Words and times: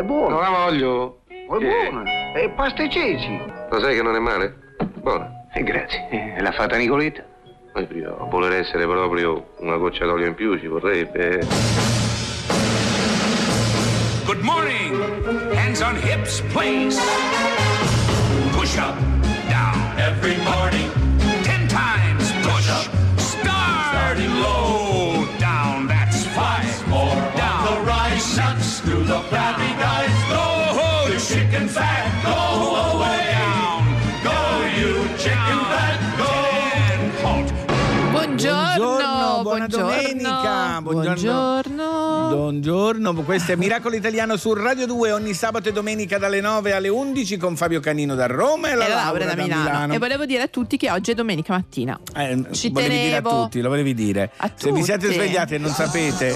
è 0.00 0.02
buona. 0.02 0.34
Non 0.34 0.42
la 0.42 0.48
voglio. 0.50 1.20
è 1.28 1.58
Che- 1.58 1.88
buona. 1.90 2.02
È 2.32 2.50
pasta 2.50 2.82
e 2.82 2.90
ceci. 2.90 3.40
Lo 3.70 3.80
sai 3.80 3.94
che 3.96 4.02
non 4.02 4.14
è 4.16 4.18
male? 4.18 4.54
Buona. 5.00 5.30
Eh, 5.52 5.62
grazie. 5.62 6.06
Eh, 6.10 6.40
l'ha 6.40 6.52
fatta 6.52 6.76
Nicoletta? 6.76 7.22
Poi 7.72 7.88
io, 7.92 8.26
voler 8.30 8.52
essere 8.60 8.86
proprio 8.86 9.50
una 9.58 9.76
goccia 9.76 10.04
d'olio 10.04 10.26
in 10.26 10.34
più 10.34 10.58
ci 10.58 10.66
vorrebbe. 10.68 11.40
Good 14.26 14.40
morning. 14.42 14.94
Hands 15.54 15.80
on 15.82 15.96
hips, 15.96 16.40
please. 16.52 17.00
Push 18.52 18.76
up, 18.78 18.94
down. 19.48 19.74
Every 19.98 20.36
morning. 20.44 20.93
Buongiorno. 40.94 41.63
Buongiorno. 42.34 43.14
Questo 43.22 43.52
è 43.52 43.56
Miracolo 43.56 43.94
Italiano 43.96 44.36
su 44.36 44.52
Radio 44.52 44.86
2 44.86 45.12
ogni 45.12 45.34
sabato 45.34 45.68
e 45.68 45.72
domenica 45.72 46.18
dalle 46.18 46.40
9 46.40 46.72
alle 46.72 46.88
11 46.88 47.36
con 47.36 47.56
Fabio 47.56 47.80
Canino 47.80 48.14
da 48.14 48.26
Roma 48.26 48.70
e 48.70 48.74
la 48.74 48.84
E 48.84 48.88
la 48.88 48.94
Laura 48.94 49.24
Laura 49.24 49.34
da 49.34 49.42
Milano. 49.42 49.94
E 49.94 49.98
volevo 49.98 50.26
dire 50.26 50.42
a 50.42 50.48
tutti 50.48 50.76
che 50.76 50.90
oggi 50.90 51.12
è 51.12 51.14
domenica 51.14 51.52
mattina. 51.54 51.98
Eh, 52.14 52.44
Ci 52.50 52.70
volevi 52.70 52.94
dire 52.94 53.16
a 53.16 53.22
tenevo. 53.22 53.42
tutti, 53.44 53.60
lo 53.60 53.68
volevi 53.68 53.94
dire. 53.94 54.30
A 54.38 54.50
Se 54.54 54.72
vi 54.72 54.82
siete 54.82 55.12
svegliati 55.12 55.54
e 55.54 55.58
non 55.58 55.70
sapete, 55.70 56.34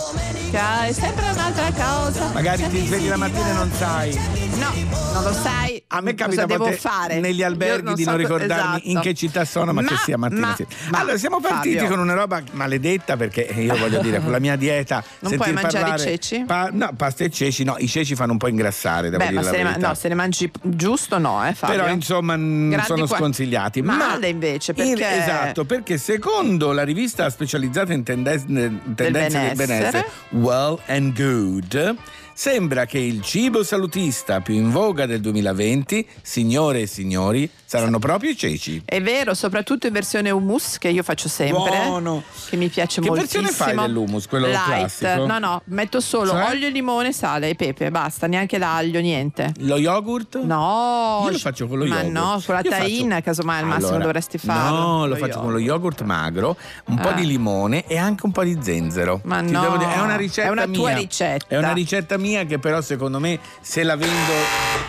È 0.51 0.93
sempre 0.93 1.31
un'altra 1.31 1.71
cosa. 1.73 2.31
magari 2.33 2.67
ti 2.69 2.85
svegli 2.87 3.09
la 3.09 3.17
mattina 3.17 3.49
e 3.51 3.53
non 3.53 3.71
sai. 3.73 4.15
No, 4.59 4.73
non 5.15 5.23
lo 5.23 5.33
sai. 5.33 5.83
A 5.89 6.01
me 6.01 6.13
cosa 6.15 6.25
capita 6.25 6.43
a 6.43 6.47
devo 6.47 6.71
fare. 6.73 7.19
negli 7.21 7.43
alberghi 7.43 7.95
di 7.95 8.03
so 8.03 8.11
non 8.11 8.19
co- 8.19 8.25
ricordarmi 8.27 8.75
esatto. 8.77 8.89
in 8.89 9.01
che 9.01 9.15
città 9.15 9.45
sono, 9.45 9.73
ma, 9.73 9.83
che 9.83 9.97
sia 9.97 10.19
mattina. 10.19 10.49
ma- 10.49 10.55
sì. 10.55 10.67
ma, 10.91 10.99
allora, 10.99 11.17
siamo 11.17 11.41
partiti 11.41 11.77
Fabio, 11.77 11.91
con 11.91 11.99
una 12.01 12.15
roba 12.15 12.43
maledetta 12.53 13.17
perché 13.17 13.43
io 13.43 13.77
voglio 13.77 14.01
dire, 14.01 14.21
con 14.21 14.31
la 14.31 14.39
mia 14.39 14.57
dieta. 14.57 15.03
Non 15.21 15.31
sentir 15.31 15.53
puoi 15.53 15.53
mangiare 15.89 16.11
ceci? 16.11 16.45
Pa- 16.47 16.69
no, 16.73 16.91
pasta 16.97 17.25
e 17.25 17.31
ceci, 17.31 17.65
no, 17.65 17.77
i 17.79 17.89
ceci 17.89 18.15
fanno 18.15 18.33
un 18.33 18.39
po' 18.39 18.49
ingrassare, 18.49 19.11
devo 19.11 19.23
Beh, 19.25 19.31
dire 19.31 19.41
ma 19.41 19.47
la 19.47 19.51
se 19.51 19.57
ne, 19.63 19.63
ma- 19.65 19.77
no, 19.89 19.95
se 19.95 20.09
ne 20.09 20.15
mangi 20.15 20.51
giusto 20.63 21.19
no, 21.19 21.47
eh 21.47 21.55
Fabio. 21.55 21.77
Però 21.77 21.89
insomma 21.91 22.37
n- 22.37 22.81
sono 22.85 23.07
qua- 23.07 23.17
sconsigliati. 23.19 23.83
Male 23.83 24.29
invece, 24.29 24.73
in- 24.77 24.95
perché- 24.95 25.17
esatto, 25.23 25.65
perché 25.65 25.99
secondo 25.99 26.73
la 26.73 26.83
rivista 26.85 27.29
specializzata 27.31 27.93
in 27.93 28.03
tende- 28.05 28.43
tendenze 28.43 28.85
del 28.95 29.13
benessere, 29.13 29.55
benessere. 29.55 30.07
Well 30.31 30.79
and 30.87 31.15
Good, 31.15 31.97
sembra 32.43 32.87
che 32.87 33.01
il 33.01 33.21
cibo 33.21 33.65
salutista 33.65 34.41
più 34.41 34.55
in 34.55 34.71
voga 34.71 35.07
del 35.07 35.21
2020, 35.21 36.07
signore 36.23 36.83
e 36.83 36.87
signori, 36.87 37.51
saranno 37.65 37.99
proprio 37.99 38.31
i 38.31 38.37
ceci. 38.37 38.81
È 38.85 39.03
vero, 39.03 39.35
soprattutto 39.35 39.89
in 39.89 39.93
versione 39.93 40.31
hummus 40.31 40.79
che 40.79 40.87
io 40.89 41.03
faccio 41.03 41.29
sempre. 41.29 41.83
Buono. 41.89 42.23
Che 42.49 42.55
mi 42.55 42.69
piace 42.69 43.01
Che 43.01 43.09
moltissimo. 43.09 43.43
versione 43.43 43.73
fai 43.75 43.85
dell'hummus, 43.89 44.29
quello 44.29 44.47
Light. 44.47 44.65
classico? 44.67 45.27
No, 45.27 45.39
no, 45.41 45.63
metto 45.65 45.99
solo 45.99 46.31
Cioè? 46.31 46.51
olio, 46.51 46.69
limone, 46.69 47.13
sale 47.13 47.49
e 47.49 47.55
pepe, 47.57 47.91
basta, 47.91 48.29
neanche 48.29 48.57
l'aglio, 48.57 49.01
niente. 49.01 49.53
Lo 49.59 49.77
yogurt? 49.77 50.39
No, 50.41 51.23
Io 51.25 51.31
lo 51.33 51.39
faccio 51.39 51.67
con 51.67 51.79
lo 51.79 51.87
ma 51.87 51.97
yogurt. 52.03 52.13
no, 52.13 52.43
con 52.47 52.55
la 52.55 52.61
Io 52.63 52.71
taina, 52.71 53.15
faccio- 53.17 53.25
casomai 53.31 53.59
al 53.63 53.67
massimo 53.67 53.87
Allora, 53.89 54.05
dovresti 54.05 54.39
farlo. 54.39 54.79
No, 54.79 55.07
lo 55.09 55.17
faccio 55.17 55.41
con 55.41 55.51
lo 55.51 55.59
yogurt 55.59 56.03
magro, 56.03 56.57
un 56.85 56.95
po' 57.01 57.09
Ah. 57.09 57.13
di 57.15 57.27
limone 57.27 57.85
e 57.89 57.99
anche 57.99 58.25
un 58.27 58.31
po' 58.31 58.45
di 58.45 58.57
zenzero. 58.61 59.21
Ma 59.25 59.43
Ti 59.43 59.51
no, 59.51 59.61
devo 59.61 59.77
dire, 59.77 59.93
è 59.93 59.99
una 59.99 60.15
ricetta 60.17 60.47
è 60.47 60.51
una 60.53 60.67
tua 60.69 60.91
mia. 60.91 60.99
ricetta. 60.99 61.47
È 61.49 61.59
una 61.59 61.73
ricetta 61.73 62.17
mia 62.17 62.27
che 62.47 62.59
però 62.59 62.81
secondo 62.81 63.19
me 63.19 63.39
se 63.61 63.83
la 63.83 63.97
vendo 63.97 64.33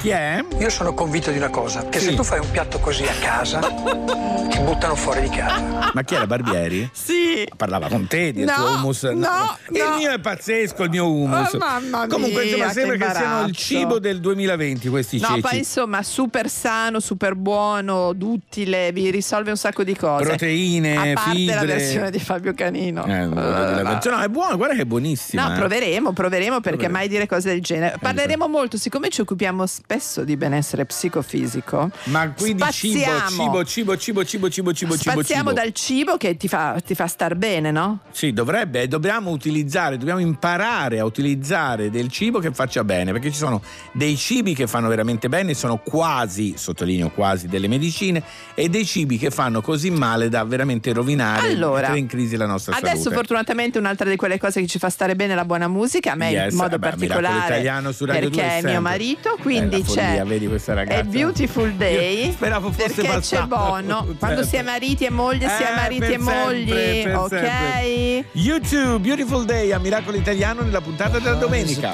chi 0.02 0.10
è? 0.10 0.44
Io 0.60 0.70
sono 0.70 0.94
convinto 0.94 1.32
di 1.32 1.38
una 1.38 1.50
cosa, 1.50 1.88
che 1.90 2.00
Sì. 2.00 2.06
se 2.10 2.16
tu 2.16 2.24
fai 2.24 2.40
un 2.40 2.50
piatto 2.52 2.80
così 2.80 3.04
a 3.04 3.14
casa, 3.20 3.60
ti 3.60 4.60
buttano 4.60 4.96
fuori 4.96 5.22
di 5.22 5.30
casa. 5.30 5.92
Ma 5.94 6.04
chi 6.04 6.16
era 6.16 6.26
Barbieri? 6.28 6.90
Sì. 6.94 7.48
Parlava 7.56 7.88
con 7.88 8.08
te 8.08 8.32
del 8.34 8.46
No, 8.46 8.54
tuo 8.54 8.70
hummus. 8.76 9.04
no, 9.04 9.58
Il 9.70 9.78
no. 9.84 9.96
mio 9.98 10.12
è 10.12 10.20
pazzesco, 10.20 10.84
il 10.84 10.90
mio 10.90 11.10
hummus. 11.12 11.54
Oh, 11.54 11.58
mamma 11.58 12.08
Comunque, 12.08 12.44
mia, 12.44 12.54
insomma, 12.56 12.72
sembra 12.72 12.98
che 12.98 13.06
che 13.06 13.12
siano 13.18 13.48
il 13.48 13.56
cibo 13.56 14.00
del 14.00 14.20
2020 14.20 14.88
questi 14.90 15.20
No, 15.20 15.28
ceci. 15.28 15.42
poi 15.42 15.58
insomma, 15.58 16.04
super 16.04 16.50
sano, 16.50 17.00
super 17.00 17.36
buono, 17.36 18.14
duttile, 18.14 18.92
vi 18.92 19.10
risolve 19.12 19.50
un 19.52 19.58
sacco 19.58 19.84
di 19.84 19.96
cose. 19.96 20.24
Proteine, 20.26 20.92
A 20.96 20.96
parte 21.14 21.14
la 21.14 21.20
fibre. 21.36 21.66
versione 21.66 22.12
di 22.12 22.20
Fabio 22.20 22.54
Canino. 22.54 23.06
Eh, 23.06 23.26
la 23.28 23.84
versione- 23.84 24.18
no, 24.18 24.24
è 24.24 24.28
buono, 24.28 24.56
guarda 24.58 24.76
che 24.76 24.82
è 24.82 24.86
buonissima. 24.86 25.48
No, 25.48 25.54
eh. 25.54 25.58
proveremo, 25.58 26.12
proveremo 26.14 26.56
perché 26.62 26.70
Proveremo. 26.88 26.98
mai 26.98 27.08
dire 27.08 27.28
cose 27.30 27.50
del 27.50 27.62
genere. 27.62 27.98
Parleremo 28.00 28.48
molto, 28.48 28.76
siccome 28.78 29.08
ci 29.10 29.22
occupiamo 29.22 29.66
spesso 29.66 30.24
di 30.26 30.36
benessere 30.36 30.86
psicofisico. 30.86 31.92
Ma 32.06 32.32
quindi 32.32 32.64
cibo, 32.72 33.00
cibo, 33.30 33.64
cibo, 33.64 33.98
cibo, 33.98 34.26
cibo, 34.26 34.26
cibo, 34.26 34.74
cibo, 34.74 34.74
cibo, 34.74 34.94
Spaziamo 34.96 35.50
cibo. 35.50 35.62
dal 35.62 35.72
cibo 35.72 36.18
che 36.18 36.36
ti 36.36 36.48
fa, 36.48 36.82
ti 36.86 36.96
fa 36.96 37.08
star 37.08 37.36
bene, 37.36 37.72
no? 37.72 38.00
Sì, 38.12 38.34
dovrebbe, 38.34 38.88
dobbiamo 38.88 39.30
utilizzare, 39.32 39.98
dobbiamo 39.98 40.20
imparare 40.20 41.00
a 41.00 41.06
utilizzare 41.06 41.90
del 41.90 42.10
cibo 42.10 42.40
che 42.40 42.52
faccia 42.52 42.84
bene, 42.84 43.12
perché 43.12 43.32
ci 43.32 43.38
sono 43.38 43.62
dei 43.94 44.18
cibi 44.18 44.54
che 44.56 44.68
fanno 44.68 44.88
veramente 44.88 45.30
bene, 45.30 45.54
sono 45.54 45.78
quasi, 45.78 46.56
sottolineo 46.58 47.12
quasi, 47.12 47.48
delle 47.48 47.68
medicine, 47.68 48.22
e 48.56 48.70
dei 48.70 48.86
cibi 48.86 49.18
che 49.18 49.30
fanno 49.30 49.62
così 49.62 49.92
male 49.92 50.30
da 50.30 50.44
veramente 50.44 50.92
rovinare 50.94 51.48
Allora, 51.52 51.96
in 51.96 52.08
crisi 52.08 52.36
la 52.36 52.46
nostra 52.48 52.76
Adesso 52.76 52.96
salute. 52.98 53.16
fortunatamente 53.16 53.78
un'altra 53.78 54.10
di 54.10 54.16
quelle 54.16 54.38
cose 54.40 54.62
che 54.62 54.68
ci 54.68 54.80
fa 54.80 54.90
stare 54.90 55.16
bene 55.16 55.34
è 55.34 55.36
la 55.36 55.46
buona 55.46 55.68
musica, 55.68 56.14
a 56.14 56.16
me 56.16 56.30
Yes, 56.30 56.52
in 56.52 56.58
modo 56.58 56.78
vabbè, 56.78 56.96
Miracolo 56.98 57.08
particolare 57.14 57.46
Italiano 57.46 57.92
su 57.92 58.06
Radio 58.06 58.30
perché 58.30 58.36
2 58.42 58.50
è 58.58 58.62
mio 58.72 58.82
marito, 58.82 59.36
Eh, 59.36 59.42
quindi 59.42 59.84
follia, 59.84 60.04
c'è 60.04 60.24
vedi 60.26 60.48
questa 60.48 60.74
ragazza? 60.74 61.00
è 61.00 61.04
Beautiful 61.04 61.74
Day 61.74 62.26
Io 62.28 62.32
speravo 62.32 62.72
fosse 62.72 62.94
perché 62.94 63.02
c'è 63.02 63.14
passato. 63.14 63.48
Bono, 63.48 64.16
quando 64.20 64.44
si 64.44 64.56
è 64.56 64.62
mariti 64.62 65.06
e 65.06 65.10
moglie, 65.10 65.48
si 65.50 65.64
è 65.64 65.72
Eh, 65.72 65.76
mariti 65.76 66.00
per 66.00 66.12
e 66.12 66.18
mogli, 66.18 66.72
ok? 67.16 67.28
sempre. 67.30 68.26
YouTube, 68.34 69.00
Beautiful 69.00 69.46
Day 69.46 69.72
a 69.72 69.80
Miracolo 69.80 70.18
Italiano 70.18 70.62
nella 70.62 70.82
puntata 70.82 71.20
della 71.20 71.36
domenica. 71.36 71.92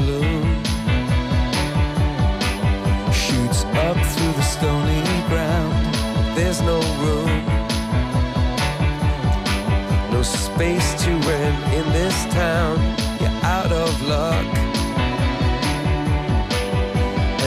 shoots 3.11 3.63
up 3.73 3.97
through 4.13 4.33
the 4.33 4.41
stony 4.43 5.01
ground. 5.29 5.73
There's 6.35 6.59
no 6.61 6.79
room, 7.01 7.45
no 10.11 10.21
space 10.21 10.93
to 11.05 11.11
rent 11.11 11.73
in 11.73 11.91
this 11.93 12.25
town. 12.33 12.77
You're 13.21 13.39
out 13.43 13.71
of 13.71 14.01
luck. 14.03 14.74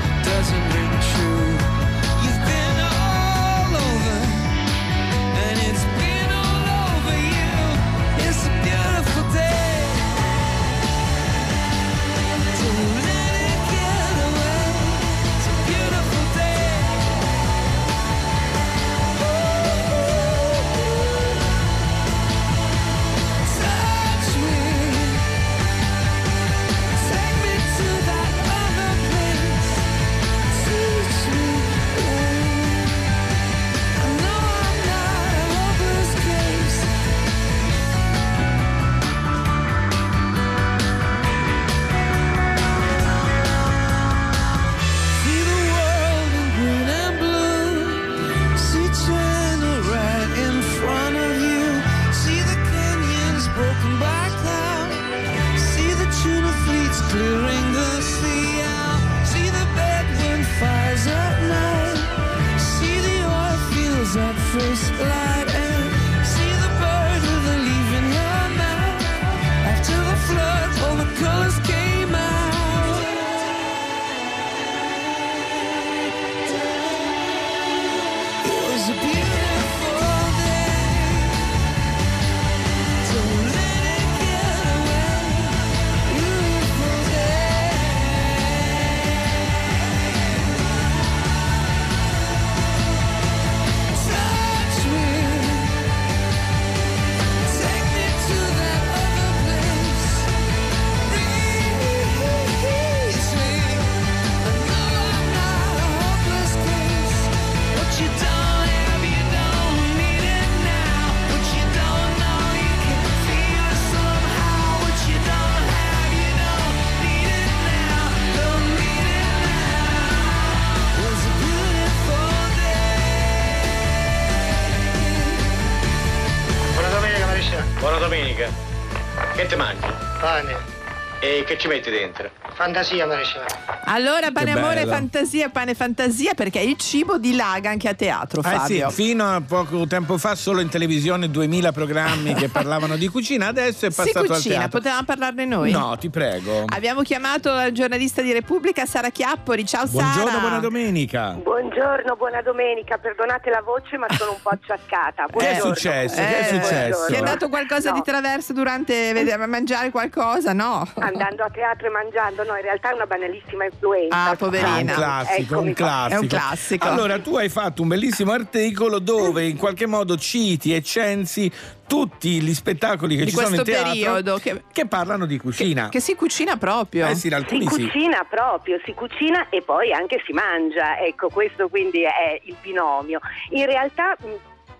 Che 131.47 131.57
ci 131.57 131.69
metti 131.69 131.89
dentro? 131.89 132.29
Fantasia 132.55 133.05
Mariscia. 133.05 133.76
Allora, 133.89 134.31
pane, 134.31 134.51
Che 134.53 134.59
amore, 134.59 134.75
bello. 134.81 134.91
fantasia, 134.91 135.49
pane, 135.49 135.73
fantasia, 135.73 136.33
perché 136.33 136.59
il 136.59 136.75
cibo 136.77 137.17
dilaga 137.17 137.69
anche 137.69 137.87
a 137.87 137.93
teatro, 137.93 138.41
Eh 138.41 138.49
sì, 138.49 138.49
Fabio. 138.79 138.89
fino 138.89 139.25
a 139.33 139.41
poco 139.41 139.87
tempo 139.87 140.17
fa 140.17 140.35
solo 140.35 140.59
in 140.59 140.67
televisione 140.69 141.29
2000 141.29 141.71
programmi 141.71 142.33
che 142.33 142.49
parlavano 142.49 142.97
di 142.97 143.07
cucina, 143.07 143.47
adesso 143.47 143.85
è 143.85 143.89
si 143.91 143.95
passato 143.95 144.19
al 144.19 144.27
cucina, 144.37 144.55
teatro. 144.55 144.77
potevamo 144.79 145.03
parlarne 145.05 145.45
noi? 145.45 145.71
No, 145.71 145.95
ti 145.97 146.09
prego. 146.09 146.65
Abbiamo 146.67 147.01
chiamato 147.01 147.49
la 147.53 147.71
giornalista 147.71 148.21
di 148.21 148.33
Repubblica 148.33 148.85
Sara 148.85 149.09
Chiappori. 149.09 149.65
Ciao 149.65 149.85
Buongiorno, 149.87 150.27
Sara. 150.27 150.39
buona 150.39 150.59
domenica. 150.59 151.31
Buongiorno, 151.41 152.15
buona 152.17 152.41
domenica, 152.41 152.97
perdonate 152.97 153.49
la 153.49 153.61
voce 153.61 153.97
ma 153.97 154.07
sono 154.17 154.31
un 154.31 154.37
po' 154.41 154.49
acciaccata. 154.49 155.25
Che 155.27 155.31
è 155.31 155.31
Buongiorno. 155.59 155.73
successo? 155.75 156.15
Che 156.15 156.37
è 156.37 156.39
Eh, 156.41 156.61
successo? 156.61 157.05
Ti 157.07 157.13
è 157.13 157.21
dato 157.21 157.47
qualcosa 157.49 157.89
No. 157.91 157.95
di 157.95 158.01
traverso 158.03 158.51
durante 158.53 159.13
vedere- 159.13 159.45
mangiare 159.47 159.91
qualcosa? 159.91 160.51
No. 160.53 160.85
Andando 160.95 161.43
a 161.43 161.49
teatro 161.49 161.87
e 161.87 161.89
mangiando, 161.89 162.43
no, 162.43 162.55
in 162.55 162.61
realtà 162.63 162.89
è 162.91 162.93
una 162.93 163.05
banalissima 163.05 163.65
influenza. 163.77 164.15
Ah, 164.17 164.29
Un 164.31 164.37
poverina. 164.37 164.93
classico, 164.93 165.59
un 165.59 165.73
classico. 165.73 166.15
È 166.15 166.19
un 166.19 166.27
classico. 166.27 166.87
Allora, 166.87 167.19
tu 167.19 167.35
hai 167.37 167.49
fatto 167.49 167.81
un 167.81 167.87
bellissimo 167.87 168.31
articolo 168.31 168.99
dove 168.99 169.45
in 169.45 169.57
qualche 169.57 169.85
modo 169.85 170.17
citi 170.17 170.73
e 170.75 170.81
censi 170.81 171.51
tutti 171.87 172.41
gli 172.41 172.53
spettacoli 172.53 173.15
che 173.15 173.23
Di 173.23 173.29
ci 173.29 173.37
sono 173.37 173.55
in 173.55 173.63
teatro 173.63 173.91
periodo 173.91 174.37
che- 174.39 174.63
che 174.73 174.85
parlano 174.87 175.25
di 175.25 175.37
cucina. 175.37 175.89
Che 175.89 175.99
si 176.01 176.15
cucina 176.15 176.57
proprio. 176.57 177.07
Eh 177.07 177.15
sì, 177.15 177.27
Si 177.29 177.33
alcuni 177.33 177.67
sì. 177.69 177.83
cucina 177.83 178.25
proprio, 178.29 178.79
si 178.83 178.93
cucina 178.93 179.47
e 179.49 179.61
poi 179.61 179.93
anche 179.93 180.21
si 180.25 180.33
mangia, 180.33 180.97
ecco 180.99 181.29
questo 181.29 181.69
quindi 181.69 182.01
è 182.03 182.41
il 182.43 182.55
binomio. 182.61 183.19
In 183.51 183.65
realtà 183.65 184.17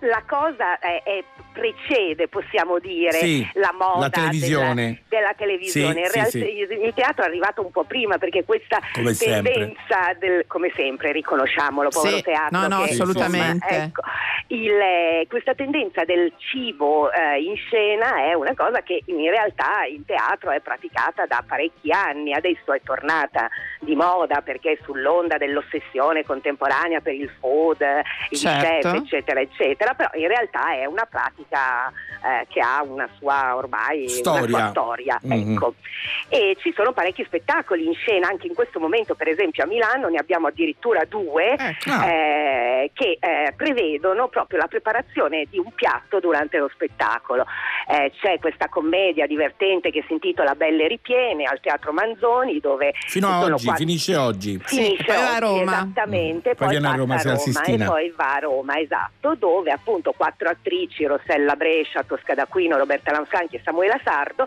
la 0.00 0.22
cosa 0.28 0.78
è, 0.78 1.02
è- 1.02 1.24
precede, 1.52 2.28
possiamo 2.28 2.78
dire, 2.78 3.12
Sì, 3.12 3.48
la 3.54 3.74
moda 3.78 4.00
la 4.00 4.10
televisione. 4.10 5.02
della, 5.08 5.22
della 5.22 5.34
televisione. 5.36 6.04
Sì, 6.06 6.12
realtà 6.12 6.30
sì. 6.30 6.38
il 6.38 6.66
il 6.88 6.94
teatro 6.94 7.24
è 7.24 7.26
arrivato 7.28 7.62
un 7.62 7.70
po' 7.70 7.84
prima 7.84 8.18
perché 8.18 8.44
questa 8.44 8.78
Come 8.92 9.12
sempre. 9.14 9.52
tendenza, 9.52 10.14
del, 10.18 10.44
come 10.46 10.72
sempre, 10.74 11.12
riconosciamolo, 11.12 11.88
povero 11.90 12.16
Sì, 12.16 12.22
teatro. 12.22 12.58
no, 12.58 12.66
no, 12.68 12.82
che, 12.84 12.90
assolutamente. 12.92 13.64
insomma, 13.66 13.84
ecco, 13.84 14.00
il, 14.48 14.70
eh, 14.70 15.26
questa 15.28 15.54
tendenza 15.54 16.04
del 16.04 16.32
cibo 16.38 17.10
eh, 17.12 17.40
in 17.42 17.56
scena 17.56 18.24
è 18.24 18.34
una 18.34 18.54
cosa 18.54 18.82
che 18.82 19.02
in 19.06 19.28
realtà 19.30 19.84
in 19.88 20.04
teatro 20.04 20.50
è 20.50 20.60
praticata 20.60 21.26
da 21.26 21.44
parecchi 21.46 21.90
anni, 21.90 22.32
adesso 22.32 22.72
è 22.72 22.80
tornata 22.82 23.48
di 23.80 23.94
moda 23.94 24.40
perché 24.40 24.72
è 24.72 24.78
sull'onda 24.84 25.36
dell'ossessione 25.36 26.24
contemporanea 26.24 27.00
per 27.00 27.14
il 27.14 27.30
food, 27.40 27.80
il 28.30 28.38
Certo. 28.38 28.90
chef, 28.90 28.94
eccetera, 29.02 29.40
eccetera, 29.40 29.94
però 29.94 30.08
in 30.14 30.28
realtà 30.28 30.72
è 30.74 30.84
una 30.86 31.06
pratica 31.08 31.37
eh, 31.50 32.46
che 32.48 32.60
ha 32.60 32.82
una 32.82 33.08
sua 33.18 33.54
ormai 33.56 34.00
una 34.02 34.08
Storia. 34.08 34.48
sua 34.58 34.68
storia, 34.70 35.18
Mhm. 35.22 35.52
ecco. 35.52 35.74
E 36.28 36.56
ci 36.60 36.72
sono 36.74 36.92
parecchi 36.92 37.24
spettacoli 37.24 37.86
in 37.86 37.94
scena, 37.94 38.28
anche 38.28 38.46
in 38.46 38.54
questo 38.54 38.78
momento, 38.80 39.14
per 39.14 39.28
esempio 39.28 39.64
a 39.64 39.66
Milano 39.66 40.08
ne 40.08 40.18
abbiamo 40.18 40.46
addirittura 40.48 41.04
due 41.04 41.54
Ecco. 41.56 41.90
Ah. 41.90 42.06
eh, 42.08 42.90
che 42.94 43.18
eh, 43.20 43.52
prevedono 43.56 44.28
proprio 44.28 44.58
la 44.58 44.66
preparazione 44.66 45.46
di 45.50 45.58
un 45.58 45.72
piatto 45.74 46.20
durante 46.20 46.58
lo 46.58 46.68
spettacolo. 46.72 47.44
Eh, 47.88 48.12
c'è 48.20 48.38
questa 48.38 48.68
commedia 48.68 49.26
divertente 49.26 49.90
che 49.90 50.04
si 50.06 50.12
intitola 50.12 50.54
Belle 50.54 50.86
ripiene 50.88 51.44
al 51.44 51.60
Teatro 51.60 51.92
Manzoni 51.92 52.58
dove 52.60 52.92
Fino 53.06 53.28
a 53.28 53.40
oggi, 53.40 53.64
quattro- 53.64 53.74
finisce 53.84 54.16
oggi. 54.16 54.58
Finisce 54.64 55.04
poi 55.04 55.16
va 55.16 55.22
a 55.22 55.30
oggi, 55.32 55.40
Roma. 55.40 55.62
esattamente, 55.62 56.50
Mm. 56.50 56.54
Poi 56.54 56.54
poi, 56.56 56.68
viene 56.68 56.86
a 56.88 56.90
Roma, 56.96 57.16
Roma 57.22 57.64
e 57.64 57.84
poi 57.84 58.14
va 58.16 58.34
a 58.34 58.38
Roma, 58.38 58.78
esatto, 58.78 59.34
dove 59.34 59.70
appunto 59.70 60.12
quattro 60.16 60.48
attrici, 60.48 61.04
Rossella 61.04 61.27
Brescia, 61.56 62.02
Tosca 62.04 62.34
d'Aquino, 62.34 62.78
Roberta 62.78 63.12
Lanfranchi 63.12 63.56
e 63.56 63.60
Samuela 63.62 64.00
Sardo, 64.02 64.46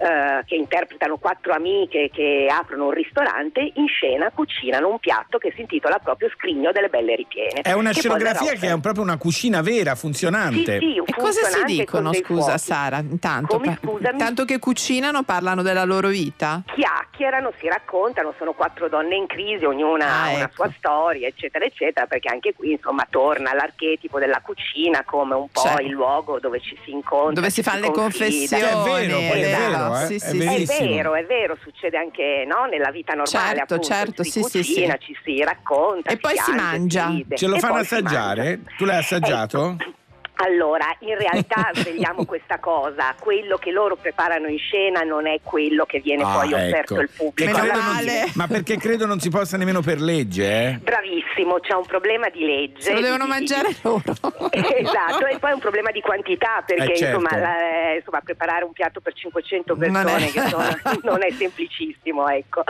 eh, 0.00 0.42
che 0.46 0.54
interpretano 0.54 1.18
quattro 1.18 1.52
amiche 1.52 2.08
che 2.12 2.46
aprono 2.50 2.86
un 2.86 2.92
ristorante, 2.92 3.60
in 3.74 3.86
scena 3.86 4.30
cucinano 4.30 4.88
un 4.88 4.98
piatto 4.98 5.36
che 5.38 5.52
si 5.54 5.60
intitola 5.60 5.98
proprio 5.98 6.30
Scrigno 6.36 6.72
delle 6.72 6.88
Belle 6.88 7.14
Ripiene. 7.16 7.60
È 7.60 7.72
una 7.72 7.90
che 7.92 8.00
scenografia 8.00 8.52
che 8.54 8.68
è 8.68 8.72
un- 8.72 8.80
proprio 8.80 9.02
una 9.02 9.18
cucina 9.18 9.60
vera, 9.60 9.94
funzionante. 9.94 10.78
Sì, 10.78 10.92
sì, 10.92 10.96
E 11.04 11.12
cosa 11.16 11.44
si 11.48 11.64
dicono, 11.64 12.12
scusa 12.14 12.42
fuochi. 12.44 12.58
Sara? 12.58 12.98
Intanto, 12.98 13.58
Come, 13.58 13.78
scusami? 13.82 14.18
tanto 14.18 14.44
che 14.46 14.58
cucinano, 14.58 15.22
parlano 15.22 15.62
della 15.62 15.84
loro 15.84 16.08
vita? 16.08 16.62
chiacchierano, 16.74 17.52
si 17.60 17.68
raccontano, 17.68 18.32
sono 18.38 18.52
quattro 18.52 18.88
donne 18.88 19.16
in 19.16 19.26
crisi, 19.26 19.64
ognuna 19.64 20.06
Ah, 20.06 20.22
ha 20.24 20.28
una 20.30 20.44
ecco. 20.44 20.54
sua 20.54 20.72
storia, 20.78 21.26
eccetera, 21.28 21.64
eccetera, 21.64 22.06
perché 22.06 22.28
anche 22.30 22.54
qui 22.54 22.72
insomma 22.72 23.06
torna 23.10 23.52
l'archetipo 23.54 24.18
della 24.18 24.40
cucina 24.40 25.02
come 25.04 25.34
un 25.34 25.48
po' 25.50 25.60
Certo. 25.60 25.82
il 25.82 25.90
luogo 25.90 26.38
dove 26.40 26.60
ci 26.60 26.76
si 26.84 26.90
incontra, 26.90 27.34
Dove 27.34 27.50
si 27.50 27.62
fanno 27.62 27.80
le. 27.80 27.86
Che 27.86 27.92
è 27.92 27.94
confessioni. 28.02 28.62
vero, 28.62 28.78
poi 28.82 29.40
è 29.40 29.44
ed 29.46 29.52
vero, 29.92 30.04
eh, 30.04 30.06
Sì, 30.06 30.14
è 30.14 30.18
sì, 30.30 30.38
verissimo. 30.38 30.78
È 30.78 30.88
vero, 30.94 31.14
è 31.14 31.24
vero, 31.26 31.56
succede 31.62 31.96
anche 31.98 32.44
no, 32.46 32.64
nella 32.66 32.90
vita 32.90 33.14
normale, 33.14 33.56
Certo, 33.56 33.74
appunto, 33.74 33.92
certo, 33.94 34.22
si 34.24 34.30
sì, 34.30 34.40
cucina, 34.40 34.96
sì. 35.00 35.06
ci 35.06 35.18
si 35.24 35.42
racconta, 35.42 36.10
E 36.10 36.16
poi 36.18 36.36
si 36.36 36.42
piange, 36.52 36.62
mangia. 36.62 37.06
ride. 37.08 37.36
Ce 37.36 37.46
lo 37.46 37.56
E 37.56 37.58
fanno 37.58 37.74
si 37.84 37.94
assaggiare? 37.94 38.60
Tu 38.76 38.84
l'hai 38.84 38.98
assaggiato? 38.98 39.76
Ecco. 39.78 39.98
Allora, 40.42 40.86
in 41.00 41.16
realtà 41.18 41.70
svegliamo 41.74 42.24
questa 42.24 42.58
cosa, 42.58 43.14
quello 43.18 43.56
che 43.58 43.70
loro 43.70 43.96
preparano 43.96 44.46
in 44.48 44.58
scena 44.58 45.00
non 45.02 45.26
è 45.26 45.40
quello 45.42 45.84
che 45.84 46.00
viene 46.00 46.22
Ah, 46.22 46.38
poi 46.38 46.52
offerto 46.52 46.94
ecco. 46.94 47.00
al 47.02 47.10
pubblico. 47.14 47.50
Non 47.58 47.66
si- 47.66 47.70
male. 47.76 48.24
ma 48.34 48.46
perché 48.46 48.76
credo 48.78 49.06
non 49.06 49.20
si 49.20 49.28
possa 49.28 49.56
nemmeno 49.56 49.80
per 49.82 50.00
legge, 50.00 50.44
eh? 50.68 50.78
Bravissimo, 50.82 51.58
c'è 51.60 51.74
un 51.74 51.84
problema 51.86 52.28
di 52.30 52.44
legge. 52.44 52.80
Se 52.80 52.92
lo 52.94 53.00
devono 53.00 53.24
di- 53.24 53.30
di- 53.30 53.36
mangiare 53.36 53.68
loro. 53.82 54.02
esatto, 54.50 55.26
e 55.26 55.38
poi 55.38 55.52
un 55.52 55.58
problema 55.60 55.90
di 55.90 56.00
quantità 56.00 56.62
perché 56.64 56.92
Eh, 56.92 56.96
certo. 56.96 57.18
insomma, 57.20 57.38
la- 57.40 57.92
eh, 57.92 57.96
insomma, 57.96 58.20
preparare 58.20 58.64
un 58.64 58.72
piatto 58.72 59.00
per 59.00 59.12
500 59.14 59.74
Non 59.76 59.92
persone 59.92 60.26
è- 60.26 60.30
che 60.30 60.40
sono- 60.48 60.64
non 61.02 61.22
è 61.22 61.30
semplicissimo, 61.32 62.28
ecco. 62.28 62.62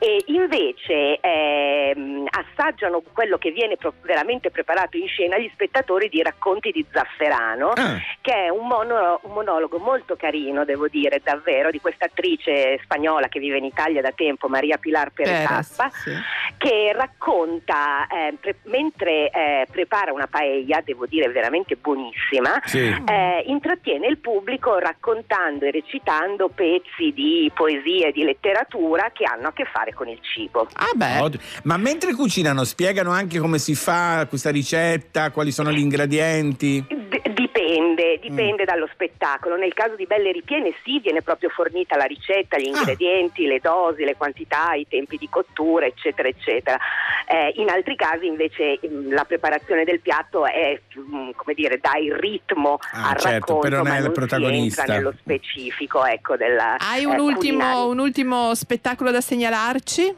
E 0.00 0.22
invece 0.26 1.18
ehm, 1.20 2.26
assaggiano 2.30 3.02
quello 3.12 3.38
che 3.38 3.50
viene 3.50 3.76
pro- 3.76 3.94
veramente 4.02 4.50
preparato 4.50 4.96
in 4.96 5.08
scena 5.08 5.38
gli 5.38 5.50
spettatori 5.52 6.08
di 6.08 6.22
racconti 6.22 6.70
di 6.70 6.84
Zafferano, 6.98 7.68
Ah. 7.76 7.98
che 8.20 8.32
è 8.46 8.48
un, 8.48 8.66
mono- 8.66 9.20
un 9.22 9.32
monologo 9.32 9.78
molto 9.78 10.16
carino, 10.16 10.64
devo 10.64 10.88
dire, 10.88 11.20
davvero, 11.22 11.70
di 11.70 11.80
questa 11.80 12.06
attrice 12.06 12.78
spagnola 12.82 13.28
che 13.28 13.38
vive 13.38 13.58
in 13.58 13.64
Italia 13.64 14.00
da 14.02 14.10
tempo, 14.10 14.48
Maria 14.48 14.76
Pilar 14.78 15.10
Perez 15.10 15.70
sì. 16.02 16.10
che 16.56 16.92
racconta 16.94 18.06
eh, 18.08 18.34
pre- 18.40 18.56
mentre 18.64 19.30
eh, 19.30 19.66
prepara 19.70 20.12
una 20.12 20.26
paella, 20.26 20.80
devo 20.84 21.06
dire 21.06 21.28
veramente 21.28 21.76
buonissima, 21.76 22.60
Sì. 22.64 22.78
eh, 22.78 23.44
intrattiene 23.46 24.06
il 24.08 24.18
pubblico 24.18 24.76
raccontando 24.78 25.64
e 25.66 25.70
recitando 25.70 26.48
pezzi 26.48 27.12
di 27.14 27.50
poesia 27.54 28.08
e 28.08 28.12
di 28.12 28.24
letteratura 28.24 29.10
che 29.12 29.24
hanno 29.24 29.48
a 29.48 29.52
che 29.52 29.64
fare 29.72 29.94
con 29.94 30.08
il 30.08 30.18
cibo. 30.20 30.66
Ah 30.74 30.90
beh. 30.94 31.38
Ma 31.64 31.76
mentre 31.76 32.12
cucinano 32.14 32.64
spiegano 32.64 33.10
anche 33.12 33.38
come 33.38 33.58
si 33.58 33.74
fa 33.76 34.26
questa 34.28 34.50
ricetta, 34.50 35.30
quali 35.30 35.52
sono 35.52 35.70
gli 35.70 35.78
ingredienti? 35.78 36.84
D- 36.88 37.28
dipende, 37.30 38.18
dipende 38.20 38.64
dallo 38.64 38.88
spettacolo. 38.92 39.56
Nel 39.56 39.74
caso 39.74 39.94
di 39.94 40.06
Belle 40.06 40.32
Ripiene 40.32 40.72
sì, 40.84 40.98
viene 41.00 41.22
proprio 41.22 41.48
fornita 41.50 41.96
la 41.96 42.04
ricetta, 42.04 42.58
gli 42.58 42.66
ingredienti, 42.66 43.46
le 43.46 43.60
dosi, 43.60 44.04
le 44.04 44.16
quantità, 44.16 44.72
i 44.72 44.86
tempi 44.88 45.16
di 45.18 45.28
cottura, 45.28 45.86
eccetera, 45.86 46.28
eccetera. 46.28 46.78
Eh, 47.26 47.52
in 47.56 47.68
altri 47.68 47.94
casi 47.96 48.26
invece 48.26 48.78
mh, 48.82 49.12
la 49.12 49.24
preparazione 49.24 49.84
del 49.84 50.00
piatto 50.00 50.46
è, 50.46 50.80
mh, 50.94 51.30
come 51.36 51.54
dire, 51.54 51.78
dà 51.78 51.96
il 51.98 52.14
ritmo 52.14 52.78
Ah, 52.92 53.10
al 53.10 53.16
certo, 53.18 53.28
racconto, 53.30 53.60
però 53.60 53.76
non 53.78 53.86
ma 53.88 53.94
è 53.94 53.96
il 53.98 54.02
non 54.04 54.12
si 54.14 54.18
protagonista. 54.18 54.80
entra 54.82 54.96
nello 54.96 55.14
specifico, 55.18 56.04
ecco, 56.04 56.36
della 56.36 56.76
Hai 56.78 57.02
eh, 57.02 57.06
un, 57.06 57.18
ultimo, 57.18 57.58
culinaria. 57.58 57.84
un 57.84 57.98
ultimo 57.98 58.54
spettacolo 58.54 59.10
da 59.10 59.20
segnalarci? 59.20 60.16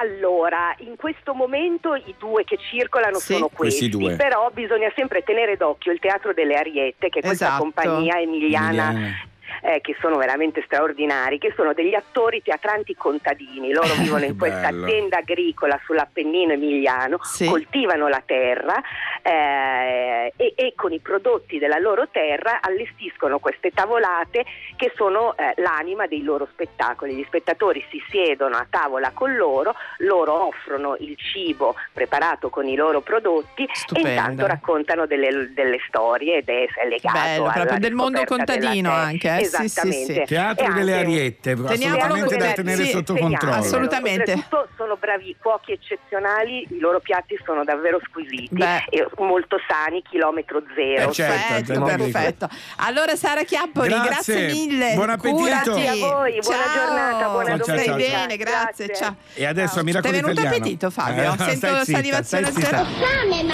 Allora, 0.00 0.74
in 0.78 0.96
questo 0.96 1.34
momento 1.34 1.94
i 1.94 2.14
due 2.18 2.44
che 2.44 2.58
circolano 2.58 3.18
Sì. 3.18 3.34
sono 3.34 3.48
Questi 3.48 3.90
questi, 3.90 4.16
però 4.16 4.50
bisogna 4.52 4.92
sempre 4.94 5.22
tenere 5.22 5.56
d'occhio 5.56 5.92
il 5.92 5.98
Teatro 5.98 6.32
delle 6.32 6.54
Ariette, 6.56 7.08
che 7.08 7.20
è 7.20 7.22
questa 7.22 7.46
Esatto. 7.46 7.62
compagnia 7.62 8.18
emiliana 8.18 8.88
Emiliana. 8.90 9.16
Eh, 9.62 9.80
che 9.80 9.96
sono 10.00 10.16
veramente 10.16 10.62
straordinari, 10.64 11.38
che 11.38 11.52
sono 11.56 11.72
degli 11.72 11.94
attori 11.94 12.42
teatranti 12.42 12.94
contadini. 12.96 13.72
Loro 13.72 13.94
vivono 13.94 14.24
in 14.24 14.36
questa 14.36 14.68
azienda 14.68 15.18
agricola 15.18 15.78
sull'Appennino 15.84 16.52
emiliano, 16.52 17.18
Sì. 17.22 17.46
coltivano 17.46 18.08
la 18.08 18.22
terra 18.24 18.80
eh, 19.22 20.32
e, 20.36 20.52
e 20.56 20.72
con 20.76 20.92
i 20.92 21.00
prodotti 21.00 21.58
della 21.58 21.78
loro 21.78 22.08
terra 22.10 22.60
allestiscono 22.60 23.38
queste 23.38 23.70
tavolate 23.70 24.44
che 24.76 24.92
sono 24.94 25.36
eh, 25.36 25.54
l'anima 25.60 26.06
dei 26.06 26.22
loro 26.22 26.48
spettacoli. 26.52 27.14
Gli 27.14 27.24
spettatori 27.24 27.84
si 27.90 28.02
siedono 28.08 28.56
a 28.56 28.66
tavola 28.68 29.10
con 29.12 29.34
loro, 29.36 29.74
loro 29.98 30.46
offrono 30.48 30.96
il 31.00 31.16
cibo 31.16 31.74
preparato 31.92 32.50
con 32.50 32.66
i 32.66 32.76
loro 32.76 33.00
prodotti 33.00 33.68
Stupendo. 33.72 34.08
e 34.08 34.12
intanto 34.12 34.46
raccontano 34.46 35.06
delle, 35.06 35.52
delle 35.52 35.78
storie 35.86 36.38
ed 36.38 36.48
è, 36.48 36.66
è 36.66 36.88
legato 36.88 37.18
Bello, 37.18 37.44
alla 37.44 37.52
proprio 37.52 37.78
del 37.78 37.94
mondo 37.94 38.24
contadino 38.24 38.90
anche, 38.92 39.36
eh? 39.37 39.37
Sì, 39.38 39.44
sì, 39.44 39.64
Esattamente. 39.64 40.14
sì. 40.14 40.22
Teatro 40.26 40.72
delle 40.72 40.94
Ariette, 40.98 41.50
assolutamente 41.52 42.36
da 42.36 42.52
tenere 42.52 42.84
sì, 42.84 42.90
sotto 42.90 43.14
controllo. 43.16 43.54
Assolutamente. 43.56 44.32
Oltretutto 44.32 44.68
sono 44.76 44.96
bravi 44.96 45.36
cuochi 45.40 45.72
eccezionali, 45.72 46.66
i 46.70 46.78
loro 46.78 47.00
piatti 47.00 47.38
sono 47.44 47.64
davvero 47.64 48.00
squisiti 48.08 48.48
Beh. 48.50 48.84
e 48.90 49.06
molto 49.18 49.56
sani, 49.68 50.02
chilometro 50.08 50.62
zero. 50.74 51.10
Eh, 51.10 51.12
certo, 51.12 51.72
perfetto, 51.72 51.72
certo. 51.72 52.02
perfetto. 52.02 52.48
Allora 52.76 53.16
Sara 53.16 53.42
Chiappoli, 53.42 53.88
Grazie. 53.88 54.08
grazie 54.08 54.52
mille. 54.52 54.94
Buon 54.94 55.10
appetito. 55.10 55.36
Curati. 55.36 55.70
Grazie 55.70 55.88
a 55.88 55.94
voi, 55.94 56.38
buona 56.40 56.56
Ciao. 56.58 56.74
giornata, 56.86 57.28
buona 57.28 57.48
Ciao, 57.48 57.56
ciao, 57.58 57.74
Stai 57.76 57.84
ciao. 57.86 57.96
bene, 57.96 58.36
grazie. 58.36 58.86
Grazie. 58.86 58.94
Ciao. 58.94 59.16
E 59.34 59.44
adesso 59.46 59.78
a 59.78 59.82
Ti 59.82 59.90
è 59.90 60.00
venuto 60.00 60.30
Italiano. 60.32 60.56
appetito 60.56 60.90
Fabio? 60.90 61.32
Eh, 61.32 61.36
Sento 61.38 61.66
stai 61.66 61.84
salivazione 61.84 62.50
stai 62.50 62.62
zitta. 62.62 62.86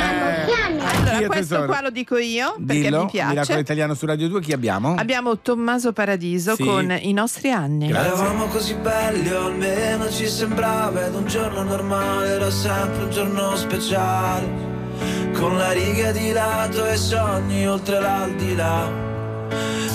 Allora, 0.04 1.16
Sì, 1.16 1.24
questo 1.26 1.54
tesoro. 1.54 1.66
qua 1.66 1.80
lo 1.80 1.90
dico 1.90 2.16
io 2.18 2.54
perché 2.54 2.82
Dillo, 2.82 3.04
mi 3.04 3.10
piace. 3.10 3.28
Miracolo 3.30 3.58
Italiano 3.58 3.94
su 3.94 4.06
Radio 4.06 4.28
2 4.28 4.40
chi 4.40 4.52
abbiamo? 4.52 4.94
Abbiamo 4.96 5.38
Tommaso 5.38 5.73
Paradiso 5.92 6.54
Sì. 6.54 6.64
con 6.64 6.96
i 7.00 7.12
nostri 7.12 7.50
anni. 7.50 7.88
Grazie. 7.88 8.06
Eravamo 8.12 8.46
così 8.46 8.74
belli, 8.74 9.30
o 9.32 9.46
almeno 9.46 10.10
ci 10.10 10.26
sembrava 10.28 11.04
ed 11.06 11.14
un 11.14 11.26
giorno 11.26 11.62
normale 11.62 12.28
era 12.28 12.50
sempre 12.50 13.04
un 13.04 13.10
giorno 13.10 13.56
speciale. 13.56 14.72
Con 15.34 15.56
la 15.58 15.72
riga 15.72 16.12
di 16.12 16.30
lato 16.32 16.86
e 16.86 16.96
sogni 16.96 17.66
oltre 17.66 17.98
l'aldilà. 18.00 18.88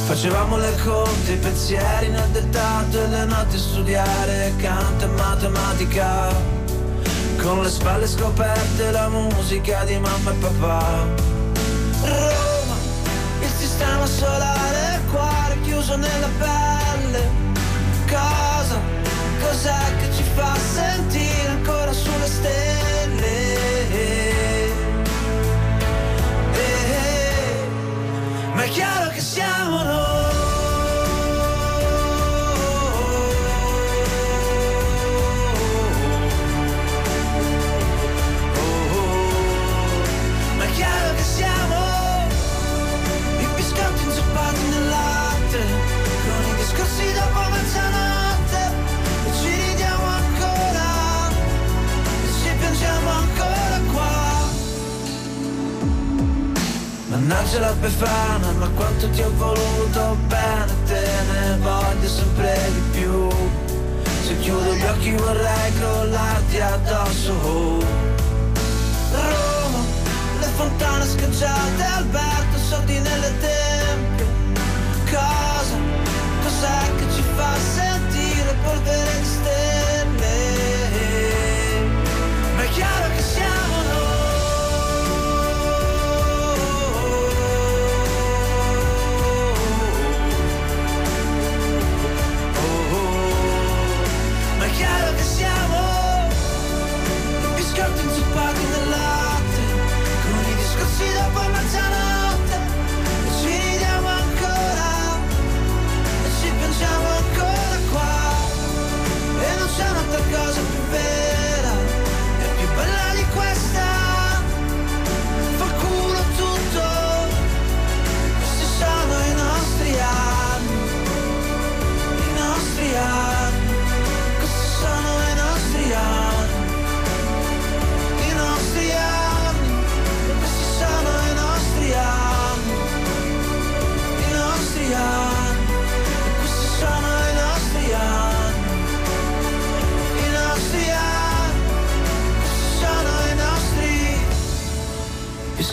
Facevamo 0.06 0.58
le 0.58 0.74
conte, 0.84 1.32
i 1.34 1.38
pensieri 1.38 2.10
nel 2.10 2.28
dettato 2.30 3.02
e 3.04 3.08
le 3.08 3.26
notti 3.26 3.58
studiare 3.58 4.54
canto 4.58 5.06
e 5.06 5.08
matematica. 5.08 6.28
Con 7.42 7.62
le 7.62 7.70
spalle 7.70 8.08
scoperte 8.08 8.92
la 8.92 9.08
musica 9.08 9.84
di 9.86 9.98
mamma 9.98 10.32
e 10.32 10.34
papà. 10.34 11.06
Roma, 12.04 12.76
il 13.42 13.50
sistema 13.58 14.06
solare, 14.06 14.96
il 15.02 15.10
cuore 15.12 15.49
chiuso 15.90 15.96
nella 15.96 16.30
pelle. 16.38 17.30
Cosa, 18.08 18.80
cos'è 19.40 19.98
che 19.98 20.14
ci 20.14 20.24
fa 20.36 20.56
sentire 20.56 21.48
ancora 21.48 21.92
sulle 21.92 22.28
stelle? 22.28 23.28
Eh, 26.54 27.68
ma 28.54 28.64
è 28.64 28.70
chiaro 28.70 29.10
che 29.10 29.22
siamo 29.22 29.84
noi. 29.84 30.09
Mannaggia 57.30 57.60
la 57.60 57.74
befana 57.74 58.52
Ma 58.54 58.68
quanto 58.70 59.08
ti 59.12 59.22
ho 59.22 59.32
voluto 59.36 60.18
bene 60.26 60.74
Te 60.88 61.08
ne 61.32 61.58
voglio 61.60 62.08
sempre 62.08 62.58
di 62.74 63.00
più 63.00 63.30
Se 64.26 64.36
chiudo 64.40 64.74
gli 64.74 64.82
occhi 64.82 65.12
vorrei 65.12 65.74
crollarti 65.78 66.60
addosso 66.60 67.34
Roma, 69.12 69.84
le 70.40 70.48
fontane 70.56 71.06
scacciate, 71.06 71.84
Alberto, 71.84 72.58
soldi 72.68 73.00
nelle 73.00 73.34
tempie. 73.40 74.26
Cosa, 75.06 75.76
cos'è 76.44 76.96
che 76.96 77.14
ci 77.14 77.24
fa 77.36 77.54
sentire 77.74 77.89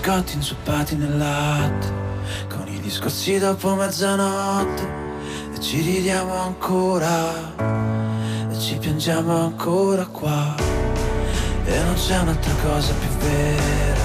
biscotti 0.06 0.36
inzuppati 0.36 0.94
nel 0.94 1.18
latte, 1.18 1.92
con 2.48 2.64
i 2.68 2.78
discorsi 2.78 3.40
dopo 3.40 3.74
mezzanotte, 3.74 4.88
e 5.52 5.60
ci 5.60 5.80
ridiamo 5.80 6.32
ancora, 6.32 7.32
e 8.48 8.56
ci 8.56 8.76
piangiamo 8.76 9.36
ancora 9.36 10.06
qua. 10.06 10.54
E 11.64 11.82
non 11.82 11.94
c'è 11.94 12.18
un'altra 12.18 12.52
cosa 12.62 12.92
più 12.92 13.08
vera 13.18 14.04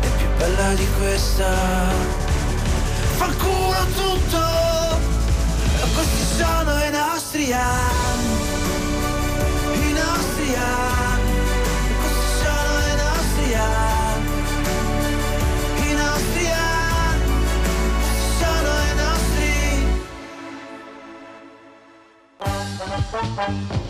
e 0.00 0.08
più 0.16 0.26
bella 0.38 0.74
di 0.74 0.88
questa. 0.98 1.48
Fanculo 3.14 3.86
tutto! 3.94 4.42
E 5.82 5.92
questi 5.94 6.36
sono 6.36 6.82
i 6.82 6.90
nostri 6.90 7.52
anni. 7.52 8.27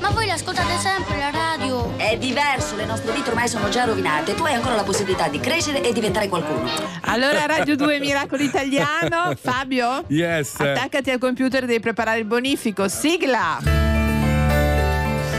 Ma 0.01 0.11
voi 0.11 0.27
la 0.27 0.35
ascoltate 0.35 0.79
sempre 0.79 1.19
la 1.19 1.31
radio. 1.31 1.97
È 1.97 2.17
diverso, 2.17 2.77
le 2.77 2.85
nostre 2.85 3.13
vite 3.13 3.31
ormai 3.31 3.49
sono 3.49 3.69
già 3.69 3.85
rovinate. 3.85 4.35
Tu 4.35 4.45
hai 4.45 4.55
ancora 4.55 4.75
la 4.75 4.85
possibilità 4.85 5.29
di 5.29 5.41
crescere 5.41 5.83
e 5.83 5.93
diventare 5.93 6.29
qualcuno. 6.29 6.71
Allora, 7.03 7.47
Radio 7.47 7.77
2 7.77 7.99
Miracolo 7.99 8.43
Italiano. 8.43 9.35
Fabio? 9.41 10.05
Yes. 10.09 10.61
Attaccati 10.61 11.11
al 11.11 11.19
computer, 11.19 11.65
devi 11.65 11.81
preparare 11.81 12.19
il 12.19 12.25
bonifico. 12.25 12.89
Sigla! 12.89 13.59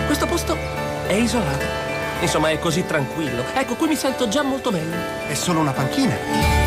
Questo 0.06 0.26
posto 0.26 0.58
è 1.08 1.14
isolato. 1.14 1.66
Insomma, 2.22 2.50
è 2.50 2.60
così 2.60 2.86
tranquillo. 2.86 3.44
Ecco, 3.54 3.76
qui 3.76 3.88
mi 3.88 3.96
sento 3.96 4.28
già 4.28 4.42
molto 4.42 4.72
bene. 4.72 5.28
È 5.28 5.34
solo 5.34 5.60
una 5.60 5.72
panchina. 5.72 6.59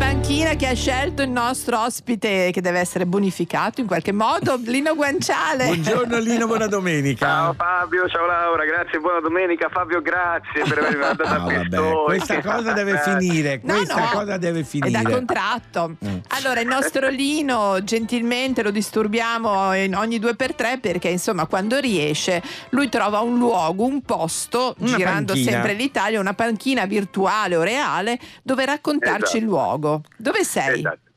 Panchina 0.00 0.54
che 0.54 0.66
ha 0.66 0.74
scelto 0.74 1.20
il 1.20 1.28
nostro 1.28 1.78
ospite, 1.78 2.48
che 2.52 2.62
deve 2.62 2.78
essere 2.78 3.04
bonificato 3.04 3.82
in 3.82 3.86
qualche 3.86 4.12
modo, 4.12 4.58
Lino 4.64 4.94
Guanciale. 4.94 5.66
Buongiorno 5.66 6.18
Lino, 6.18 6.46
buona 6.46 6.66
domenica. 6.68 7.26
Ciao 7.26 7.52
Fabio, 7.52 8.08
ciao 8.08 8.24
Laura, 8.24 8.64
grazie, 8.64 8.98
buona 8.98 9.20
domenica. 9.20 9.68
Fabio, 9.70 10.00
grazie 10.00 10.62
per 10.66 10.78
avermi 10.78 10.96
mandato 11.00 11.22
a 11.28 11.34
Ah, 11.34 11.38
vabbè, 11.40 12.02
questa 12.06 12.40
cosa 12.40 12.72
deve 12.72 12.98
finire, 12.98 13.60
No, 13.62 13.74
questa 13.74 14.00
no, 14.00 14.06
cosa 14.10 14.36
deve 14.38 14.60
È 14.60 14.64
finire. 14.64 15.02
da 15.02 15.10
contratto. 15.10 15.96
Mm. 16.02 16.16
Allora, 16.28 16.60
il 16.60 16.66
nostro 16.66 17.08
Lino 17.08 17.84
gentilmente 17.84 18.62
lo 18.62 18.70
disturbiamo 18.70 19.74
in 19.74 19.94
ogni 19.94 20.18
due 20.18 20.34
per 20.34 20.54
tre 20.54 20.78
perché, 20.80 21.08
insomma, 21.08 21.44
quando 21.44 21.78
riesce, 21.78 22.42
lui 22.70 22.88
trova 22.88 23.20
un 23.20 23.36
luogo, 23.36 23.84
un 23.84 24.00
posto, 24.00 24.74
Una 24.78 24.96
girando 24.96 25.34
panchina. 25.34 25.50
sempre 25.52 25.74
l'Italia, 25.74 26.18
una 26.20 26.32
panchina 26.34 26.86
virtuale 26.86 27.54
o 27.54 27.62
reale, 27.62 28.18
dove 28.42 28.64
raccontarci 28.64 29.18
Esatto. 29.22 29.36
il 29.36 29.44
luogo. 29.44 29.88
Dove 30.16 30.44
sei? 30.44 30.78
Esatto. 30.78 31.08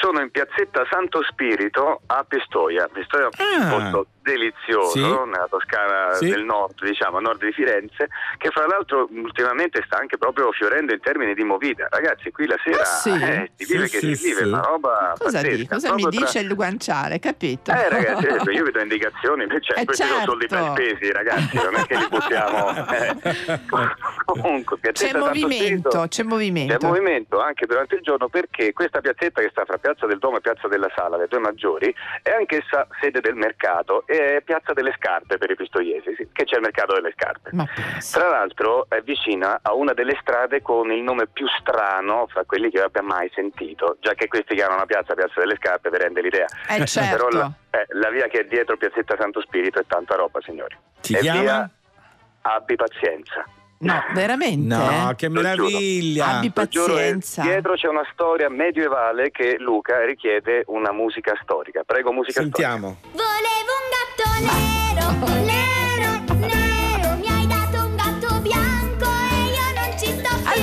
Sono 0.00 0.20
in 0.20 0.30
piazzetta 0.30 0.82
Santo 0.90 1.22
Spirito 1.22 2.00
a 2.06 2.24
Pistoia. 2.26 2.88
Pistoia 2.92 3.28
Ah. 3.28 3.68
posto 3.70 4.06
delizioso 4.24 4.88
Sì. 4.90 5.00
nella 5.00 5.46
Toscana 5.48 6.14
Sì. 6.14 6.30
del 6.30 6.44
nord, 6.44 6.82
diciamo, 6.82 7.18
a 7.18 7.20
nord 7.20 7.44
di 7.44 7.52
Firenze, 7.52 8.08
che 8.38 8.48
fra 8.50 8.66
l'altro 8.66 9.06
ultimamente 9.12 9.82
sta 9.84 9.98
anche 9.98 10.16
proprio 10.16 10.50
fiorendo 10.52 10.94
in 10.94 11.00
termini 11.00 11.34
di 11.34 11.44
movida. 11.44 11.86
Ragazzi, 11.90 12.30
qui 12.32 12.46
la 12.46 12.56
sera 12.64 12.80
Ah, 12.80 12.84
sì? 12.84 13.10
eh, 13.10 13.50
si 13.56 13.72
vive 13.72 13.86
Sì, 13.86 13.92
che 13.92 14.06
sì, 14.06 14.14
si 14.16 14.28
vive, 14.28 14.40
sì. 14.42 14.46
una 14.48 14.60
roba 14.62 15.12
Cosa, 15.18 15.42
di- 15.42 15.68
cosa 15.68 15.92
mi 15.94 16.00
proprio 16.00 16.18
tra- 16.20 16.26
dice 16.26 16.38
il 16.46 16.54
guanciale, 16.54 17.18
capito? 17.18 17.70
Eh 17.70 17.88
ragazzi, 17.90 18.26
adesso 18.26 18.50
io 18.50 18.64
vi 18.64 18.70
do 18.70 18.80
indicazioni, 18.80 19.46
cioè, 19.60 19.80
Eh, 19.80 19.94
sono 19.94 20.20
soldi 20.24 20.48
certo. 20.48 20.72
ben 20.72 20.96
spesi 20.96 21.12
ragazzi, 21.12 21.56
non 21.56 21.74
è 21.76 21.86
che 21.86 21.96
li 21.96 22.08
buttiamo. 22.08 22.68
eh. 22.92 23.62
Comunque, 24.24 24.78
C'è 24.92 25.12
movimento, 25.16 25.90
Spirito- 25.90 26.06
c'è 26.08 26.22
movimento. 26.22 26.76
c'è 26.78 26.86
movimento 26.86 27.40
anche 27.40 27.66
durante 27.66 27.96
il 27.96 28.00
giorno 28.02 28.28
perché 28.28 28.72
questa 28.72 29.00
piazzetta 29.00 29.40
che 29.42 29.48
sta 29.50 29.64
fra 29.64 29.76
Piazza 29.78 30.06
del 30.06 30.18
Duomo 30.18 30.38
e 30.38 30.40
Piazza 30.40 30.66
della 30.68 30.90
Sala, 30.96 31.16
le 31.16 31.26
due 31.28 31.38
maggiori, 31.40 31.94
è 32.22 32.30
anch'essa 32.30 32.86
sede 33.00 33.20
del 33.20 33.34
mercato 33.34 34.04
e 34.14 34.36
è 34.36 34.40
Piazza 34.42 34.72
delle 34.72 34.94
Scarpe 34.96 35.38
per 35.38 35.50
i 35.50 35.56
pistoiesi, 35.56 36.14
sì, 36.16 36.28
che 36.32 36.44
c'è 36.44 36.56
il 36.56 36.62
mercato 36.62 36.94
delle 36.94 37.12
scarpe. 37.16 37.50
Tra 38.12 38.28
l'altro 38.28 38.86
è 38.88 39.00
vicina 39.00 39.58
a 39.62 39.74
una 39.74 39.92
delle 39.92 40.16
strade 40.20 40.62
con 40.62 40.90
il 40.92 41.02
nome 41.02 41.26
più 41.26 41.46
strano 41.60 42.26
fra 42.28 42.44
quelli 42.44 42.70
che 42.70 42.78
io 42.78 42.84
abbia 42.84 43.02
mai 43.02 43.30
sentito, 43.34 43.96
già 44.00 44.14
che 44.14 44.28
questi 44.28 44.54
chiamano 44.54 44.80
la 44.80 44.86
piazza 44.86 45.14
Piazza 45.14 45.40
delle 45.40 45.56
Scarpe 45.56 45.90
vi 45.90 45.98
rende 45.98 46.20
l'idea. 46.20 46.46
Eh, 46.68 46.84
certo. 46.86 47.16
Però 47.16 47.28
la, 47.28 47.50
eh, 47.70 47.86
la 47.90 48.10
via 48.10 48.26
che 48.26 48.40
è 48.40 48.44
dietro 48.44 48.76
Piazzetta 48.76 49.16
Santo 49.18 49.40
Spirito 49.40 49.80
è 49.80 49.84
tanta 49.86 50.14
roba, 50.16 50.40
signori. 50.42 50.76
Si 51.00 51.14
è 51.14 51.20
chiama? 51.20 51.40
via 51.40 51.70
Abbi 52.42 52.76
pazienza. 52.76 53.44
No, 53.84 54.02
veramente? 54.14 54.74
No, 54.74 55.12
che 55.14 55.28
meraviglia. 55.28 56.38
Abbi 56.38 56.50
pazienza. 56.50 57.42
dietro 57.42 57.74
c'è 57.74 57.88
una 57.88 58.06
storia 58.12 58.48
medievale 58.48 59.30
che 59.30 59.56
Luca 59.58 60.04
richiede 60.04 60.64
una 60.68 60.90
musica 60.90 61.38
storica. 61.42 61.82
Prego, 61.84 62.10
musica 62.12 62.40
Sentiamo. 62.40 62.96
Volevo 63.02 63.72
un 63.80 63.86
gatto 63.92 65.26
nero, 65.26 65.42
nero, 65.44 65.63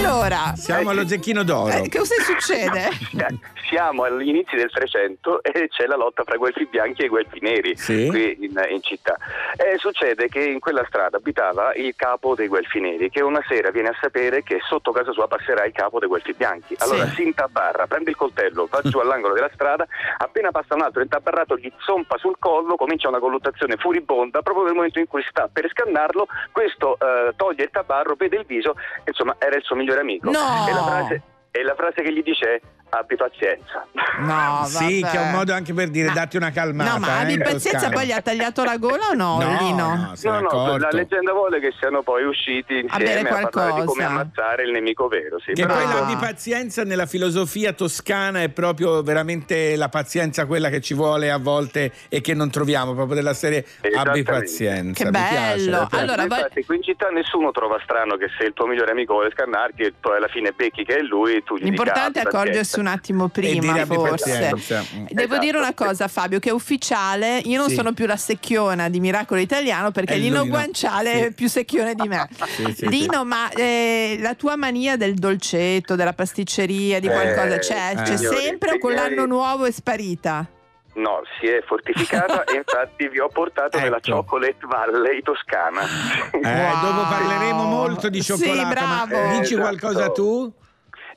Allora, 0.06 0.54
Siamo 0.56 0.90
allo 0.90 1.06
zecchino 1.08 1.44
d'oro. 1.44 1.72
eh, 1.74 1.88
cosa 1.90 2.16
succede? 2.24 2.90
Siamo 3.70 4.04
agli 4.04 4.28
inizi 4.28 4.56
del 4.56 4.70
300 4.72 5.44
e 5.44 5.68
c'è 5.70 5.86
la 5.86 5.96
lotta 5.96 6.24
fra 6.26 6.36
guelfi 6.38 6.66
bianchi 6.70 7.04
e 7.04 7.08
guelfi 7.08 7.38
neri 7.40 7.78
Sì. 7.78 8.08
qui 8.08 8.36
in, 8.42 8.60
in 8.70 8.82
città. 8.82 9.16
E 9.56 9.78
succede 9.78 10.28
che 10.28 10.44
in 10.44 10.60
quella 10.60 10.84
strada 10.88 11.18
abitava 11.18 11.74
il 11.76 11.94
capo 11.96 12.34
dei 12.36 12.48
guelfi 12.48 12.80
neri 12.82 13.10
che 13.10 13.22
una 13.22 13.42
sera 13.48 13.70
viene 13.70 13.90
a 13.90 13.96
sapere 14.02 14.42
che 14.44 14.60
sotto 14.68 14.92
casa 14.92 15.12
sua 15.14 15.28
passerà 15.28 15.64
il 15.66 15.72
capo 15.72 16.00
dei 16.00 16.10
guelfi 16.10 16.34
bianchi. 16.34 16.76
Allora 16.80 17.06
Sì. 17.10 17.16
si 17.16 17.24
intabarra, 17.24 17.86
prende 17.88 18.10
il 18.10 18.16
coltello, 18.18 18.68
va 18.70 18.82
giù 18.84 18.98
all'angolo 18.98 19.36
della 19.36 19.52
strada, 19.54 19.86
appena 20.18 20.52
passa 20.52 20.74
un 20.76 20.82
altro 20.82 21.02
intabarrato 21.02 21.56
gli 21.58 21.72
zompa 21.86 22.18
sul 22.18 22.36
collo, 22.40 22.76
comincia 22.76 23.08
una 23.08 23.20
colluttazione 23.20 23.78
furibonda, 23.78 24.42
proprio 24.42 24.66
nel 24.66 24.74
momento 24.74 25.00
in 25.00 25.08
cui 25.08 25.24
sta 25.30 25.48
per 25.52 25.70
scannarlo, 25.70 26.28
questo 26.52 26.98
eh, 27.00 27.34
toglie 27.38 27.64
il 27.66 27.70
tabarro, 27.72 28.16
vede 28.16 28.38
il 28.38 28.46
viso, 28.46 28.76
insomma 29.06 29.36
era 29.40 29.56
il 29.56 29.64
suo 29.64 29.76
migliore 29.76 29.91
amico. 30.00 30.30
No! 30.30 30.68
E 30.68 30.74
la 30.74 30.84
frase, 30.84 31.22
e 31.52 31.64
la 31.64 31.76
frase 31.76 32.02
che 32.02 32.14
gli 32.14 32.24
dice 32.24 32.56
è 32.56 32.62
abbi 32.94 33.16
pazienza. 33.16 33.86
No, 34.20 34.64
sì, 34.66 35.00
vabbè. 35.02 35.12
che 35.14 35.18
è 35.18 35.22
un 35.26 35.32
modo 35.32 35.54
anche 35.54 35.74
per 35.74 35.90
dire 35.90 36.08
No. 36.08 36.14
datti 36.14 36.36
una 36.38 36.52
calmata. 36.52 36.92
No, 36.92 37.00
ma 37.00 37.08
eh, 37.20 37.22
abbi 37.24 37.34
in 37.34 37.40
pazienza, 37.40 37.70
Toscana. 37.72 37.96
poi 37.96 38.06
gli 38.08 38.12
ha 38.12 38.22
tagliato 38.22 38.64
la 38.64 38.78
gola 38.78 39.08
o 39.12 39.14
no, 39.14 39.40
No, 39.40 39.58
Lino? 39.60 39.96
no, 40.24 40.40
No, 40.40 40.78
la 40.78 40.90
leggenda 40.92 41.32
vuole 41.32 41.60
che 41.60 41.72
siano 41.80 42.02
poi 42.04 42.24
usciti 42.26 42.86
A 42.90 43.00
insieme 43.00 43.30
a, 43.30 43.48
parlare 43.48 43.80
di 43.82 43.86
come 43.88 44.04
ammazzare 44.04 44.64
il 44.64 44.72
nemico 44.72 45.08
vero. 45.08 45.40
Sì, 45.40 45.54
Che 45.54 45.66
poi 45.66 45.86
No. 45.86 45.94
la 46.00 46.02
di 46.06 46.16
pazienza 46.18 46.84
nella 46.84 47.06
filosofia 47.06 47.72
toscana 47.74 48.42
è 48.42 48.50
proprio 48.50 49.02
veramente 49.04 49.76
la 49.78 49.90
pazienza 49.90 50.46
quella 50.46 50.70
che 50.70 50.82
ci 50.82 50.94
vuole 50.94 51.32
a 51.32 51.38
volte 51.38 51.92
e 52.10 52.20
che 52.22 52.34
non 52.34 52.50
troviamo, 52.52 52.94
proprio 52.94 53.16
della 53.16 53.34
serie 53.34 53.66
abbi 53.96 54.24
pazienza. 54.24 55.04
Che 55.04 55.10
bello. 55.10 55.82
mi 55.82 55.88
piace. 55.88 56.02
Allora, 56.02 56.28
vai- 56.28 56.40
Infatti, 56.42 56.66
qui 56.66 56.76
in 56.76 56.84
città 56.84 57.08
nessuno 57.10 57.52
trova 57.52 57.80
strano 57.84 58.18
che 58.18 58.28
se 58.38 58.46
il 58.46 58.54
tuo 58.54 58.66
migliore 58.68 58.92
amico 58.92 59.14
vuole 59.14 59.32
scannarti 59.32 59.84
e 59.84 59.94
poi 60.00 60.18
alla 60.18 60.28
fine 60.28 60.52
becchi 60.52 60.84
che 60.84 60.98
è 60.98 61.02
lui, 61.02 61.42
tu 61.44 61.56
gli 61.58 61.64
L'importante 61.64 62.20
è 62.20 62.24
dica, 62.24 62.28
"Abbi 62.38 62.50
accorgersi 62.50 62.80
un 62.82 62.88
attimo 62.88 63.30
prima, 63.30 63.86
forse. 63.86 64.30
pazienza. 64.30 64.82
Mm. 64.96 65.06
Devo 65.08 65.22
Esatto. 65.22 65.40
dire 65.40 65.58
una 65.58 65.74
cosa, 65.74 66.08
Fabio, 66.08 66.40
che 66.40 66.50
è 66.50 66.52
ufficiale. 66.52 67.38
Io 67.46 67.58
non 67.60 67.70
Sì. 67.70 67.76
sono 67.76 67.94
più 67.94 68.06
la 68.06 68.18
secchiona 68.18 68.90
di 68.90 69.00
Miracolo 69.00 69.40
Italiano 69.40 69.92
perché 69.92 70.14
È 70.16 70.18
Lino? 70.18 70.46
Guanciale 70.46 71.12
Sì. 71.14 71.20
è 71.26 71.32
più 71.32 71.48
secchione 71.48 71.94
di 71.96 72.08
me. 72.08 72.28
Sì, 72.56 72.74
sì, 72.76 72.90
Lino, 72.90 73.24
ma 73.24 73.50
eh, 73.52 74.18
la 74.20 74.34
tua 74.36 74.56
mania 74.58 74.98
del 74.98 75.14
dolcetto, 75.14 75.96
della 75.96 76.14
pasticceria, 76.14 77.00
di 77.00 77.08
qualcosa, 77.08 77.56
Eh, 77.56 77.60
c'è, 77.60 77.94
c'è 78.04 78.18
signori, 78.18 78.38
sempre 78.42 78.72
o 78.74 78.78
con 78.78 78.92
l'anno 78.94 79.26
nuovo 79.26 79.66
è 79.66 79.72
sparita? 79.72 80.46
No, 80.94 81.22
si 81.40 81.48
è 81.48 81.64
fortificata 81.66 82.44
e 82.52 82.56
infatti 82.58 83.08
vi 83.08 83.20
ho 83.20 83.30
portato 83.30 83.80
nella 83.80 83.98
Ecco. 83.98 84.12
Chocolate 84.16 84.58
Valley 84.68 85.22
toscana. 85.22 85.82
Eh, 85.84 86.38
Wow. 86.42 86.82
Dopo 86.84 87.02
parleremo 87.10 87.64
molto 87.64 88.10
di 88.10 88.20
Sì, 88.22 88.36
cioccolato, 88.36 88.86
ma 88.86 89.06
bravo. 89.08 89.28
dici 89.40 89.54
Esatto. 89.54 89.60
qualcosa 89.62 90.10
tu? 90.12 90.52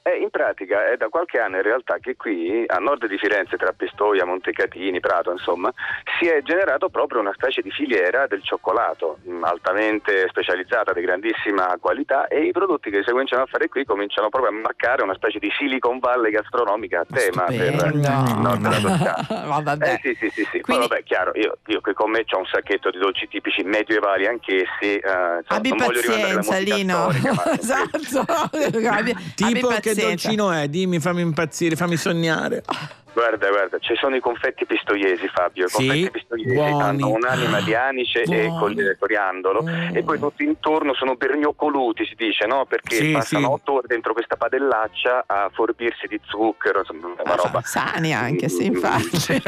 Eh, 0.06 0.18
in 0.20 0.28
pratica 0.28 0.90
è 0.92 0.98
da 0.98 1.08
qualche 1.08 1.38
anno 1.40 1.56
in 1.56 1.62
realtà 1.62 1.96
che 1.98 2.14
qui 2.14 2.62
a 2.66 2.76
nord 2.76 3.06
di 3.06 3.16
Firenze, 3.16 3.56
tra 3.56 3.72
Pistoia, 3.72 4.26
Montecatini, 4.26 5.00
Prato, 5.00 5.30
insomma, 5.30 5.72
si 6.20 6.26
è 6.28 6.42
generato 6.42 6.90
proprio 6.90 7.20
una 7.20 7.32
specie 7.32 7.62
di 7.62 7.70
filiera 7.70 8.26
del 8.26 8.42
cioccolato, 8.42 9.16
mh, 9.22 9.44
altamente 9.44 10.26
specializzata, 10.28 10.92
di 10.92 11.00
grandissima 11.00 11.74
qualità 11.80 12.28
e 12.28 12.44
i 12.44 12.52
prodotti 12.52 12.90
che 12.90 13.02
si 13.02 13.10
cominciano 13.12 13.44
a 13.44 13.46
fare 13.46 13.68
qui 13.68 13.86
cominciano 13.86 14.28
proprio 14.28 14.50
a 14.50 14.54
marcare 14.60 15.02
una 15.02 15.14
specie 15.14 15.38
di 15.38 15.50
Silicon 15.56 15.98
Valley 16.00 16.32
gastronomica 16.32 17.00
a 17.00 17.06
tema 17.10 17.44
per 17.44 17.54
il 17.54 17.78
Stupendo. 17.78 18.40
nord 18.42 18.60
della 18.60 18.80
Toscana. 18.80 19.46
Ma 19.48 19.60
vabbè. 19.60 19.88
Eh, 19.94 20.00
sì, 20.02 20.16
sì, 20.20 20.28
sì, 20.34 20.44
sì. 20.52 20.60
Quindi- 20.60 20.86
Poi 20.86 20.88
vabbè, 20.88 21.02
chiaro, 21.04 21.32
io, 21.34 21.56
io 21.64 21.80
qui 21.80 21.94
con 21.94 22.10
me 22.10 22.26
ho 22.30 22.38
un 22.38 22.44
sacchetto 22.46 22.90
di 22.90 22.98
dolci 22.98 23.26
tipici 23.26 23.62
medievali 23.62 24.26
anchessi. 24.26 24.66
eh, 24.82 24.98
insomma, 24.98 25.42
Abbi 25.46 25.68
non 25.70 25.78
pazienza, 25.78 26.58
Lino. 26.58 27.10
storica, 27.10 27.32
ma- 27.32 27.52
esatto. 27.56 28.24
Abbi, 28.28 28.84
abbi 28.86 29.14
Tipo 29.34 29.68
che 29.80 29.93
pazienza. 29.94 30.28
dolcino 30.28 30.50
è? 30.50 30.68
Dimmi, 30.68 31.00
fammi 31.00 31.20
impazzire, 31.22 31.76
fammi 31.76 31.96
sognare. 31.96 32.62
Guarda, 33.14 33.48
guarda, 33.48 33.78
ci 33.78 33.94
sono 33.94 34.16
i 34.16 34.20
confetti 34.20 34.66
pistoiesi, 34.66 35.28
Fabio. 35.32 35.66
I 35.66 35.68
Sì? 35.68 35.76
confetti 35.76 36.10
pistoiesi 36.10 36.52
Buoni. 36.52 36.82
hanno 36.82 37.08
un'anima 37.10 37.60
di 37.60 37.72
anice 37.74 38.22
e 38.22 38.48
Buoni. 38.48 38.74
col- 38.74 38.96
coriandolo 38.98 39.62
Mm. 39.62 39.94
e 39.96 40.02
poi 40.02 40.18
tutti 40.18 40.42
intorno 40.42 40.94
sono 40.94 41.14
bernoccoluti, 41.14 42.04
si 42.06 42.14
dice, 42.16 42.46
no? 42.46 42.66
Perché 42.66 42.96
Sì, 42.96 43.12
passano 43.12 43.46
sì. 43.46 43.52
otto 43.52 43.72
ore 43.74 43.86
dentro 43.86 44.12
questa 44.14 44.34
padellaccia 44.36 45.24
a 45.26 45.48
forbirsi 45.52 46.08
di 46.08 46.20
zucchero, 46.24 46.80
insomma, 46.80 47.14
una 47.22 47.34
roba. 47.36 47.60
Sani 47.62 48.12
anche, 48.12 48.48
sì, 48.48 48.68
Mm, 48.68 48.74
infatti. 48.74 49.10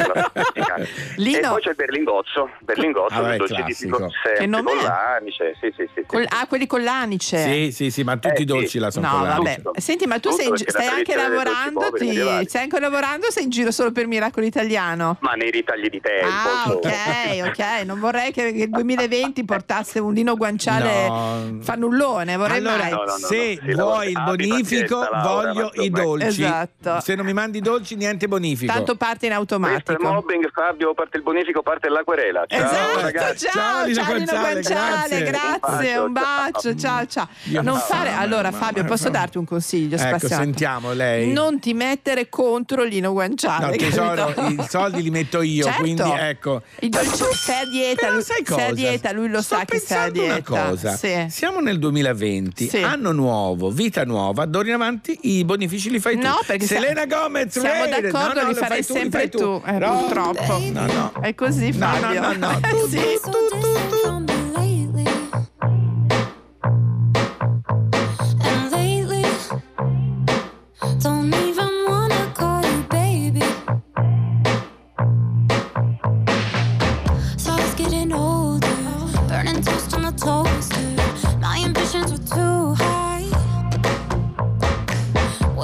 Lino- 1.16 1.38
E 1.38 1.40
poi 1.48 1.61
c'è 1.61 1.70
il 1.70 1.74
berlingozzo, 1.76 2.50
berlingozzo 2.61 3.14
Ah, 3.14 3.33
il 3.33 3.37
dolce 3.38 3.62
Che 3.64 3.72
sempre 3.74 4.46
nome 4.46 4.70
con 4.74 4.83
l'anice, 4.83 5.57
sì, 5.61 5.72
sì, 5.76 5.88
sì. 5.92 6.02
Col- 6.07 6.26
ah, 6.29 6.46
quelli 6.46 6.66
con 6.66 6.83
l'anice. 6.85 7.38
Sì, 7.38 7.72
sì, 7.72 7.90
sì, 7.90 8.05
ma 8.05 8.16
tutti 8.16 8.38
Eh, 8.40 8.42
i 8.42 8.44
dolci 8.44 8.68
sì. 8.68 8.79
là 8.79 8.90
sono 8.92 9.07
No, 9.09 9.12
con 9.18 9.26
vabbè. 9.29 9.42
l'anice. 9.42 9.62
Senti, 9.81 10.07
ma 10.07 10.14
tu 10.20 10.31
Tutto 10.31 10.42
sei 10.42 10.48
la 10.50 10.57
stai 10.57 10.87
anche 10.87 11.16
lavorando? 11.16 11.90
Ti, 11.92 12.48
stai 12.48 12.62
anche 12.62 12.79
lavorando 12.81 13.31
sei 13.31 13.44
in 13.44 13.50
giro 13.57 13.71
solo 13.71 13.90
per 13.92 14.07
Miracolo 14.07 14.45
Italiano? 14.47 15.16
Ma 15.21 15.33
nei 15.33 15.51
ritagli 15.51 15.88
di 15.88 16.01
tempo. 16.01 16.27
Ah, 16.27 16.64
insomma. 16.66 16.75
ok, 16.77 17.49
ok. 17.49 17.85
Non 17.87 17.99
vorrei 17.99 18.33
che, 18.33 18.53
che 18.53 18.62
il 18.64 18.71
2020 18.71 19.45
portasse 19.47 19.99
un 19.99 20.12
Lino 20.12 20.37
Guanciale 20.37 21.09
No. 21.09 21.59
fannullone, 21.62 22.37
vorrei 22.37 22.59
Allora, 22.59 22.77
mai. 22.77 22.90
no, 22.90 23.05
no, 23.05 23.16
se 23.16 23.59
vuoi 23.75 24.09
il 24.11 24.23
bonifico, 24.25 24.99
pazienza, 24.99 25.11
Laura, 25.11 25.53
voglio 25.53 25.71
i 25.83 25.90
dolci. 25.90 26.27
Esatto. 26.42 27.01
Se 27.01 27.14
non 27.14 27.25
mi 27.27 27.33
mandi 27.33 27.59
i 27.59 27.61
dolci, 27.61 27.95
niente 27.97 28.29
bonifico. 28.29 28.73
Tanto 28.73 28.95
parte 28.97 29.27
in 29.27 29.33
Questo 29.35 29.55
è 29.55 29.57
automatico. 29.57 30.03
mobbing, 30.12 30.51
Fabio, 30.53 30.95
parte 30.95 31.16
il 31.16 31.23
bonifico, 31.23 31.62
parte 31.62 31.88
la 31.88 32.03
querela. 32.05 32.45
Ciao 32.47 32.64
Esatto, 32.64 33.01
ragazzi. 33.01 33.47
ciao, 33.47 33.53
Ciao, 33.62 33.85
Lino 33.87 34.03
ciao 34.03 34.14
Lino 34.14 34.33
Guanciale, 34.38 35.23
grazie. 35.23 35.25
grazie, 35.25 35.97
un 35.99 36.12
bacio, 36.12 36.75
ciao 36.77 37.07
ciao. 37.07 37.29
Io 37.45 37.62
Non 37.62 37.75
no, 37.75 37.81
fare, 37.81 38.11
allora 38.11 38.51
Fabio, 38.53 38.85
posso 38.85 39.09
darti 39.09 39.38
un 39.38 39.45
consiglio 39.45 39.97
Ecco, 39.97 40.19
spassato? 40.19 40.42
sentiamo 40.42 40.92
lei. 40.92 41.33
Non 41.33 41.59
ti 41.59 41.73
mettere 41.75 42.29
contro 42.29 42.83
Lino 42.83 43.12
Guanciale. 43.12 43.45
No, 43.46 43.70
tesoro, 43.76 44.32
capito? 44.35 44.62
i 44.62 44.66
soldi 44.68 45.02
li 45.02 45.11
metto 45.11 45.40
io, 45.42 45.64
Certo. 45.64 45.80
quindi 45.80 46.02
ecco. 46.02 46.62
I 46.80 46.88
dolci- 46.88 47.24
sei 47.35 47.61
a 47.62 47.64
dieta, 47.66 48.11
lui, 48.11 48.22
sai 48.22 48.42
sei 48.44 48.54
a 48.54 48.56
cosa? 48.61 48.72
dieta, 48.72 49.12
lui 49.12 49.28
lo 49.28 49.42
Sto 49.42 49.56
sa 49.56 49.64
che 49.64 49.78
sei 49.78 49.98
a 49.98 50.11
dieta. 50.11 50.52
una 50.52 50.66
cosa. 50.70 50.96
Sì. 50.96 51.26
Siamo 51.28 51.61
nel 51.61 51.78
2020, 51.78 52.68
Sì. 52.68 52.82
anno 52.82 53.12
nuovo, 53.12 53.70
vita 53.70 54.04
nuova, 54.04 54.44
d'ora 54.44 54.68
in 54.68 54.74
avanti 54.74 55.18
i 55.22 55.44
bonifici 55.44 55.90
li 55.90 56.00
fai 56.00 56.18
tu. 56.18 56.26
No, 56.26 56.38
perché 56.46 56.66
Selena 56.66 57.04
siamo- 57.06 57.22
Gomez, 57.24 57.59
siamo 57.59 57.68
Raid. 57.85 58.00
d'accordo, 58.11 58.35
no, 58.40 58.42
no, 58.42 58.48
li 58.48 58.54
fai 58.54 58.68
tu, 58.85 58.92
li 58.94 59.00
sempre 59.00 59.20
fai 59.20 59.30
tu. 59.30 59.38
tu, 59.38 59.62
eh, 59.66 59.72
No, 59.78 59.98
purtroppo. 59.98 60.59
No, 60.59 60.87
no. 60.87 61.12
È 61.20 61.35
così, 61.35 61.70
No, 61.76 61.87
no, 61.87 61.96
Fabio. 61.98 62.20
no, 62.20 62.32
no, 62.35 62.50
Eh, 62.59 62.68
tu, 62.68 62.88
sì. 62.88 62.96
So 62.96 63.04
distant 63.06 63.48
from 63.61 63.75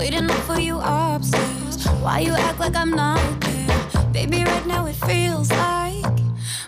Waiting 0.03 0.29
up 0.29 0.38
for 0.38 0.59
you 0.59 0.81
upstairs. 0.81 1.87
Why 2.03 2.19
you 2.19 2.33
act 2.33 2.59
like 2.59 2.75
I'm 2.75 2.91
not 2.91 3.21
there? 3.41 4.03
Baby, 4.12 4.43
right 4.43 4.67
now 4.67 4.87
it 4.87 4.97
feels 4.97 5.49
like, 5.53 6.19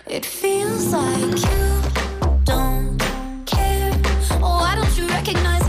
it 0.07 0.25
feels 0.25 0.93
like 0.93 1.43
you 1.43 2.45
don't 2.45 2.97
care. 3.45 3.91
Oh, 4.41 4.59
why 4.61 4.77
don't 4.77 4.97
you 4.97 5.09
recognize 5.09 5.64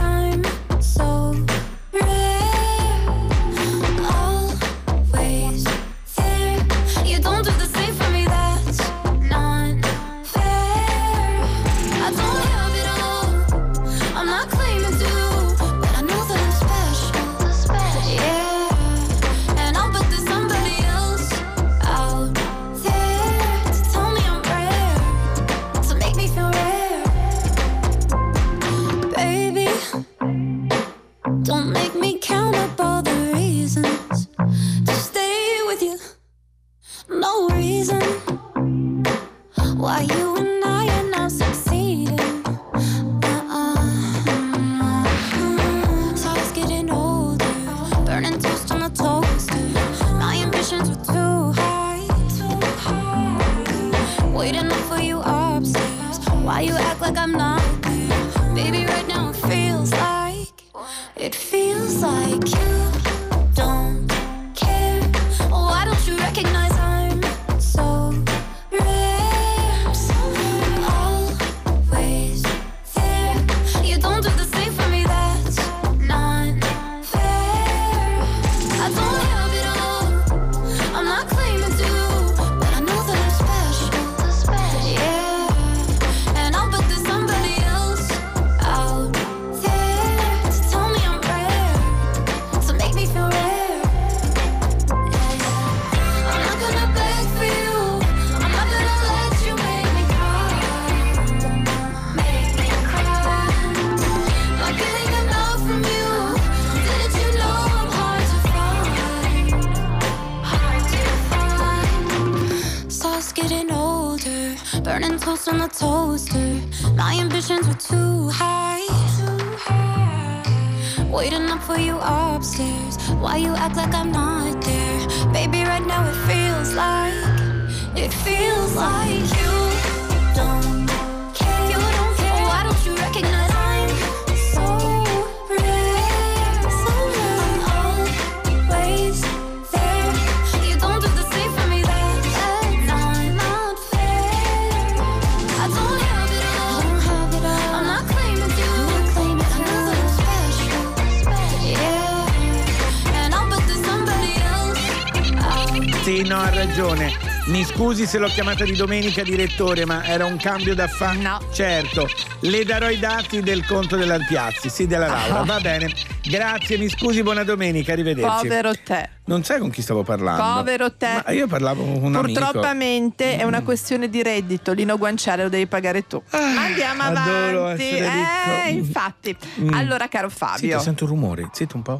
scusi 157.75 158.05
se 158.07 158.19
l'ho 158.19 158.27
chiamata 158.27 158.63
di 158.63 158.73
domenica 158.73 159.21
direttore, 159.21 159.85
ma 159.85 160.03
era 160.05 160.25
un 160.25 160.37
cambio 160.37 160.73
da 160.73 160.87
fare. 160.87 161.17
No. 161.17 161.39
Certo, 161.51 162.07
le 162.41 162.63
darò 162.63 162.89
i 162.89 162.97
dati 162.97 163.41
del 163.41 163.65
conto 163.65 163.97
della 163.97 164.17
Piazzi, 164.19 164.69
sì, 164.69 164.87
della 164.87 165.07
Laura. 165.07 165.43
Va 165.43 165.59
bene. 165.59 165.91
Grazie, 166.23 166.77
mi 166.77 166.87
scusi, 166.87 167.21
buona 167.21 167.43
domenica, 167.43 167.91
arrivederci. 167.91 168.47
Povero 168.47 168.71
te. 168.81 169.09
Non 169.25 169.43
sai 169.43 169.59
con 169.59 169.69
chi 169.71 169.81
stavo 169.81 170.03
parlando? 170.03 170.41
Povero 170.61 170.93
te. 170.93 171.21
Ma 171.25 171.31
io 171.33 171.47
parlavo 171.47 171.83
con 171.83 172.03
un 172.03 172.15
amico. 172.15 172.39
Purtroppamente 172.39 173.37
è 173.37 173.43
una 173.43 173.59
Mm. 173.59 173.65
questione 173.65 174.09
di 174.09 174.23
reddito, 174.23 174.71
Lino 174.71 174.97
Guanciale 174.97 175.43
lo 175.43 175.49
devi 175.49 175.67
pagare 175.67 176.07
tu. 176.07 176.21
Andiamo 176.29 177.01
Ah, 177.03 177.07
adoro 177.07 177.63
avanti. 177.65 177.83
Eh, 177.89 177.99
ricco. 178.09 178.69
infatti. 178.69 179.37
Mm. 179.59 179.73
Allora, 179.73 180.07
caro 180.07 180.29
Fabio, 180.29 180.57
Zitto, 180.69 180.79
sento 180.79 181.03
un 181.03 181.09
rumore, 181.09 181.49
zitto 181.51 181.75
un 181.75 181.81
po'. 181.81 181.97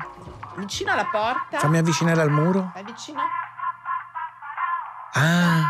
vicino 0.57 0.93
alla 0.93 1.07
porta. 1.11 1.59
Fammi 1.59 1.77
avvicinare 1.79 2.21
al 2.21 2.29
muro. 2.31 2.71
Vai 2.73 2.83
vicino. 2.85 3.19
Ah, 5.17 5.69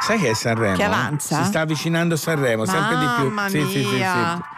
sai 0.00 0.18
che 0.18 0.30
è 0.30 0.34
Sanremo? 0.34 0.76
Che 0.76 0.84
avanza? 0.84 1.38
Si 1.42 1.44
sta 1.48 1.60
avvicinando 1.60 2.14
Sanremo, 2.16 2.66
sempre 2.66 2.96
di 2.98 3.04
più. 3.16 3.24
Mamma 3.24 3.48
Sì, 3.48 3.60
sì, 3.64 3.82
sì, 3.84 3.96
sì. 3.96 4.56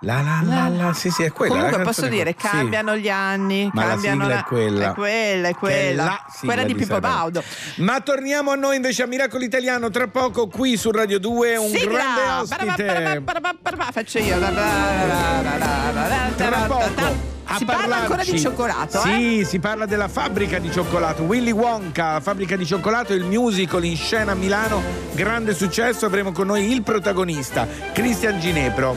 La 0.00 0.20
la 0.20 0.40
la 0.42 0.68
la, 0.68 0.92
sì, 0.92 1.10
sì, 1.10 1.22
è 1.22 1.32
quella. 1.32 1.54
Comunque 1.54 1.78
la 1.78 1.84
posso 1.84 2.06
dire. 2.06 2.34
Sì. 2.38 2.46
cambiano 2.48 2.96
gli 2.96 3.08
anni, 3.08 3.68
Ma 3.72 3.82
la 3.84 3.88
cambiano 3.92 4.22
sigla 4.24 4.38
è 4.40 4.44
quella. 4.44 4.90
È 4.90 4.94
quella, 4.94 5.48
è 5.48 5.50
Che 5.50 5.56
è 5.56 5.58
quella. 5.58 6.04
la 6.04 6.24
quella 6.38 6.62
di, 6.62 6.72
di 6.72 6.74
Pippo 6.74 6.92
Sanremo. 6.94 7.14
Baudo. 7.14 7.42
Ma 7.76 8.00
torniamo 8.00 8.50
a 8.50 8.54
noi 8.56 8.76
invece 8.76 9.02
a 9.02 9.06
Miracolo 9.06 9.42
Italiano 9.42 9.88
tra 9.90 10.06
poco 10.08 10.48
qui 10.48 10.76
su 10.76 10.90
Radio 10.90 11.18
2 11.18 11.56
un 11.56 11.68
Sigla! 11.68 11.88
grande 11.90 12.20
barabà, 12.20 12.40
ospite. 12.40 13.20
barabà, 13.20 13.54
barabà, 13.60 13.88
Faccio 13.90 14.18
io. 14.18 14.38
Tra 16.36 16.58
poco 16.66 17.35
Si 17.56 17.64
parla 17.64 17.80
parlarci. 17.82 18.02
ancora 18.02 18.22
di 18.24 18.40
cioccolato, 18.40 19.02
eh? 19.04 19.12
Sì, 19.18 19.44
si 19.46 19.58
parla 19.60 19.86
della 19.86 20.08
fabbrica 20.08 20.58
di 20.58 20.70
cioccolato. 20.70 21.22
Willy 21.22 21.52
Wonka, 21.52 22.12
la 22.14 22.20
fabbrica 22.20 22.56
di 22.56 22.66
cioccolato, 22.66 23.12
il 23.14 23.24
musical 23.24 23.84
in 23.84 23.96
scena 23.96 24.32
a 24.32 24.34
Milano, 24.34 24.82
grande 25.12 25.54
successo. 25.54 26.06
Avremo 26.06 26.32
con 26.32 26.46
noi 26.48 26.70
il 26.72 26.82
protagonista, 26.82 27.66
Cristian 27.92 28.40
Ginepro. 28.40 28.96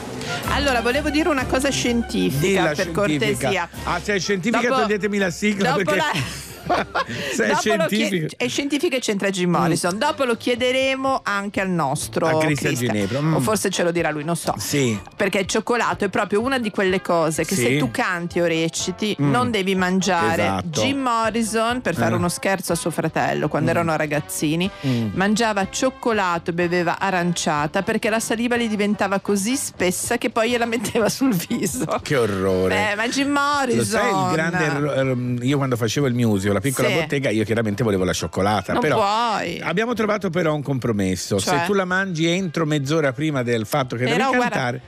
Allora, 0.49 0.81
volevo 0.81 1.09
dire 1.09 1.29
una 1.29 1.45
cosa 1.45 1.69
scientifica 1.69 2.39
Dilla 2.47 2.63
per 2.71 2.75
scientifica. 2.75 3.01
cortesia. 3.01 3.69
Ah, 3.83 3.99
se 4.01 4.15
è 4.15 4.19
scientifica 4.19 4.67
Dopo- 4.67 4.81
toglietemi 4.81 5.17
la 5.17 5.29
sigla 5.29 5.71
dopo 5.71 5.83
perché 5.83 5.95
la- 5.95 6.12
se 7.34 7.45
è 7.45 7.47
Dopo 7.47 7.53
lo 7.53 7.60
scientifica. 7.88 8.27
chie- 8.27 8.29
è 8.38 8.47
scientifica 8.47 8.95
e 8.95 8.99
c'entra 8.99 9.29
Jim 9.29 9.49
Morrison. 9.51 9.97
Dopo 9.97 10.23
lo 10.23 10.36
chiederemo 10.36 11.21
anche 11.23 11.62
al 11.62 11.69
nostro 11.69 12.27
A 12.27 12.38
Cristian 12.39 12.73
Ginepro. 12.75 13.21
Mm. 13.21 13.36
O 13.36 13.39
forse 13.39 13.69
ce 13.69 13.84
lo 13.84 13.91
dirà 13.91 14.10
lui, 14.12 14.23
non 14.23 14.36
so. 14.36 14.53
Sì. 14.58 14.97
Perché 15.15 15.39
il 15.39 15.45
cioccolato 15.47 16.05
è 16.05 16.10
proprio 16.10 16.41
una 16.41 16.58
di 16.60 16.69
quelle 16.71 17.01
cose 17.01 17.43
che 17.45 17.55
Sì. 17.55 17.62
se 17.63 17.77
tu 17.77 17.89
canti 17.91 18.39
o 18.39 18.45
reciti 18.45 19.15
Mm. 19.21 19.29
non 19.32 19.51
devi 19.51 19.75
mangiare. 19.75 20.43
Esatto. 20.43 20.82
Jim 20.82 20.99
Morrison, 20.99 21.82
per 21.82 21.95
fare 21.95 22.13
Eh. 22.13 22.17
uno 22.17 22.29
scherzo 22.29 22.73
a 22.73 22.75
suo 22.75 22.91
fratello 22.91 23.47
quando 23.47 23.69
erano 23.71 23.95
ragazzini, 23.95 24.69
Mm. 24.86 25.10
mangiava 25.13 25.69
cioccolato 25.69 26.51
e 26.51 26.53
beveva 26.53 26.99
aranciata 26.99 27.82
perché 27.82 28.10
la 28.10 28.19
saliva 28.19 28.55
gli 28.58 28.67
diventava 28.67 29.19
così 29.19 29.55
spessa 29.55 30.17
che 30.17 30.29
poi 30.29 30.49
gliela 30.51 30.65
metteva 30.65 31.10
sul 31.10 31.34
viso. 31.34 31.86
Che 32.01 32.15
orrore. 32.15 32.91
Eh, 32.91 32.95
ma 32.95 33.08
Jim 33.08 33.29
Morrison. 33.29 33.77
Lo 33.77 33.84
sai 33.84 34.10
il 34.10 34.32
grande 34.34 34.95
ehm, 34.95 35.38
io 35.41 35.58
quando 35.58 35.75
facevo 35.75 36.08
il 36.08 36.13
musical, 36.13 36.55
la 36.59 36.67
piccola 36.69 36.87
Sì. 36.89 36.93
bottega, 36.95 37.29
io 37.29 37.43
chiaramente 37.43 37.83
volevo 37.83 38.03
la 38.03 38.13
cioccolata. 38.13 38.73
Non 38.73 38.81
però 38.81 38.95
puoi. 38.97 39.59
abbiamo 39.61 39.93
trovato 39.93 40.29
però 40.29 40.53
un 40.53 40.61
compromesso. 40.61 41.39
Cioè? 41.39 41.59
Se 41.59 41.65
tu 41.65 41.73
la 41.73 41.85
mangi 41.85 42.27
entro 42.27 42.65
mezz'ora 42.65 43.11
prima 43.13 43.41
del 43.43 43.65
fatto 43.65 43.95
che 43.95 44.03
Però 44.05 44.25
devi 44.25 44.35
guarda- 44.37 44.49
cantare. 44.55 44.81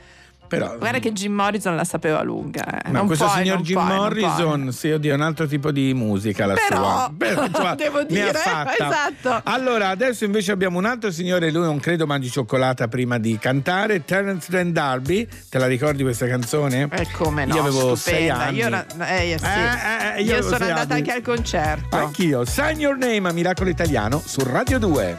Però, 0.52 0.76
Guarda 0.76 0.98
che 0.98 1.12
Jim 1.12 1.32
Morrison 1.32 1.74
la 1.74 1.84
sapeva 1.84 2.20
lunga. 2.22 2.62
eh. 2.82 2.90
ma 2.90 2.98
Non 2.98 3.06
questo 3.06 3.24
puoi, 3.24 3.38
signor 3.38 3.60
Jim 3.62 3.74
puoi, 3.82 3.96
Morrison, 3.96 4.70
sì, 4.70 4.90
oddio, 4.90 5.12
è 5.12 5.14
un 5.14 5.22
altro 5.22 5.46
tipo 5.46 5.70
di 5.70 5.94
musica 5.94 6.44
la 6.44 6.52
Però, 6.54 6.76
sua. 6.82 7.12
Però, 7.16 7.44
insomma, 7.46 7.74
devo 7.74 8.02
dire, 8.02 8.28
esatto. 8.30 9.40
Allora, 9.44 9.88
adesso 9.88 10.26
invece 10.26 10.52
abbiamo 10.52 10.76
un 10.76 10.84
altro 10.84 11.10
signore, 11.10 11.50
lui 11.50 11.64
non 11.64 11.80
credo 11.80 12.06
mangi 12.06 12.28
cioccolata 12.30 12.86
prima 12.88 13.16
di 13.16 13.38
cantare, 13.38 14.04
Terence 14.04 14.48
Trent 14.50 14.72
D'Arby. 14.72 15.26
Te 15.48 15.58
la 15.58 15.66
ricordi 15.66 16.02
questa 16.02 16.26
canzone? 16.26 16.86
Eh, 16.92 17.08
come 17.12 17.46
no, 17.46 17.54
Io 17.54 17.60
avevo 17.62 17.94
stupenda. 17.94 17.96
sei 17.96 18.28
anni. 18.28 18.58
Io, 18.58 18.66
era- 18.66 18.86
eh, 19.08 19.36
sì. 19.38 19.44
Eh, 19.46 20.18
eh, 20.18 20.22
io 20.22 20.34
Io 20.36 20.42
sono 20.42 20.56
andata 20.56 20.80
anni. 20.82 20.92
anche 20.92 21.12
al 21.12 21.22
concerto. 21.22 21.96
Anch'io. 21.96 22.44
Sign 22.44 22.78
Your 22.78 22.98
Name 22.98 23.26
a 23.26 23.32
Miracolo 23.32 23.70
Italiano 23.70 24.22
su 24.22 24.42
Radio 24.44 24.78
2. 24.78 25.18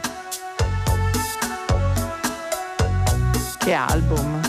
Che 3.58 3.72
album. 3.72 4.43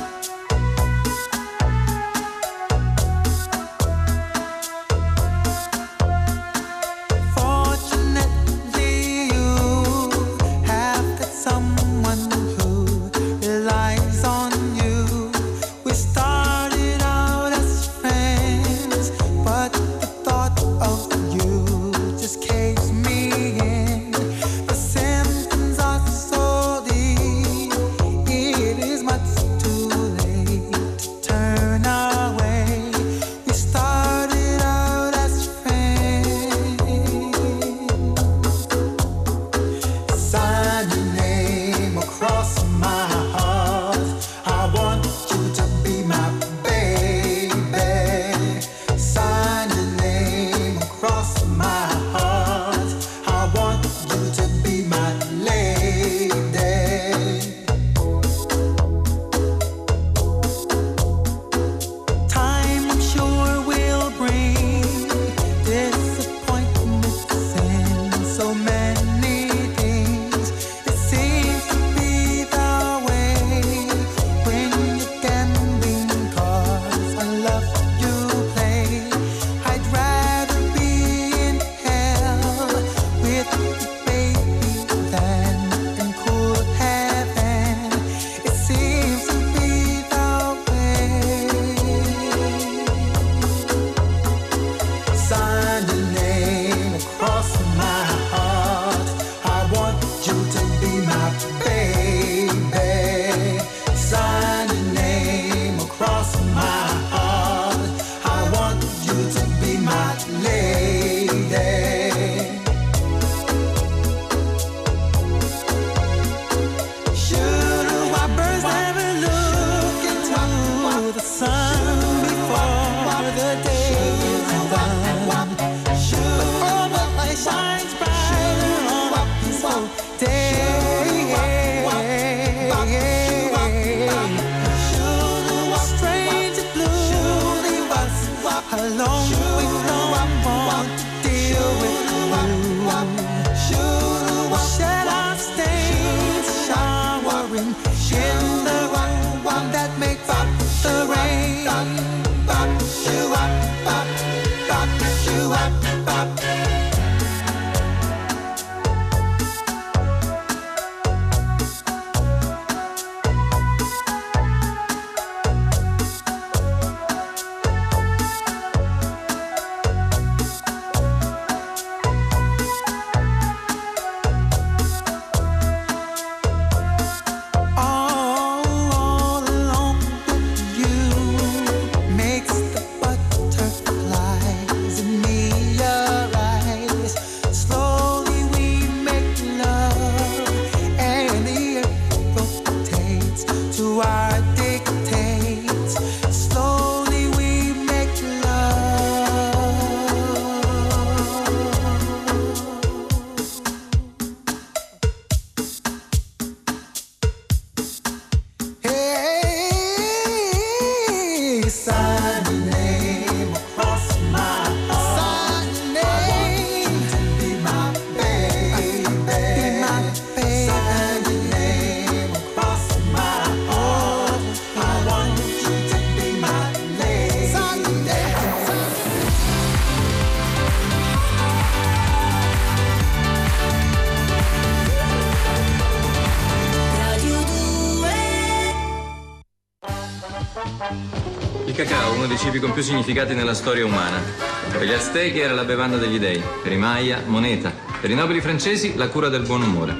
Più 242.75 242.83
significati 242.83 243.33
nella 243.33 243.53
storia 243.53 243.85
umana. 243.85 244.21
Per 244.69 244.83
gli 244.83 244.91
aztechi 244.91 245.39
era 245.39 245.53
la 245.53 245.63
bevanda 245.63 245.95
degli 245.95 246.19
dei, 246.19 246.43
per 246.61 246.73
i 246.73 246.77
Maya 246.77 247.21
moneta, 247.25 247.71
per 248.01 248.11
i 248.11 248.15
nobili 248.15 248.41
francesi 248.41 248.97
la 248.97 249.07
cura 249.07 249.29
del 249.29 249.43
buon 249.43 249.61
umore, 249.61 249.95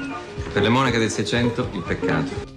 per 0.51 0.61
le 0.61 0.67
monache 0.67 0.99
del 0.99 1.09
Seicento 1.09 1.69
il 1.71 1.81
peccato. 1.81 2.54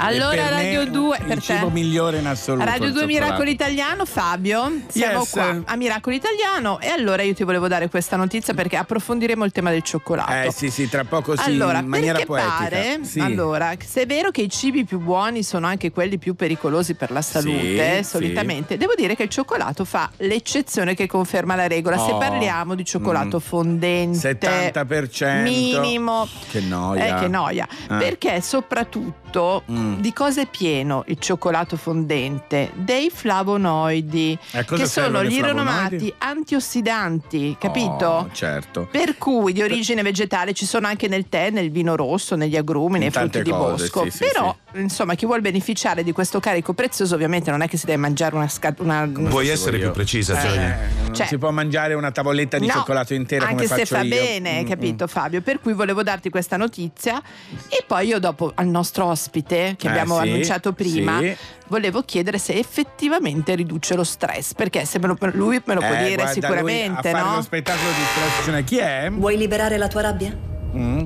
Allora 0.00 0.48
Radio 0.48 0.86
2 0.88 1.16
il 1.18 1.24
per 1.24 1.34
te. 1.36 1.40
cibo 1.42 1.70
migliore 1.70 2.18
in 2.18 2.26
assoluto. 2.26 2.64
Radio 2.64 2.86
il 2.86 2.92
2 2.92 3.00
cioccolato. 3.02 3.24
Miracolo 3.26 3.50
Italiano, 3.50 4.04
Fabio, 4.04 4.72
siamo 4.88 5.18
Yes. 5.20 5.30
qua 5.30 5.60
a 5.64 5.76
Miracolo 5.76 6.14
Italiano 6.14 6.78
e 6.80 6.86
allora 6.88 7.22
io 7.22 7.34
ti 7.34 7.42
volevo 7.42 7.66
dare 7.66 7.88
questa 7.88 8.14
notizia 8.16 8.54
perché 8.54 8.76
approfondiremo 8.76 9.44
il 9.44 9.50
tema 9.50 9.70
del 9.70 9.82
cioccolato. 9.82 10.30
Eh 10.32 10.52
sì, 10.52 10.70
sì, 10.70 10.88
tra 10.88 11.04
poco 11.04 11.36
sì, 11.36 11.50
allora, 11.50 11.80
in 11.80 11.86
maniera 11.88 12.20
poetica. 12.24 12.52
pare, 12.56 13.00
Sì. 13.02 13.18
allora, 13.18 13.72
se 13.84 14.02
è 14.02 14.06
vero 14.06 14.30
che 14.30 14.42
i 14.42 14.48
cibi 14.48 14.84
più 14.84 15.00
buoni 15.00 15.42
sono 15.42 15.66
anche 15.66 15.90
quelli 15.90 16.16
più 16.18 16.34
pericolosi 16.36 16.94
per 16.94 17.10
la 17.10 17.22
salute, 17.22 18.02
sì. 18.04 18.08
solitamente, 18.08 18.76
devo 18.76 18.92
dire 18.96 19.16
che 19.16 19.24
il 19.24 19.28
cioccolato 19.30 19.84
fa 19.84 20.08
l'eccezione 20.18 20.94
che 20.94 21.06
conferma 21.08 21.56
la 21.56 21.66
regola. 21.66 21.96
Se 21.98 22.12
Oh. 22.12 22.18
parliamo 22.18 22.74
di 22.76 22.84
cioccolato 22.84 23.38
Mm. 23.38 23.40
fondente, 23.40 24.18
70%. 24.18 25.42
minimo, 25.42 26.28
Che 26.50 26.60
noia. 26.60 27.16
eh, 27.16 27.20
che 27.20 27.28
noia. 27.28 27.66
Ah. 27.88 27.96
Perché 27.96 28.40
soprattutto 28.40 29.62
Mm. 29.70 29.87
Di 29.98 30.12
cosa 30.12 30.40
è 30.42 30.46
pieno 30.46 31.04
il 31.06 31.18
cioccolato 31.18 31.76
fondente? 31.76 32.70
Dei 32.74 33.10
flavonoidi, 33.10 34.38
Eh, 34.52 34.64
che 34.64 34.86
sono 34.86 35.24
gli 35.24 35.40
rinomati 35.42 36.12
antiossidanti, 36.18 37.56
capito? 37.58 38.06
Oh, 38.06 38.28
certo. 38.32 38.88
Per 38.90 39.16
cui 39.18 39.52
di 39.52 39.62
origine 39.62 40.02
vegetale 40.02 40.52
ci 40.52 40.66
sono 40.66 40.86
anche 40.86 41.08
nel 41.08 41.28
tè, 41.28 41.50
nel 41.50 41.70
vino 41.70 41.96
rosso, 41.96 42.36
negli 42.36 42.56
agrumi, 42.56 42.98
nei 42.98 43.10
frutti 43.10 43.42
di 43.42 43.50
cose, 43.50 43.84
bosco. 43.84 44.04
sì, 44.04 44.10
sì, 44.10 44.18
Però, 44.24 44.54
insomma, 44.74 45.14
chi 45.14 45.24
vuole 45.26 45.40
beneficiare 45.40 46.02
di 46.02 46.12
questo 46.12 46.40
carico 46.40 46.72
prezioso, 46.72 47.14
ovviamente 47.14 47.50
non 47.50 47.62
è 47.62 47.68
che 47.68 47.76
si 47.76 47.86
deve 47.86 47.98
mangiare 47.98 48.34
una 48.34 48.48
scatola. 48.48 49.08
Puoi 49.28 49.48
essere 49.48 49.78
più 49.78 49.90
precisa, 49.90 50.34
Gioia? 50.38 50.78
Eh, 50.80 50.86
non 51.04 51.14
Cioè- 51.14 51.26
si 51.26 51.38
può 51.38 51.50
mangiare 51.50 51.94
una 51.94 52.10
tavoletta 52.10 52.58
di 52.58 52.66
No, 52.66 52.72
cioccolato 52.74 53.14
intera 53.14 53.46
anche 53.46 53.66
se 53.66 53.86
fa 53.86 54.00
io. 54.02 54.08
bene, 54.10 54.62
Mm, 54.62 54.66
capito 54.66 55.06
Fabio? 55.06 55.40
Per 55.40 55.60
cui 55.60 55.72
volevo 55.72 56.02
darti 56.02 56.30
questa 56.30 56.56
notizia 56.56 57.20
e 57.68 57.84
poi 57.86 58.08
io 58.08 58.18
dopo 58.18 58.52
al 58.54 58.66
nostro 58.66 59.06
ospite 59.06 59.74
che 59.78 59.86
Eh, 59.86 59.90
abbiamo 59.90 60.16
sì, 60.20 60.28
annunciato 60.28 60.72
prima 60.72 61.20
sì. 61.20 61.34
volevo 61.68 62.02
chiedere 62.02 62.36
se 62.38 62.54
effettivamente 62.54 63.54
riduce 63.54 63.94
lo 63.94 64.04
stress, 64.04 64.52
perché 64.52 64.84
se 64.84 64.98
me 64.98 65.06
lo- 65.06 65.16
lui 65.32 65.62
me 65.64 65.74
lo 65.74 65.80
può 65.80 65.94
Eh, 65.94 65.96
dire 65.98 66.14
guarda, 66.16 66.32
sicuramente, 66.32 66.88
lui 66.88 66.98
a 66.98 67.16
fare 67.16 67.28
no? 67.30 67.34
lo 67.36 67.42
spettacolo 67.42 67.88
di 67.90 68.02
stress 68.42 68.64
chi 68.64 68.76
è? 68.78 69.08
Vuoi 69.10 69.36
liberare 69.38 69.78
la 69.78 69.88
tua 69.88 70.02
rabbia? 70.02 70.36
Mm? 70.76 71.04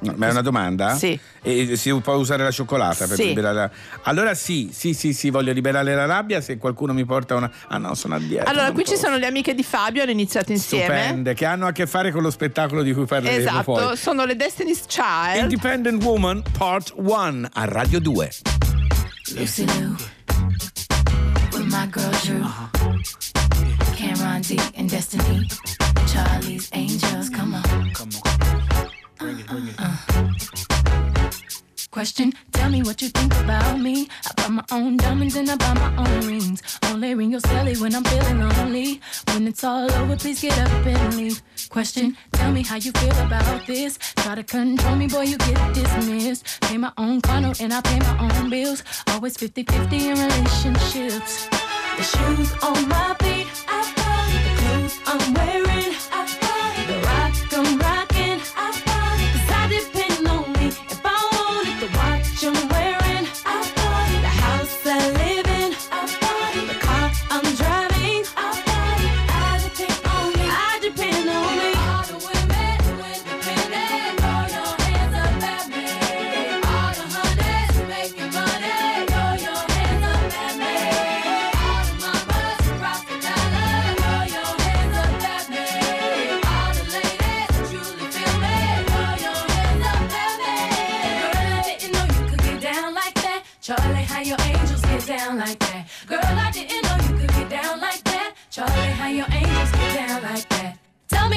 Ma 0.00 0.26
è 0.26 0.30
una 0.30 0.42
domanda? 0.42 0.94
Sì. 0.94 1.18
E 1.42 1.76
si 1.76 1.92
può 2.00 2.14
usare 2.14 2.42
la 2.42 2.50
cioccolata 2.50 3.06
per 3.06 3.16
Sì. 3.16 3.26
liberare 3.26 3.54
la... 3.56 3.70
Allora 4.02 4.34
sì, 4.34 4.70
sì, 4.72 4.92
sì, 4.94 5.12
sì, 5.12 5.30
voglio 5.30 5.52
liberare 5.52 5.94
la 5.94 6.04
rabbia 6.06 6.40
se 6.40 6.58
qualcuno 6.58 6.92
mi 6.92 7.04
porta 7.04 7.34
una... 7.34 7.50
Ah 7.68 7.78
no, 7.78 7.94
sono 7.94 8.14
a 8.14 8.18
dieta. 8.18 8.50
Allora, 8.50 8.72
qui 8.72 8.84
ci 8.84 8.92
posso. 8.92 9.04
sono 9.06 9.16
le 9.16 9.26
amiche 9.26 9.54
di 9.54 9.62
Fabio, 9.62 10.02
hanno 10.02 10.10
iniziato 10.10 10.52
insieme. 10.52 10.84
Stupende, 11.02 11.34
che 11.34 11.44
hanno 11.46 11.66
a 11.66 11.72
che 11.72 11.86
fare 11.86 12.10
con 12.12 12.22
lo 12.22 12.30
spettacolo 12.30 12.82
di 12.82 12.92
cui 12.92 13.04
parleremo 13.06 13.38
Esatto, 13.38 13.62
poi. 13.72 13.96
sono 13.96 14.24
le 14.24 14.36
Destiny's 14.36 14.82
Child. 14.86 15.42
Independent 15.42 16.02
Woman 16.02 16.42
Part 16.56 16.92
1 16.96 17.48
a 17.52 17.64
Radio 17.64 17.98
2. 18.00 18.30
Lucy 19.34 19.64
Lou 19.66 19.94
with 21.52 21.64
my 21.66 21.86
girl 21.90 22.10
Drew. 22.22 22.44
Cameron 23.96 24.40
D 24.42 24.56
and 24.76 24.88
Destiny. 24.90 25.46
Charlie's 26.06 26.68
Angels, 26.72 27.28
come 27.30 27.54
on. 27.54 27.90
Come 27.92 28.10
on. 28.22 28.25
Bring 29.18 29.38
it, 29.38 29.46
bring 29.46 29.68
it. 29.68 29.74
Uh, 29.78 29.96
uh. 30.08 31.30
Question, 31.90 32.32
tell 32.52 32.68
me 32.68 32.82
what 32.82 33.00
you 33.00 33.08
think 33.08 33.34
about 33.40 33.80
me. 33.80 34.06
I 34.26 34.32
buy 34.36 34.48
my 34.48 34.64
own 34.70 34.98
diamonds 34.98 35.34
and 35.36 35.50
I 35.50 35.56
buy 35.56 35.72
my 35.72 35.96
own 35.96 36.26
rings. 36.26 36.62
Only 36.84 37.14
ring 37.14 37.30
your 37.30 37.40
celly 37.40 37.80
when 37.80 37.94
I'm 37.94 38.04
feeling 38.04 38.40
lonely. 38.40 39.00
When 39.28 39.48
it's 39.48 39.64
all 39.64 39.90
over, 39.92 40.16
please 40.16 40.42
get 40.42 40.58
up 40.58 40.86
and 40.86 41.16
leave. 41.16 41.40
Question, 41.70 42.14
tell 42.32 42.52
me 42.52 42.62
how 42.62 42.76
you 42.76 42.92
feel 42.92 43.18
about 43.20 43.66
this. 43.66 43.98
Try 44.16 44.34
to 44.34 44.42
control 44.42 44.96
me, 44.96 45.06
boy, 45.08 45.22
you 45.22 45.38
get 45.38 45.74
dismissed. 45.74 46.60
Pay 46.60 46.76
my 46.76 46.92
own 46.98 47.22
condo 47.22 47.52
and 47.60 47.72
I 47.72 47.80
pay 47.80 47.98
my 48.00 48.18
own 48.18 48.50
bills. 48.50 48.82
Always 49.08 49.38
50 49.38 49.62
50 49.62 50.08
in 50.08 50.18
relationships. 50.18 51.48
The 51.96 52.02
shoes 52.02 52.52
on 52.62 52.88
my 52.88 53.16
feet, 53.20 53.46
I 53.68 53.80
buy. 53.96 54.16
The 54.44 54.52
clothes 54.60 55.00
I'm 55.06 55.34
wearing, 55.34 55.65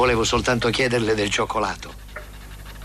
volevo 0.00 0.24
soltanto 0.24 0.70
chiederle 0.70 1.14
del 1.14 1.28
cioccolato. 1.28 1.92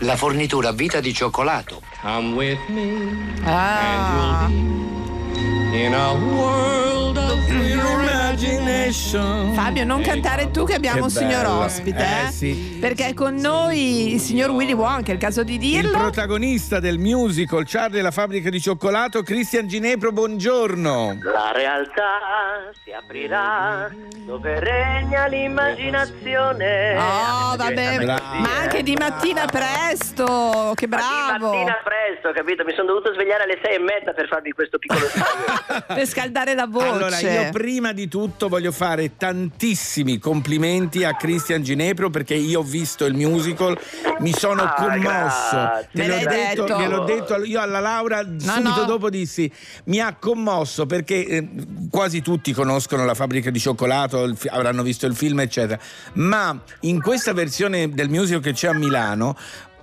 La 0.00 0.16
fornitura 0.16 0.68
a 0.68 0.72
vita 0.72 1.00
di 1.00 1.14
cioccolato. 1.14 1.80
Come 2.02 2.34
with 2.34 2.58
me 2.68 3.32
Ah. 3.42 4.46
in 4.50 5.94
a 5.94 6.12
world 6.12 7.16
of 7.16 7.48
imagination. 7.48 9.54
Fabio, 9.54 9.84
non 9.84 10.02
cantare 10.02 10.35
tu 10.50 10.64
che 10.64 10.74
abbiamo 10.74 10.98
Che 10.98 11.02
un 11.04 11.10
signor 11.10 11.42
bello. 11.44 11.58
ospite, 11.64 11.98
Eh, 12.04 12.26
eh? 12.26 12.30
sì. 12.30 12.76
Perché 12.80 13.06
è 13.08 13.14
con 13.14 13.34
noi 13.36 14.12
il 14.14 14.20
signor 14.20 14.50
Willy 14.50 14.72
Wonka, 14.72 15.10
è 15.10 15.14
il 15.14 15.20
caso 15.20 15.42
di 15.42 15.54
Il 15.54 15.58
dirlo. 15.58 15.96
protagonista 15.98 16.78
del 16.78 16.98
musical 16.98 17.64
Charlie 17.66 18.00
e 18.00 18.02
la 18.02 18.10
fabbrica 18.10 18.50
di 18.50 18.60
cioccolato, 18.60 19.22
Cristian 19.22 19.66
Ginepro, 19.66 20.12
buongiorno. 20.12 21.18
La 21.22 21.52
realtà 21.54 22.70
si 22.84 22.92
aprirà 22.92 23.90
dove 24.26 24.60
regna 24.60 25.26
l'immaginazione. 25.26 26.96
Oh, 26.98 27.56
vabbè, 27.56 27.98
Bravo. 27.98 28.34
ma 28.38 28.58
anche 28.60 28.82
di 28.82 28.94
mattina 28.94 29.46
presto, 29.46 30.72
che 30.74 30.86
bravo. 30.88 31.50
Mattina 31.52 31.76
presto, 31.82 32.32
capito? 32.34 32.64
Mi 32.64 32.72
sono 32.74 32.88
dovuto 32.88 33.12
svegliare 33.14 33.44
alle 33.44 33.58
sei 33.62 33.76
e 33.76 33.78
mezza 33.78 34.12
per 34.12 34.28
farvi 34.28 34.52
questo 34.52 34.78
piccolo 34.78 35.00
Per 35.86 36.06
scaldare 36.06 36.54
la 36.54 36.66
voce. 36.66 36.86
Allora, 36.88 37.18
io 37.18 37.50
prima 37.50 37.92
di 37.92 38.08
tutto 38.08 38.48
voglio 38.48 38.72
fare 38.72 39.16
tantissimi 39.16 40.18
complimenti 40.30 41.04
a 41.04 41.14
Cristian 41.14 41.62
Ginepro 41.62 42.10
perché 42.10 42.34
io 42.34 42.58
ho 42.58 42.62
visto 42.64 43.04
il 43.04 43.14
musical, 43.14 43.78
mi 44.18 44.32
sono 44.36 44.62
Ah, 44.62 44.74
commosso. 44.74 44.98
grazie. 45.00 45.88
Te 45.92 46.06
l'ho 46.08 46.16
detto, 46.18 46.64
detto. 46.64 46.78
gliel'ho 46.80 47.04
detto 47.04 47.44
io 47.44 47.60
alla 47.60 47.78
Laura 47.78 48.22
subito 48.22 48.80
no. 48.80 48.84
dopo 48.86 49.08
dissi 49.08 49.48
mi 49.84 50.00
ha 50.00 50.16
commosso 50.18 50.84
perché 50.84 51.24
eh, 51.24 51.48
quasi 51.88 52.22
tutti 52.22 52.52
conoscono 52.52 53.04
la 53.04 53.14
fabbrica 53.14 53.50
di 53.50 53.60
cioccolato, 53.60 54.34
fi- 54.34 54.48
avranno 54.48 54.82
visto 54.82 55.06
il 55.06 55.14
film 55.14 55.38
eccetera, 55.38 55.78
ma 56.14 56.60
in 56.80 57.00
questa 57.00 57.32
versione 57.32 57.88
del 57.90 58.08
musical 58.08 58.42
che 58.42 58.52
c'è 58.52 58.66
a 58.66 58.74
Milano 58.74 59.36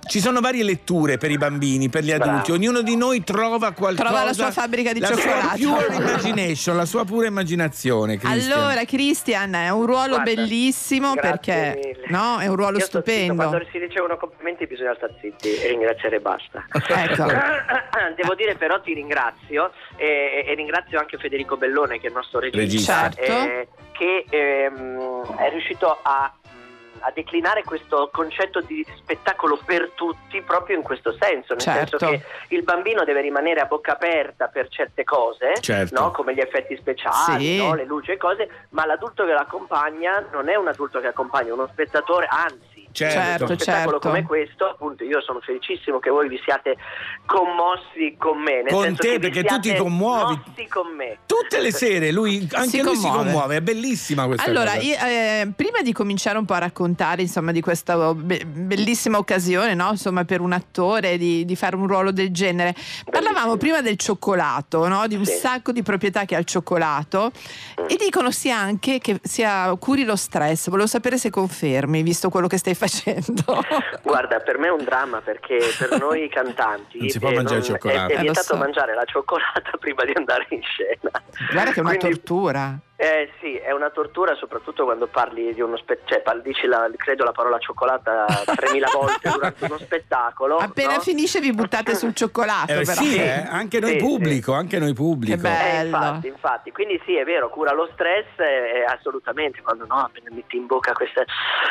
ci 0.06 0.20
sono 0.20 0.40
varie 0.40 0.62
letture 0.62 1.18
per 1.18 1.30
i 1.30 1.36
bambini, 1.38 1.88
per 1.88 2.02
gli 2.02 2.12
adulti. 2.12 2.52
Ognuno 2.52 2.82
di 2.82 2.96
noi 2.96 3.22
trova 3.24 3.72
qualcosa. 3.72 4.08
Trova 4.08 4.24
la 4.24 4.32
sua 4.32 4.50
fabbrica 4.50 4.92
di 4.92 5.00
la 5.00 5.08
cioccolato. 5.08 5.56
Sua 5.64 5.82
pure 5.82 5.96
imagination, 5.96 6.76
la 6.76 6.84
sua 6.84 7.04
pura 7.04 7.26
immaginazione. 7.26 8.18
Cristian. 8.18 8.58
Allora, 8.58 8.84
Cristian, 8.84 9.54
è 9.54 9.70
un 9.70 9.86
ruolo 9.86 10.14
Guarda, 10.16 10.34
bellissimo 10.34 11.14
perché 11.14 11.80
mille. 11.82 12.06
no, 12.08 12.38
è 12.38 12.46
un 12.46 12.56
ruolo 12.56 12.78
Io 12.78 12.84
stupendo. 12.84 13.34
Quando 13.34 13.66
si 13.70 13.78
ricevono 13.78 14.16
complimenti 14.16 14.66
bisogna 14.66 14.94
stare 14.96 15.14
zitti 15.20 15.54
e 15.54 15.68
ringraziare 15.68 16.16
e 16.16 16.20
basta. 16.20 16.64
Ecco. 16.72 17.26
Devo 18.16 18.34
dire 18.34 18.54
però 18.56 18.80
ti 18.80 18.92
ringrazio 18.94 19.72
e, 19.96 20.44
e 20.46 20.54
ringrazio 20.54 20.98
anche 20.98 21.16
Federico 21.18 21.56
Bellone 21.56 21.98
che 21.98 22.06
è 22.06 22.08
il 22.08 22.14
nostro 22.14 22.40
regista, 22.40 22.60
Regista. 22.60 23.10
Certo. 23.10 23.32
eh, 23.32 23.68
che 23.92 24.26
ehm, 24.28 25.36
è 25.36 25.50
riuscito 25.50 25.98
a, 26.02 26.32
a 27.00 27.10
declinare 27.12 27.64
questo 27.64 28.08
concetto 28.12 28.60
di 28.60 28.84
spettacolo 28.96 29.58
per 29.64 29.90
tutti 29.94 30.40
proprio 30.42 30.76
in 30.76 30.82
questo 30.82 31.12
senso, 31.12 31.52
nel 31.54 31.62
Certo. 31.62 31.98
senso 31.98 32.14
che 32.16 32.54
il 32.54 32.62
bambino 32.62 33.04
deve 33.04 33.20
rimanere 33.20 33.60
a 33.60 33.66
bocca 33.66 33.92
aperta 33.92 34.48
per 34.48 34.68
certe 34.68 35.04
cose, 35.04 35.54
Certo. 35.60 36.00
no? 36.00 36.10
come 36.10 36.34
gli 36.34 36.40
effetti 36.40 36.76
speciali, 36.76 37.44
Sì. 37.44 37.56
no? 37.58 37.74
le 37.74 37.84
luci 37.84 38.12
e 38.12 38.16
cose, 38.16 38.48
ma 38.70 38.86
l'adulto 38.86 39.24
che 39.24 39.32
l'accompagna 39.32 40.24
non 40.32 40.48
è 40.48 40.54
un 40.56 40.68
adulto 40.68 41.00
che 41.00 41.08
accompagna 41.08 41.52
uno 41.52 41.66
spettatore, 41.66 42.26
anzi 42.28 42.73
Certo. 42.94 43.44
uno 43.44 43.54
spettacolo 43.54 43.90
certo. 43.98 44.08
come 44.08 44.22
questo, 44.22 44.64
appunto, 44.66 45.02
io 45.02 45.20
sono 45.20 45.40
felicissimo 45.40 45.98
che 45.98 46.10
voi 46.10 46.28
vi 46.28 46.40
siate 46.44 46.76
commossi 47.26 48.14
con 48.18 48.38
me. 48.38 48.62
Nel 48.62 48.72
Con 48.72 48.82
senso 48.84 49.02
te, 49.02 49.18
perché 49.18 49.42
tu 49.42 49.58
ti 49.58 49.74
commuovi. 49.74 50.40
con 50.68 50.94
me. 50.94 51.18
Tutte 51.26 51.60
le 51.60 51.72
sere 51.72 52.12
lui, 52.12 52.46
anche 52.52 52.68
Si 52.68 52.80
lui 52.80 52.94
si 52.94 53.02
commuove. 53.02 53.24
commuove, 53.24 53.56
è 53.56 53.60
bellissima 53.60 54.26
questa 54.26 54.48
Allora, 54.48 54.74
cosa. 54.74 54.82
io, 54.82 54.96
eh, 55.04 55.48
prima 55.56 55.80
di 55.82 55.92
cominciare 55.92 56.38
un 56.38 56.44
po' 56.44 56.54
a 56.54 56.58
raccontare 56.58 57.22
insomma, 57.22 57.50
di 57.52 57.60
questa 57.60 58.14
be- 58.14 58.44
bellissima 58.46 59.18
occasione, 59.18 59.74
no? 59.74 59.90
insomma, 59.90 60.24
per 60.24 60.40
un 60.40 60.52
attore 60.52 61.18
di, 61.18 61.44
di 61.44 61.56
fare 61.56 61.74
un 61.76 61.86
ruolo 61.88 62.12
del 62.12 62.30
genere, 62.30 62.74
parlavamo 63.10 63.56
prima 63.56 63.80
del 63.80 63.96
cioccolato, 63.96 64.86
no? 64.86 65.06
di 65.08 65.16
un 65.16 65.24
sacco 65.24 65.72
di 65.72 65.82
proprietà 65.82 66.24
che 66.24 66.36
ha 66.36 66.38
il 66.38 66.44
cioccolato 66.44 67.32
e 67.88 67.96
dicono 67.96 68.30
sia 68.30 68.56
anche 68.56 68.98
che 69.00 69.18
sia 69.22 69.74
curi 69.78 70.04
lo 70.04 70.16
stress. 70.16 70.68
Volevo 70.68 70.86
sapere 70.88 71.18
se 71.18 71.30
confermi, 71.30 72.02
visto 72.02 72.28
quello 72.28 72.46
che 72.46 72.56
stai 72.58 72.74
facendo. 72.74 72.82
Guarda, 74.02 74.40
per 74.40 74.58
me 74.58 74.66
è 74.68 74.70
un 74.70 74.84
dramma 74.84 75.20
perché 75.20 75.58
per 75.78 75.98
noi 75.98 76.28
cantanti 76.32 76.98
Non 76.98 77.08
si 77.08 77.18
può 77.18 77.30
mangiare 77.32 77.56
non- 77.60 77.64
cioccolato. 77.64 78.12
È, 78.12 78.14
è 78.14 78.18
Eh, 78.18 78.20
vietato 78.22 78.46
so. 78.46 78.56
mangiare 78.56 78.94
la 78.94 79.04
cioccolata 79.04 79.70
prima 79.80 80.04
di 80.04 80.12
andare 80.14 80.46
in 80.50 80.60
scena. 80.62 81.10
Guarda 81.52 81.70
che 81.72 81.76
è 81.78 81.80
una 81.80 81.96
Quindi- 81.96 82.14
tortura. 82.20 82.78
Eh 82.96 83.28
sì, 83.40 83.56
è 83.56 83.72
una 83.72 83.90
tortura 83.90 84.36
soprattutto 84.36 84.84
quando 84.84 85.08
parli 85.08 85.52
di 85.52 85.60
uno 85.60 85.76
spettacolo, 85.76 86.08
cioè 86.14 86.22
parli- 86.22 86.42
dici 86.42 86.66
la, 86.68 86.88
credo 86.96 87.24
la 87.24 87.32
parola 87.32 87.58
cioccolata 87.58 88.26
3000 88.54 88.88
volte 88.94 89.30
durante 89.30 89.64
uno 89.64 89.78
spettacolo. 89.78 90.56
Appena 90.58 90.94
no? 90.94 91.00
finisce 91.00 91.40
vi 91.40 91.52
buttate 91.52 91.96
sul 91.96 92.14
cioccolato. 92.14 92.70
Eh, 92.72 92.82
però. 92.84 93.02
sì, 93.02 93.16
eh, 93.16 93.44
anche 93.50 93.80
noi 93.80 93.92
Sì, 93.92 93.96
pubblico, 93.96 94.52
anche 94.52 94.78
noi 94.78 94.94
pubblico. 94.94 95.34
Che 95.34 95.42
bello. 95.42 95.82
Eh, 95.82 95.84
infatti, 95.86 96.26
infatti, 96.28 96.70
quindi 96.72 97.00
sì, 97.04 97.16
è 97.16 97.24
vero, 97.24 97.50
cura 97.50 97.72
lo 97.72 97.88
stress, 97.94 98.26
eh, 98.38 98.84
assolutamente, 98.86 99.60
quando 99.62 99.86
no, 99.86 99.96
appena 99.96 100.30
metti 100.32 100.56
in 100.56 100.66
bocca 100.66 100.92
questa 100.92 101.24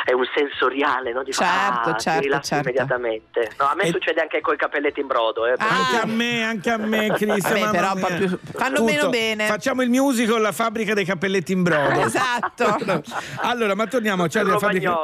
è 0.04 0.12
un 0.12 0.26
sensoriale, 0.36 1.14
no? 1.14 1.24
Dico, 1.24 1.42
Certo, 1.42 1.90
ah, 1.90 1.98
certo, 1.98 2.20
ti 2.20 2.26
rilassi 2.26 2.50
certo. 2.50 2.68
immediatamente. 2.68 3.52
No, 3.60 3.68
a 3.68 3.76
me 3.76 3.84
E- 3.84 3.92
succede 3.92 4.20
anche 4.20 4.42
coi 4.42 4.58
capelletti 4.58 5.00
in 5.00 5.08
brodo, 5.08 5.46
eh, 5.46 5.56
per 5.56 5.68
Anche 5.70 5.98
a 6.02 6.06
me, 6.06 6.44
anche 6.44 6.70
a 6.70 6.78
me, 6.78 7.14
Cristian. 7.16 7.40
Vabbè, 7.40 7.60
mamma 7.60 7.72
però 7.72 7.94
un 7.94 8.00
po' 8.02 8.08
mia. 8.10 8.18
più- 8.18 8.40
fanno 8.60 8.76
Tutto. 8.76 8.92
meno 8.92 9.10
bene. 9.10 9.46
Facciamo 9.46 9.82
il 9.84 9.90
musical 9.90 10.42
La 10.42 10.52
fabbrica 10.52 10.94
dei 10.94 11.06
cappelletti 11.24 11.52
in 11.54 11.64
brodo. 11.64 12.02
Esatto. 12.14 13.02
allora, 13.42 13.76
ma 13.76 13.88
torniamo 13.88 14.24
a 14.24 14.28
Charlie, 14.28 14.52
la 14.54 14.60
fabbrica. 14.60 14.96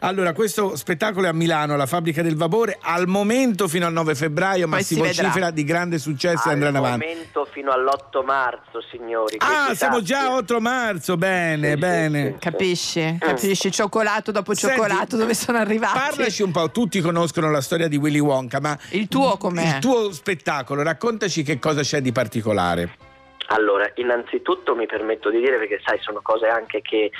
Allora, 0.00 0.32
questo 0.32 0.76
spettacolo 0.76 1.26
è 1.26 1.28
a 1.28 1.32
Milano, 1.32 1.76
la 1.76 1.86
fabbrica 1.86 2.22
del 2.22 2.36
vapore, 2.36 2.78
al 2.80 3.06
momento 3.06 3.68
fino 3.68 3.86
al 3.86 3.92
9 3.92 4.14
febbraio, 4.14 4.66
ma 4.66 4.76
Poi 4.76 4.84
si 4.84 4.94
si 4.94 5.00
vedrà. 5.00 5.22
vocifera 5.22 5.50
di 5.50 5.64
grande 5.64 5.98
successo 5.98 6.48
e 6.48 6.50
Al 6.50 6.54
andranno 6.54 6.78
avanti. 6.78 7.06
momento 7.06 7.48
fino 7.50 7.70
all'8 7.70 8.24
marzo, 8.24 8.82
signori. 8.90 9.36
Ah, 9.38 9.68
si 9.70 9.76
siamo 9.76 9.98
sappia. 10.00 10.02
già 10.16 10.20
a 10.26 10.34
8 10.34 10.60
marzo, 10.60 11.16
bene, 11.16 11.76
bene. 11.76 12.36
Capisci? 12.38 13.16
Capisci? 13.18 13.70
Cioccolato 13.70 14.32
dopo 14.32 14.54
Senti, 14.54 14.76
cioccolato 14.76 15.16
dove 15.16 15.34
sono 15.34 15.58
arrivati? 15.58 15.98
Parlaci 15.98 16.42
un 16.42 16.50
po', 16.50 16.70
tutti 16.70 17.00
conoscono 17.00 17.50
la 17.50 17.60
storia 17.60 17.88
di 17.88 17.96
Willy 17.96 18.18
Wonka, 18.18 18.60
ma 18.60 18.76
Il 18.90 19.08
tuo 19.08 19.36
com'è? 19.36 19.74
il 19.76 19.78
tuo 19.78 20.12
spettacolo, 20.12 20.82
raccontaci 20.82 21.42
che 21.42 21.58
cosa 21.58 21.82
c'è 21.82 22.00
di 22.00 22.12
particolare. 22.12 23.08
Allora, 23.52 23.90
innanzitutto 23.96 24.76
mi 24.76 24.86
permetto 24.86 25.28
di 25.28 25.40
dire, 25.40 25.58
perché 25.58 25.80
sai, 25.84 25.98
sono 26.00 26.20
cose 26.22 26.46
anche 26.46 26.80
che, 26.82 27.10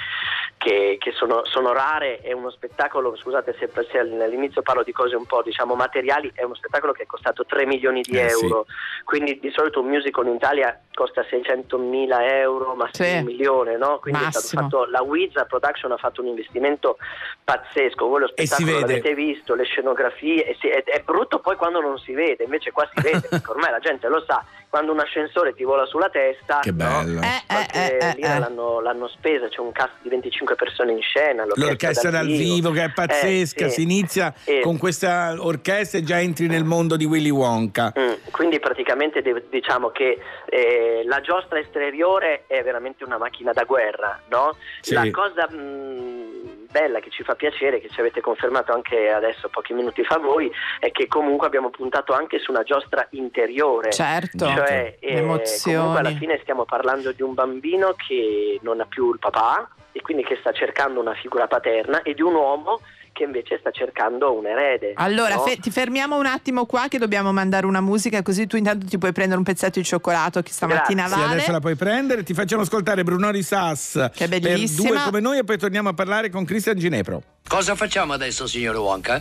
che- 0.61 0.97
che 1.01 1.13
sono, 1.13 1.41
sono 1.47 1.73
rare, 1.73 2.21
è 2.21 2.33
uno 2.33 2.51
spettacolo, 2.51 3.17
scusate 3.17 3.57
se, 3.59 3.71
se 3.91 3.99
all'inizio 3.99 4.61
parlo 4.61 4.83
di 4.83 4.93
cose 4.93 5.17
un 5.17 5.25
po' 5.25 5.41
diciamo 5.43 5.75
materiali, 5.75 6.31
è 6.35 6.43
uno 6.43 6.55
spettacolo 6.55 6.93
che 6.93 7.05
è 7.05 7.07
costato 7.07 7.47
3 7.47 7.65
milioni 7.65 8.03
di 8.03 8.19
Eh, 8.19 8.29
sì. 8.29 8.45
euro, 8.45 8.67
quindi 9.05 9.39
di 9.41 9.51
solito 9.57 9.81
un 9.81 9.87
musical 9.87 10.27
in 10.27 10.35
Italia 10.35 10.79
costa 10.93 11.25
600 11.27 11.79
mila 11.79 12.27
euro, 12.37 12.75
massimo 12.75 13.09
Sì. 13.09 13.17
un 13.17 13.25
milione, 13.25 13.79
no? 13.79 14.01
Quindi 14.01 14.21
è 14.23 14.31
stato 14.31 14.45
Massimo. 14.45 14.63
fatto, 14.69 14.85
la 14.91 15.01
Wizard 15.01 15.47
Production 15.49 15.93
ha 15.93 15.97
fatto 15.97 16.21
un 16.21 16.27
investimento 16.27 16.99
pazzesco, 17.43 18.07
voi 18.07 18.21
lo 18.21 18.29
spettacolo 18.29 18.81
l'avete 18.81 19.15
visto, 19.15 19.55
le 19.55 19.65
scenografie, 19.65 20.57
si- 20.61 20.69
è, 20.69 20.83
è 20.85 21.01
brutto 21.01 21.39
poi 21.39 21.57
quando 21.57 21.81
non 21.81 21.99
si 21.99 22.13
vede, 22.13 22.45
invece 22.45 22.71
qua 22.71 22.87
si 22.95 23.01
vede, 23.01 23.27
perché 23.31 23.51
ormai 23.51 23.71
la 23.71 23.79
gente 23.79 24.09
lo 24.09 24.23
sa, 24.27 24.45
quando 24.69 24.93
un 24.93 25.01
ascensore 25.01 25.55
ti 25.55 25.65
vola 25.65 25.87
sulla 25.87 26.11
testa, 26.11 26.59
Che 26.61 26.73
bello. 26.75 27.21
no? 27.21 27.27
Eh, 27.27 27.43
Qualche 27.47 27.99
eh, 27.99 28.15
eh, 28.19 28.27
eh. 28.27 28.39
l'hanno, 28.39 28.81
l'hanno 28.81 29.09
spesa, 29.09 29.49
c'è 29.49 29.61
un 29.61 29.73
cast 29.73 29.95
di 30.03 30.11
25 30.11 30.50
persone 30.55 30.93
in 30.93 31.01
scena. 31.03 31.45
L'orchestra 31.55 32.11
dal 32.11 32.27
vivo 32.27 32.71
che 32.71 32.85
è 32.85 32.91
pazzesca, 32.93 33.67
Eh, 33.67 33.69
sì. 33.69 33.75
si 33.75 33.83
inizia 33.83 34.33
Eh, 34.45 34.61
con 34.61 34.79
questa 34.79 35.35
orchestra 35.39 35.99
e 35.99 36.03
già 36.03 36.21
entri 36.21 36.47
nel 36.47 36.65
mondo 36.65 36.97
di 36.97 37.05
Willy 37.05 37.31
Wonka. 37.31 37.93
Mm, 37.99 38.31
quindi 38.31 38.59
praticamente 38.61 39.23
de- 39.23 39.45
diciamo 39.51 39.91
che 39.91 40.19
eh, 40.47 41.03
la 41.05 41.21
giostra 41.21 41.59
esteriore 41.59 42.45
è 42.47 42.63
veramente 42.63 43.05
una 43.05 43.19
macchina 43.19 43.53
da 43.53 43.65
guerra, 43.65 44.21
no? 44.29 44.57
Sì. 44.81 44.95
La 44.95 45.09
cosa 45.11 45.49
mm, 45.53 46.29
bella 46.71 47.01
che 47.01 47.11
ci 47.11 47.23
fa 47.25 47.35
piacere, 47.35 47.81
che 47.81 47.89
ci 47.89 47.99
avete 48.01 48.21
confermato 48.21 48.73
anche 48.73 49.11
adesso 49.11 49.49
pochi 49.49 49.73
minuti 49.73 50.05
fa 50.05 50.19
voi, 50.19 50.51
è 50.79 50.91
che 50.93 51.09
comunque 51.09 51.47
abbiamo 51.49 51.71
puntato 51.71 52.13
anche 52.13 52.39
su 52.39 52.51
una 52.53 52.63
giostra 52.63 53.07
interiore. 53.11 53.91
Certo. 53.91 54.47
Cioè, 54.47 54.97
Le 55.01 55.09
eh, 55.09 55.17
emozioni. 55.17 55.77
comunque 55.77 56.01
alla 56.01 56.17
fine 56.17 56.39
stiamo 56.43 56.65
parlando 56.65 57.11
di 57.13 57.23
un 57.23 57.35
bambino 57.35 57.95
che 57.97 58.59
non 58.63 58.81
ha 58.81 58.87
più 58.87 59.13
il 59.13 59.19
papà 59.19 59.69
e 59.93 60.01
quindi 60.03 60.23
che 60.25 60.37
sta 60.41 60.53
cercando 60.53 61.01
una 61.01 61.15
figura 61.15 61.47
paterna 61.47 62.03
e 62.03 62.15
di 62.15 62.23
un 62.23 62.35
uomo 62.35 62.81
che 63.13 63.25
invece 63.25 63.59
sta 63.59 63.71
cercando 63.73 64.33
un 64.33 64.47
erede. 64.47 64.93
Allora, 64.95 65.35
no? 65.35 65.41
fe- 65.43 65.57
ti 65.57 65.71
fermiamo 65.71 66.17
un 66.17 66.27
attimo 66.27 66.65
qua 66.65 66.87
che 66.89 66.97
dobbiamo 66.97 67.33
mandare 67.33 67.67
una 67.67 67.81
musica 67.81 68.23
così 68.23 68.47
tu 68.47 68.57
intanto 68.57 68.87
ti 68.87 68.99
puoi 68.99 69.13
prendere 69.13 69.37
un 69.39 69.45
pezzetto 69.45 69.79
di 69.81 69.85
cioccolato 69.85 70.41
che 70.43 70.53
stamattina 70.53 71.07
Sì, 71.09 71.15
vale. 71.19 71.33
adesso 71.33 71.51
la 71.51 71.61
puoi 71.61 71.75
prendere, 71.75 72.23
ti 72.23 72.35
facciamo 72.35 72.63
ascoltare 72.63 73.03
Bruno 73.03 73.31
Risas 73.31 74.11
Che 74.15 74.29
per 74.29 74.41
bellissima. 74.41 74.89
due 74.91 74.99
come 75.05 75.21
noi 75.21 75.39
e 75.39 75.45
poi 75.45 75.59
torniamo 75.59 75.89
a 75.89 75.93
parlare 75.95 76.31
con 76.31 76.45
Cristian 76.45 76.77
Ginepro. 76.79 77.23
Cosa 77.49 77.75
facciamo 77.75 78.13
adesso, 78.13 78.47
signor 78.47 78.77
Wonka? 78.77 79.21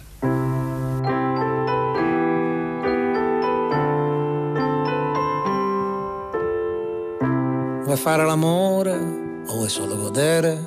Vuoi 7.83 7.97
fare 7.97 8.23
l'amore 8.23 9.18
o 9.49 9.55
vuoi 9.55 9.69
solo 9.69 9.95
godere? 9.97 10.65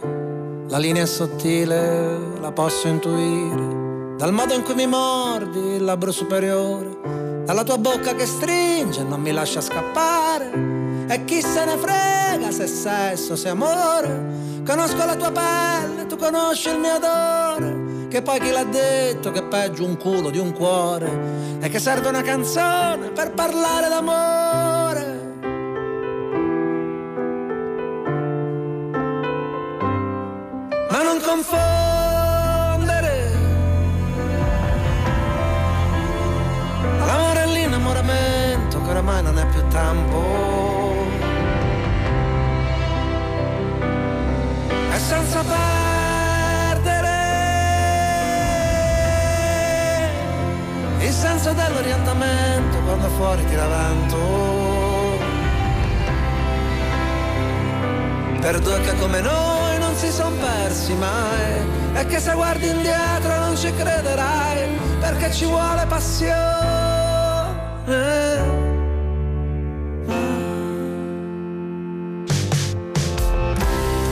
La 0.68 0.78
linea 0.78 1.02
è 1.02 1.06
sottile, 1.06 2.18
la 2.40 2.50
posso 2.52 2.88
intuire. 2.88 4.16
Dal 4.16 4.32
modo 4.32 4.54
in 4.54 4.62
cui 4.62 4.74
mi 4.74 4.86
mordi 4.86 5.58
il 5.58 5.84
labbro 5.84 6.10
superiore, 6.10 6.98
dalla 7.44 7.62
tua 7.62 7.78
bocca 7.78 8.14
che 8.14 8.26
stringe 8.26 9.00
e 9.00 9.04
non 9.04 9.20
mi 9.20 9.32
lascia 9.32 9.60
scappare. 9.60 10.70
E 11.08 11.24
chi 11.24 11.40
se 11.42 11.64
ne 11.64 11.76
frega 11.76 12.50
se 12.50 12.66
sesso, 12.66 13.36
se 13.36 13.48
amore. 13.48 14.40
Conosco 14.64 15.04
la 15.04 15.16
tua 15.16 15.30
pelle, 15.30 16.06
tu 16.06 16.16
conosci 16.16 16.68
il 16.68 16.78
mio 16.78 16.94
odore. 16.94 18.08
Che 18.08 18.22
poi 18.22 18.40
chi 18.40 18.50
l'ha 18.50 18.64
detto 18.64 19.30
che 19.30 19.40
è 19.40 19.44
peggio 19.44 19.84
un 19.84 19.96
culo 19.96 20.30
di 20.30 20.38
un 20.38 20.52
cuore. 20.52 21.58
E 21.60 21.68
che 21.68 21.78
serve 21.78 22.08
una 22.08 22.22
canzone 22.22 23.10
per 23.10 23.32
parlare 23.32 23.88
d'amore. 23.88 25.11
Ma 30.92 31.02
non 31.02 31.18
confondere 31.22 31.50
l'amore 36.98 37.42
e 37.44 37.46
l'innamoramento 37.46 38.82
che 38.82 38.90
oramai 38.90 39.22
non 39.22 39.38
è 39.38 39.46
più 39.46 39.66
tempo. 39.68 41.06
E 44.92 44.98
senza 44.98 45.42
perdere 45.42 47.08
il 50.98 51.10
senso 51.10 51.54
dell'orientamento 51.54 52.76
quando 52.80 53.08
fuori 53.16 53.42
tira 53.46 53.66
vento. 53.66 55.20
Per 58.40 58.58
due 58.58 58.80
che 58.82 58.94
come 58.98 59.20
noi 59.22 59.61
persi 60.52 60.94
mai 60.94 61.70
e 61.94 62.06
che 62.06 62.18
se 62.20 62.32
guardi 62.34 62.68
indietro 62.68 63.38
non 63.38 63.56
ci 63.56 63.72
crederai 63.74 64.68
perché 65.00 65.32
ci 65.32 65.44
vuole 65.44 65.84
passione. 65.86 66.40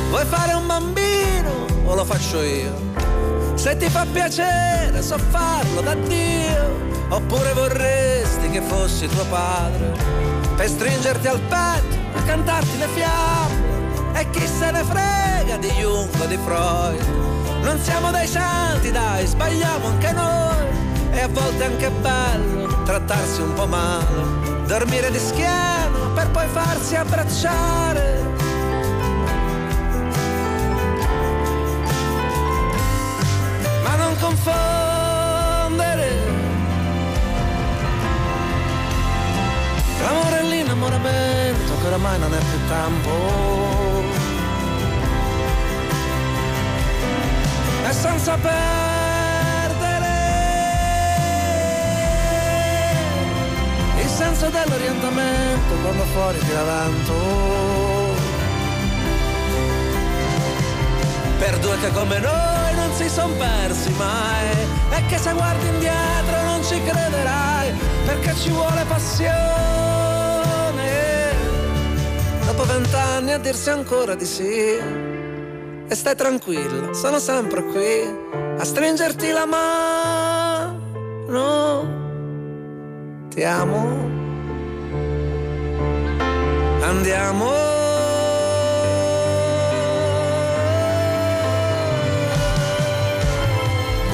Vuoi 0.08 0.24
fare 0.24 0.52
un 0.54 0.66
bambino 0.66 1.66
o 1.84 1.94
lo 1.94 2.04
faccio 2.04 2.42
io? 2.42 2.88
Se 3.54 3.76
ti 3.76 3.88
fa 3.88 4.04
piacere 4.12 5.02
so 5.02 5.18
farlo 5.18 5.82
da 5.82 5.94
Dio 5.94 6.88
Oppure 7.10 7.52
vorresti 7.52 8.48
che 8.48 8.60
fossi 8.62 9.06
tuo 9.06 9.24
padre 9.26 9.92
Per 10.56 10.68
stringerti 10.68 11.28
al 11.28 11.40
petto 11.40 12.18
e 12.18 12.24
cantarti 12.24 12.78
le 12.78 12.86
fiamme 12.88 13.59
E 14.12 14.30
chi 14.30 14.46
se 14.46 14.70
ne 14.70 14.82
frega 14.84 15.56
di 15.58 15.68
Jung 15.70 16.08
o 16.20 16.26
di 16.26 16.38
Freud? 16.44 17.04
Non 17.62 17.78
siamo 17.80 18.10
dei 18.10 18.26
santi 18.26 18.90
dai, 18.90 19.26
sbagliamo 19.26 19.86
anche 19.86 20.12
noi. 20.12 20.66
E 21.12 21.20
a 21.20 21.28
volte 21.28 21.62
è 21.62 21.66
anche 21.66 21.90
bello 21.90 22.82
trattarsi 22.84 23.40
un 23.40 23.52
po' 23.54 23.66
male. 23.66 24.64
Dormire 24.66 25.10
di 25.10 25.18
schiena 25.18 26.10
per 26.14 26.30
poi 26.30 26.46
farsi 26.48 26.96
abbracciare. 26.96 28.22
Ma 33.84 33.96
non 33.96 34.16
confondere. 34.18 36.08
L'amore 40.02 40.40
e 40.40 40.42
l'innamoramento 40.44 41.49
che 41.80 41.86
oramai 41.86 42.18
non 42.18 42.34
è 42.34 42.38
più 42.38 42.58
tempo. 42.68 43.10
E 47.88 47.92
senza 47.92 48.36
perdere 48.36 50.08
il 54.02 54.08
senso 54.08 54.48
dell'orientamento 54.48 55.74
quando 55.82 56.04
fuori 56.04 56.38
tira 56.38 56.62
vento. 56.62 57.48
per 61.38 61.58
due 61.58 61.78
che 61.78 61.90
come 61.92 62.18
noi 62.18 62.74
non 62.74 62.92
si 62.92 63.08
son 63.08 63.34
persi 63.38 63.90
mai 63.96 64.50
e 64.90 65.06
che 65.06 65.16
se 65.16 65.32
guardi 65.32 65.66
indietro 65.68 66.42
non 66.42 66.62
ci 66.62 66.78
crederai 66.82 67.72
perché 68.04 68.34
ci 68.36 68.50
vuole 68.50 68.84
passione 68.84 70.09
dopo 72.60 72.64
vent'anni 72.66 73.32
a 73.32 73.38
dirsi 73.38 73.70
ancora 73.70 74.14
di 74.14 74.26
sì. 74.26 74.78
E 75.88 75.94
stai 75.94 76.14
tranquilla 76.14 76.92
sono 76.92 77.18
sempre 77.18 77.64
qui 77.64 78.06
a 78.58 78.64
stringerti 78.64 79.30
la 79.30 79.46
mano. 79.46 80.78
Ti 83.28 83.42
amo. 83.44 84.08
Andiamo 86.82 87.79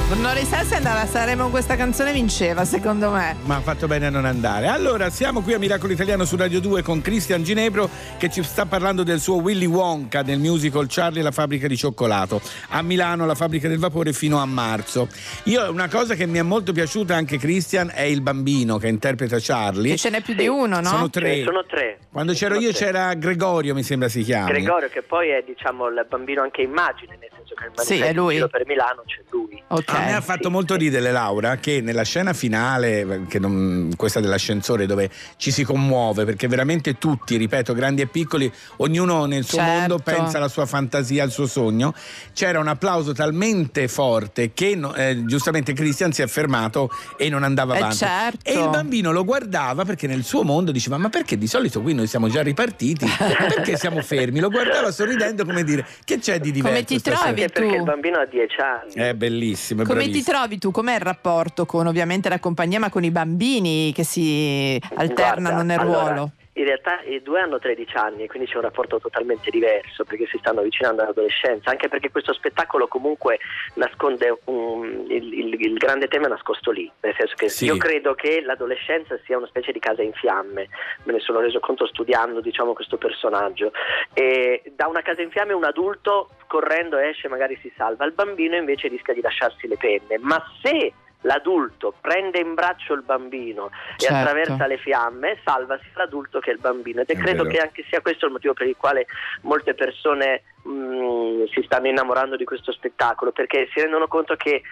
Non 0.08 0.32
chissà 0.46 0.62
se 0.62 0.76
andava 0.76 1.00
a 1.00 1.06
Sanremo 1.06 1.42
con 1.42 1.50
questa 1.50 1.74
canzone 1.74 2.12
vinceva, 2.12 2.64
secondo 2.64 3.10
me. 3.10 3.34
Ma 3.42 3.56
ha 3.56 3.60
fatto 3.60 3.88
bene 3.88 4.06
a 4.06 4.10
non 4.10 4.24
andare. 4.24 4.68
Allora, 4.68 5.10
siamo 5.10 5.40
qui 5.40 5.52
a 5.52 5.58
Miracolo 5.58 5.92
Italiano 5.92 6.24
su 6.24 6.36
Radio 6.36 6.60
2 6.60 6.82
con 6.82 7.00
Cristian 7.00 7.42
Ginebro 7.42 7.90
che 8.16 8.30
ci 8.30 8.44
sta 8.44 8.66
parlando 8.66 9.02
del 9.02 9.18
suo 9.18 9.40
Willy 9.40 9.66
Wonka 9.66 10.22
nel 10.22 10.38
musical 10.38 10.86
Charlie 10.88 11.18
e 11.18 11.22
la 11.24 11.32
fabbrica 11.32 11.66
di 11.66 11.76
cioccolato. 11.76 12.40
A 12.68 12.82
Milano 12.82 13.26
la 13.26 13.34
fabbrica 13.34 13.66
del 13.66 13.80
vapore 13.80 14.12
fino 14.12 14.38
a 14.38 14.46
marzo. 14.46 15.08
Io 15.46 15.68
una 15.72 15.88
cosa 15.88 16.14
che 16.14 16.26
mi 16.26 16.38
è 16.38 16.42
molto 16.42 16.70
piaciuta 16.72 17.16
anche 17.16 17.36
Cristian 17.36 17.90
è 17.92 18.02
il 18.02 18.20
bambino 18.20 18.78
che 18.78 18.86
interpreta 18.86 19.38
Charlie. 19.40 19.90
Che 19.90 19.98
ce 19.98 20.10
n'è 20.10 20.22
più 20.22 20.34
di 20.34 20.46
uno, 20.46 20.78
no? 20.78 20.88
Sono 20.88 21.10
tre. 21.10 21.34
Sì, 21.34 21.42
sono 21.42 21.64
tre. 21.66 21.98
Quando 22.12 22.32
c'ero 22.32 22.54
io 22.54 22.70
tre. 22.70 22.86
c'era 22.86 23.14
Gregorio, 23.14 23.74
mi 23.74 23.82
sembra 23.82 24.08
si 24.08 24.22
chiama. 24.22 24.46
Gregorio 24.46 24.88
che 24.88 25.02
poi 25.02 25.30
è 25.30 25.42
diciamo 25.44 25.88
il 25.88 26.06
bambino 26.08 26.42
anche 26.42 26.62
immagine, 26.62 27.18
che 27.56 27.64
il 27.64 27.70
Sì, 27.74 27.98
manifesto 27.98 28.04
è 28.04 28.12
lui. 28.12 28.24
in 28.34 28.38
giro 28.38 28.48
per 28.48 28.66
Milano 28.66 29.02
c'è 29.06 29.20
lui. 29.30 29.62
A 29.68 29.98
me 30.04 30.14
ha 30.14 30.20
fatto 30.20 30.50
molto 30.50 30.76
ridere 30.76 31.10
Laura 31.10 31.56
che 31.56 31.80
nella 31.80 32.02
scena 32.04 32.32
finale, 32.32 33.22
che 33.28 33.38
non- 33.38 33.90
questa 33.96 34.20
dell'ascensore 34.20 34.86
dove 34.86 35.10
ci 35.36 35.50
si 35.50 35.64
commuove 35.64 36.24
perché 36.24 36.46
veramente 36.46 36.98
tutti, 36.98 37.36
ripeto, 37.36 37.72
grandi 37.74 38.02
e 38.02 38.06
piccoli, 38.06 38.50
ognuno 38.76 39.24
nel 39.24 39.44
suo 39.44 39.58
Certo. 39.58 39.72
mondo 39.78 39.98
pensa 39.98 40.36
alla 40.36 40.48
sua 40.48 40.66
fantasia, 40.66 41.22
al 41.24 41.30
suo 41.32 41.46
sogno, 41.46 41.94
c'era 42.32 42.58
un 42.60 42.68
applauso 42.68 43.12
talmente 43.12 43.88
forte 43.88 44.52
che 44.52 44.74
no- 44.76 44.94
eh, 44.94 45.24
giustamente 45.24 45.72
Christian 45.72 46.12
si 46.12 46.22
è 46.22 46.26
fermato 46.26 46.90
e 47.16 47.28
non 47.28 47.42
andava 47.42 47.74
Eh, 47.74 47.78
avanti. 47.78 47.96
certo. 47.96 48.48
E 48.50 48.58
il 48.58 48.68
bambino 48.68 49.10
lo 49.12 49.24
guardava 49.24 49.84
perché 49.84 50.06
nel 50.06 50.22
suo 50.24 50.42
mondo 50.42 50.70
diceva 50.72 50.96
ma 50.98 51.08
perché 51.08 51.36
di 51.38 51.46
solito 51.46 51.80
qui 51.82 51.94
noi 51.94 52.06
siamo 52.06 52.28
già 52.28 52.42
ripartiti, 52.42 53.06
perché 53.48 53.76
siamo 53.76 54.00
fermi? 54.02 54.38
Lo 54.40 54.50
guardava 54.50 54.90
sorridendo 54.92 55.44
come 55.44 55.64
dire 55.64 55.84
che 56.04 56.18
c'è 56.18 56.38
di 56.38 56.52
diverso? 56.52 56.74
Come 56.74 56.84
ti 56.84 56.98
stasera?" 56.98 57.22
trovi 57.24 57.42
Anche 57.46 57.60
perché 57.60 57.74
tu? 57.74 57.78
il 57.78 57.82
bambino 57.84 58.18
ha 58.18 58.26
10 58.26 58.60
anni. 58.60 58.92
È 59.08 59.14
bellissimo, 59.14 59.82
è 59.82 59.84
Come 59.86 60.00
ti 60.02 60.08
bravissimo. 60.10 60.36
trovi 60.38 60.58
tu? 60.58 60.70
Com'è 60.70 60.94
il 60.94 61.00
rapporto 61.00 61.66
con 61.66 61.86
ovviamente 61.86 62.28
la 62.28 62.38
compagnia, 62.38 62.78
ma 62.78 62.90
con 62.90 63.04
i 63.04 63.10
bambini 63.10 63.92
che 63.92 64.04
si 64.04 64.80
alternano 64.94 65.62
Guarda, 65.62 65.62
nel 65.62 65.78
allora, 65.78 66.02
ruolo? 66.14 66.30
In 66.56 66.64
realtà 66.64 67.02
i 67.02 67.20
due 67.22 67.40
hanno 67.40 67.58
13 67.58 67.96
anni 67.98 68.22
e 68.22 68.28
quindi 68.28 68.48
c'è 68.48 68.56
un 68.56 68.62
rapporto 68.62 68.98
totalmente 68.98 69.50
diverso 69.50 70.04
perché 70.04 70.26
si 70.26 70.38
stanno 70.38 70.60
avvicinando 70.60 71.02
all'adolescenza, 71.02 71.68
anche 71.68 71.88
perché 71.88 72.10
questo 72.10 72.32
spettacolo 72.32 72.88
comunque 72.88 73.38
nasconde 73.74 74.38
un- 74.44 75.04
il, 75.08 75.32
il- 75.34 75.60
il 75.60 75.74
grande 75.74 76.08
tema 76.08 76.26
è 76.26 76.30
nascosto 76.30 76.70
lì, 76.70 76.90
nel 77.00 77.14
senso 77.18 77.34
che 77.36 77.50
Sì. 77.50 77.66
io 77.66 77.76
credo 77.76 78.14
che 78.14 78.40
l'adolescenza 78.40 79.18
sia 79.24 79.36
una 79.36 79.46
specie 79.48 79.70
di 79.72 79.78
casa 79.80 80.00
in 80.02 80.12
fiamme, 80.14 80.68
me 81.04 81.12
ne 81.12 81.20
sono 81.20 81.40
reso 81.40 81.60
conto 81.60 81.86
studiando 81.86 82.40
diciamo, 82.40 82.72
questo 82.72 82.96
personaggio. 82.96 83.72
E 84.14 84.62
da 84.74 84.86
una 84.86 85.02
casa 85.02 85.20
in 85.20 85.30
fiamme 85.30 85.52
un 85.52 85.64
adulto 85.64 86.30
correndo 86.46 86.96
esce 86.96 87.28
magari 87.28 87.58
si 87.60 87.70
salva, 87.76 88.06
il 88.06 88.12
bambino 88.12 88.56
invece 88.56 88.88
rischia 88.88 89.12
di 89.12 89.20
lasciarsi 89.20 89.68
le 89.68 89.76
penne, 89.76 90.16
ma 90.20 90.42
se 90.62 90.92
l'adulto 91.26 91.92
prende 92.00 92.38
in 92.38 92.54
braccio 92.54 92.94
il 92.94 93.02
bambino 93.02 93.70
Certo. 93.96 94.14
e 94.14 94.18
attraversa 94.18 94.66
le 94.66 94.78
fiamme, 94.78 95.38
salva 95.44 95.76
sia 95.78 95.90
l'adulto 95.94 96.38
che 96.38 96.52
il 96.52 96.58
bambino. 96.58 97.00
Ed 97.02 97.08
è 97.08 97.12
È 97.14 97.16
credo 97.16 97.42
vero. 97.42 97.54
che 97.54 97.60
anche 97.62 97.84
sia 97.88 98.00
questo 98.00 98.26
il 98.26 98.32
motivo 98.32 98.54
per 98.54 98.66
il 98.68 98.76
quale 98.76 99.06
molte 99.42 99.74
persone 99.74 100.42
mh, 100.62 101.44
si 101.52 101.62
stanno 101.64 101.88
innamorando 101.88 102.36
di 102.36 102.44
questo 102.44 102.72
spettacolo, 102.72 103.32
perché 103.32 103.68
si 103.72 103.80
rendono 103.80 104.06
conto 104.08 104.36
che 104.36 104.62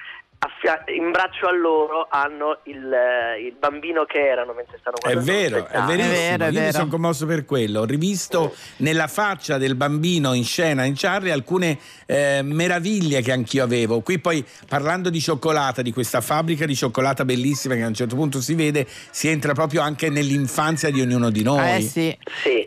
affia- 0.45 0.84
in 0.95 1.11
braccio 1.11 1.47
a 1.47 1.53
loro 1.53 2.07
hanno 2.11 2.59
il, 2.64 2.92
eh, 2.92 3.40
il 3.47 3.55
bambino 3.59 4.05
che 4.05 4.18
erano 4.26 4.53
mentre 4.53 4.78
stanno 4.78 4.97
È 4.97 5.12
guardando 5.12 5.30
lo 5.30 5.36
vero, 5.38 5.57
è 5.66 5.86
verissimo. 5.86 6.14
È 6.14 6.18
vero, 6.18 6.45
è 6.45 6.47
Io 6.47 6.53
mi 6.53 6.59
vero. 6.59 6.72
sono 6.72 6.88
commosso 6.88 7.26
per 7.26 7.45
quello. 7.45 7.80
Ho 7.80 7.84
rivisto 7.84 8.55
nella 8.78 9.07
faccia 9.07 9.59
del 9.59 9.74
bambino 9.74 10.32
in 10.34 10.45
scena 10.45 10.84
in 10.84 10.95
Charlie 10.97 11.32
alcune 11.32 11.78
eh, 12.07 12.40
meraviglie 12.42 13.22
che 13.22 13.32
anch'io 13.32 13.64
avevo. 13.64 14.01
Qui 14.01 14.18
poi 14.18 14.45
parlando 14.68 15.11
di 15.11 15.20
cioccolata, 15.20 15.82
di 15.82 15.92
questa 15.92 16.20
fabbrica 16.20 16.66
di 16.66 16.74
cioccolata 16.76 17.24
bellissima 17.24 17.74
che 17.74 17.82
a 17.82 17.86
un 17.86 17.95
certo 17.95 18.14
punto 18.14 18.40
si 18.40 18.55
vede, 18.55 18.86
si 19.11 19.28
entra 19.28 19.53
proprio 19.55 19.80
anche 19.80 20.11
nell'infanzia 20.11 20.90
di 20.90 21.01
ognuno 21.01 21.30
di 21.30 21.42
noi. 21.42 21.76
Eh 21.76 21.80
sì. 21.80 22.16
Sì, 22.42 22.66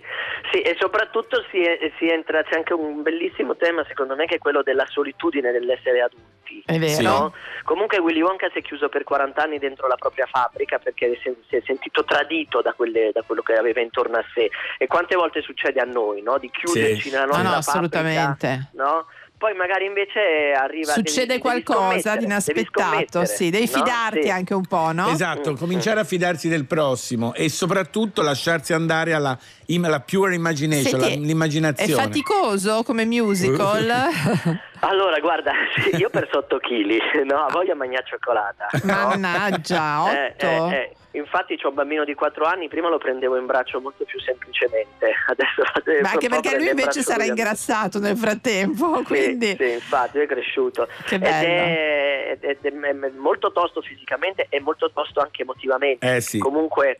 Sì, 0.51 0.61
e 0.61 0.75
soprattutto 0.79 1.43
si, 1.51 1.61
si 1.97 2.07
entra, 2.09 2.41
c'è 2.43 2.55
anche 2.55 2.73
un 2.73 3.01
bellissimo 3.01 3.55
tema 3.55 3.83
secondo 3.87 4.15
me 4.15 4.25
che 4.25 4.35
è 4.35 4.39
quello 4.39 4.63
della 4.63 4.85
solitudine 4.87 5.51
dell'essere 5.51 6.01
adulti. 6.01 6.63
È 6.65 6.79
vero. 6.79 7.01
no? 7.01 7.33
Comunque 7.63 7.97
Willy 7.99 8.21
Wonka 8.21 8.49
si 8.53 8.59
è 8.59 8.61
chiuso 8.61 8.87
per 8.87 9.03
40 9.03 9.41
anni 9.43 9.59
dentro 9.59 9.87
la 9.87 9.95
propria 9.97 10.25
fabbrica 10.25 10.79
perché 10.79 11.19
si 11.21 11.27
è, 11.29 11.33
si 11.49 11.55
è 11.57 11.61
sentito 11.65 12.05
tradito 12.05 12.61
da, 12.61 12.71
quelle- 12.73 13.11
da 13.13 13.21
quello 13.23 13.41
che 13.41 13.53
aveva 13.55 13.81
intorno 13.81 14.17
a 14.17 14.23
sé. 14.33 14.49
E 14.77 14.87
quante 14.87 15.15
volte 15.15 15.41
succede 15.41 15.81
a 15.81 15.85
noi 15.85 16.21
no? 16.21 16.37
di 16.37 16.49
chiuderci 16.49 17.09
Sì. 17.09 17.11
nella 17.11 17.25
No, 17.25 17.41
nostra 17.41 17.81
no, 17.81 17.87
fabbrica, 17.89 17.99
assolutamente. 17.99 18.69
no? 18.73 19.05
Poi 19.37 19.53
magari 19.53 19.85
invece 19.85 20.51
arriva 20.57 20.93
Succede 20.93 21.27
devi- 21.27 21.27
devi 21.27 21.63
qualcosa 21.63 22.11
di 22.13 22.19
devi 22.21 22.25
inaspettato, 22.25 22.81
scommettere, 22.81 23.25
sì, 23.27 23.49
devi 23.51 23.69
no? 23.71 23.71
fidarti 23.83 24.21
Sì. 24.23 24.29
anche 24.31 24.53
un 24.55 24.65
po', 24.65 24.91
no? 24.91 25.09
Esatto, 25.09 25.53
cominciare 25.53 25.99
a 25.99 26.03
fidarsi 26.03 26.47
del 26.49 26.65
prossimo 26.65 27.35
e 27.35 27.47
soprattutto 27.47 28.23
lasciarsi 28.23 28.73
andare 28.73 29.13
alla, 29.13 29.37
alla 29.83 29.99
pure 29.99 30.33
imagination, 30.33 30.99
Senti, 31.01 31.13
È 31.13 31.25
l'immaginazione. 31.25 32.01
faticoso 32.01 32.81
come 32.83 33.05
musical? 33.05 33.91
Allora, 34.81 35.17
guarda, 35.19 35.51
io 35.97 36.09
per 36.11 36.29
sotto 36.31 36.57
chili, 36.59 36.99
no, 37.25 37.45
a 37.45 37.51
voglia 37.51 37.73
mangiare 37.73 38.05
cioccolata. 38.07 38.67
no? 38.83 38.93
Mannaggia, 38.93 40.11
Eh, 40.11 40.33
otto. 40.37 40.45
eh, 40.45 40.75
eh. 40.75 40.95
Infatti 41.11 41.57
c'ho 41.57 41.69
un 41.69 41.75
bambino 41.75 42.03
di 42.03 42.13
4 42.13 42.43
anni, 42.45 42.67
prima 42.67 42.89
lo 42.89 42.97
prendevo 42.97 43.37
in 43.37 43.45
braccio 43.45 43.79
molto 43.79 44.03
più 44.03 44.19
semplicemente, 44.19 45.11
adesso 45.27 45.61
Ma 46.01 46.11
anche 46.11 46.27
perché 46.29 46.55
lui 46.55 46.63
in 46.65 46.69
invece 46.77 47.01
sarà 47.01 47.19
lui. 47.19 47.29
ingrassato 47.29 47.99
nel 47.99 48.17
frattempo, 48.17 48.97
Sì, 48.97 49.03
quindi... 49.03 49.55
sì, 49.57 49.71
infatti, 49.71 50.17
lui 50.17 50.25
è 50.25 50.29
cresciuto. 50.29 50.87
Che 51.05 51.15
Ed 51.15 51.23
è, 51.23 52.37
ed 52.39 52.43
è- 52.43 52.57
ed 52.61 52.65
è 52.65 53.09
molto 53.17 53.51
tosto 53.51 53.81
fisicamente 53.81 54.47
e 54.49 54.59
molto 54.59 54.91
tosto 54.91 55.21
anche 55.21 55.41
emotivamente. 55.43 56.15
Eh 56.17 56.21
sì. 56.21 56.37
Comunque 56.39 56.99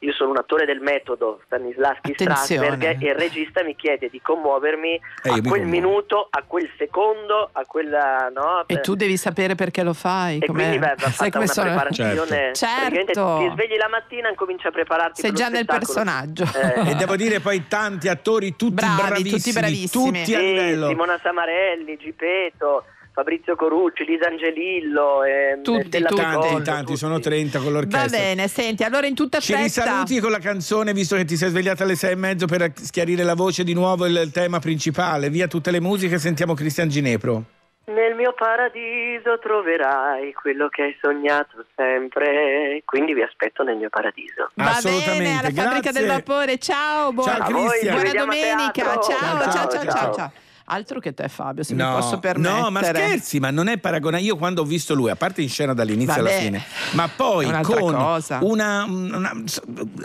io 0.00 0.12
sono 0.12 0.30
un 0.30 0.36
attore 0.36 0.64
del 0.64 0.78
metodo, 0.80 1.40
Stanislavski 1.46 2.12
Attenzione. 2.12 2.66
Strasberg, 2.66 3.02
e 3.02 3.08
il 3.08 3.14
regista 3.16 3.64
mi 3.64 3.74
chiede 3.74 4.08
di 4.08 4.20
commuovermi 4.20 4.94
Eh, 4.94 5.00
a 5.28 5.30
quel 5.30 5.42
commuovo. 5.42 5.64
minuto, 5.64 6.26
a 6.30 6.44
quel 6.46 6.70
secondo, 6.78 7.48
a 7.50 7.64
quella... 7.64 8.30
No, 8.32 8.62
E 8.66 8.80
tu 8.80 8.94
devi 8.94 9.16
sapere 9.16 9.56
perché 9.56 9.82
lo 9.82 9.92
fai. 9.94 10.38
e 10.38 10.46
com'è? 10.46 10.58
quindi 10.58 10.78
va, 10.78 10.94
va 10.96 11.10
Sai 11.10 11.30
fatta 11.30 11.38
una 11.38 11.46
sono? 11.48 11.66
preparazione. 11.66 12.12
praticamente 12.14 12.54
Certo. 12.54 13.36
Ti 13.40 13.50
svegli 13.54 13.76
la 13.76 13.88
mattina 13.88 14.28
e 14.30 14.34
cominci 14.36 14.66
a 14.66 14.70
prepararti. 14.70 15.20
Sei 15.20 15.30
per 15.32 15.38
già 15.40 15.48
nel 15.48 15.64
personaggio. 15.66 16.44
Eh. 16.44 16.90
E 16.90 16.94
devo 16.94 17.16
dire 17.16 17.40
poi 17.40 17.66
tanti 17.66 18.08
attori, 18.08 18.54
tutti 18.54 18.74
Bravi, 18.74 19.02
bravissimi, 19.02 19.30
tutti 19.40 19.52
bravissimi. 19.52 20.04
tutti 20.18 20.34
a 20.34 20.38
Sì, 20.38 20.44
livello. 20.44 20.88
Simona 20.88 21.18
Samarelli, 21.20 21.96
Gipeto, 21.96 22.84
Fabrizio 23.18 23.56
Corucci, 23.56 24.04
Lisa 24.04 24.28
Angelillo, 24.28 25.24
ehm, 25.24 25.62
Tutti, 25.64 25.88
tutti. 25.90 26.14
Tanti, 26.14 26.62
tanti, 26.62 26.84
tutti. 26.84 26.96
sono 26.96 27.18
30 27.18 27.58
con 27.58 27.72
Va 27.72 27.80
l'orchestra. 27.80 28.16
bene, 28.16 28.46
senti, 28.46 28.84
allora 28.84 29.08
in 29.08 29.16
tutta 29.16 29.40
Ci 29.40 29.54
fretta... 29.54 29.82
risaluti 29.82 30.20
con 30.20 30.30
la 30.30 30.38
canzone, 30.38 30.92
visto 30.92 31.16
che 31.16 31.24
ti 31.24 31.34
sei 31.34 31.48
svegliata 31.48 31.82
alle 31.82 31.96
sei 31.96 32.12
e 32.12 32.14
mezzo 32.14 32.46
per 32.46 32.70
schiarire 32.76 33.24
la 33.24 33.34
voce 33.34 33.64
di 33.64 33.74
nuovo 33.74 34.06
il, 34.06 34.14
il 34.22 34.30
tema 34.30 34.60
principale. 34.60 35.30
Via 35.30 35.48
tutte 35.48 35.72
le 35.72 35.80
musiche, 35.80 36.16
sentiamo 36.18 36.54
Cristian 36.54 36.88
Ginepro. 36.88 37.42
Nel 37.86 38.14
mio 38.14 38.34
paradiso 38.34 39.36
troverai 39.40 40.32
quello 40.34 40.68
che 40.68 40.82
hai 40.82 40.96
sognato 41.02 41.64
sempre, 41.74 42.82
quindi 42.84 43.14
vi 43.14 43.22
aspetto 43.22 43.64
nel 43.64 43.78
mio 43.78 43.88
paradiso. 43.88 44.48
Va 44.54 44.78
bene, 44.80 45.38
alla 45.38 45.50
fabbrica 45.50 45.90
grazie. 45.90 45.92
del 45.92 46.06
vapore. 46.06 46.58
Ciao, 46.58 47.12
buona, 47.12 47.38
Ciao, 47.38 47.48
Cristian. 47.48 47.94
buona 47.94 48.10
Ci 48.10 48.16
domenica. 48.16 48.82
Ciao, 48.84 49.02
ciao, 49.02 49.50
ciao, 49.50 49.68
ciao, 49.68 49.90
ciao. 49.90 50.14
ciao. 50.14 50.32
Altro 50.70 51.00
che 51.00 51.14
te, 51.14 51.28
Fabio, 51.28 51.62
se 51.62 51.72
mi 51.72 51.82
posso 51.82 52.18
permettere. 52.18 52.60
no, 52.60 52.70
ma 52.70 52.82
scherzi, 52.82 53.38
ma 53.40 53.50
non 53.50 53.68
è 53.68 53.78
paragonabile. 53.78 54.28
Io 54.28 54.36
quando 54.36 54.60
ho 54.60 54.64
visto 54.64 54.94
lui, 54.94 55.08
a 55.10 55.16
parte 55.16 55.40
in 55.40 55.48
scena 55.48 55.72
dall'inizio 55.72 56.14
Vabbè, 56.14 56.30
alla 56.30 56.38
fine, 56.40 56.62
ma 56.92 57.08
poi 57.08 57.50
con 57.62 57.94
cosa. 57.94 58.38
una, 58.42 58.84
una- 58.84 59.32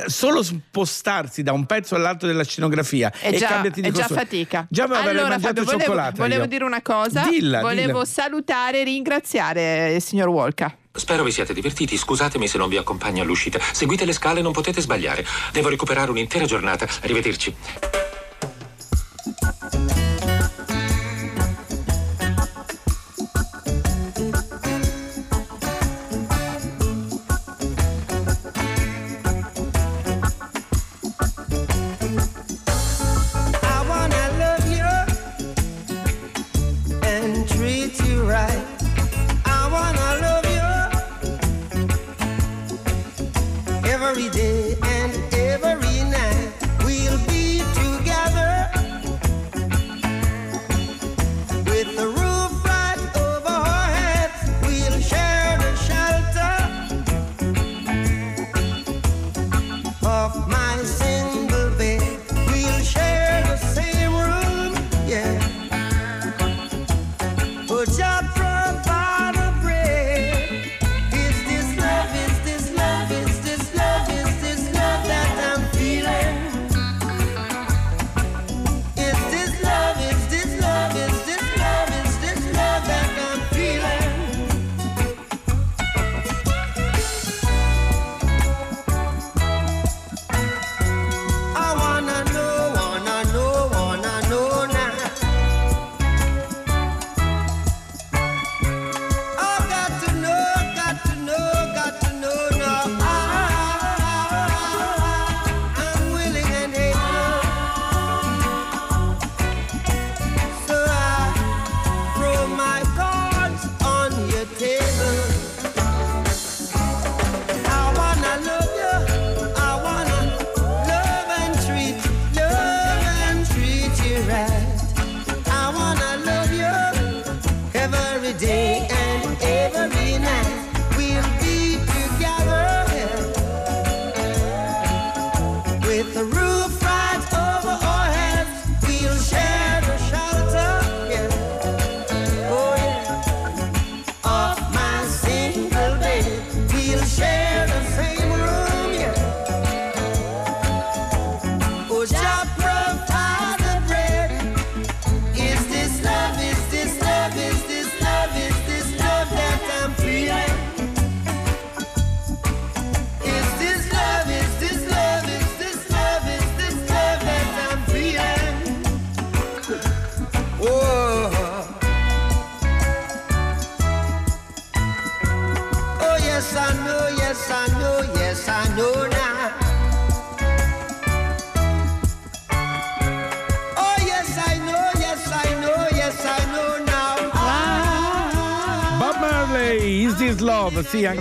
solo 0.06 0.42
spostarsi 0.42 1.44
da 1.44 1.52
un 1.52 1.66
pezzo 1.66 1.96
all'altro 1.96 2.28
della 2.28 2.44
scenografia 2.44 3.12
È 3.12 3.28
e 3.30 3.38
già, 3.38 3.48
cambiarti 3.48 3.82
di 3.82 3.88
è 3.90 3.92
già 3.92 4.08
fatica. 4.08 4.66
Già 4.70 4.84
avevo 4.86 5.00
allora, 5.10 5.28
mangiato 5.28 5.48
Fabio, 5.48 5.64
volevo, 5.64 5.82
cioccolato. 5.84 6.16
volevo 6.22 6.46
dire 6.46 6.64
una 6.64 6.82
cosa. 6.82 7.28
Dilla, 7.28 7.60
volevo 7.62 7.92
dilla. 7.92 8.06
salutare 8.06 8.82
e 8.82 8.84
ringraziare 8.86 9.94
il 9.96 10.02
signor 10.02 10.30
Walker. 10.30 10.78
Spero 10.96 11.24
vi 11.24 11.32
siate 11.32 11.54
divertiti, 11.54 11.98
scusatemi 11.98 12.48
se 12.48 12.58
non 12.58 12.70
vi 12.70 12.78
accompagno 12.78 13.22
all'uscita. 13.24 13.60
Seguite 13.72 14.06
le 14.06 14.14
scale, 14.14 14.42
non 14.42 14.52
potete 14.54 14.80
sbagliare. 14.80 15.26
Devo 15.52 15.68
recuperare 15.70 16.10
un'intera 16.12 16.46
giornata. 16.46 16.88
Arrivederci. 17.02 17.54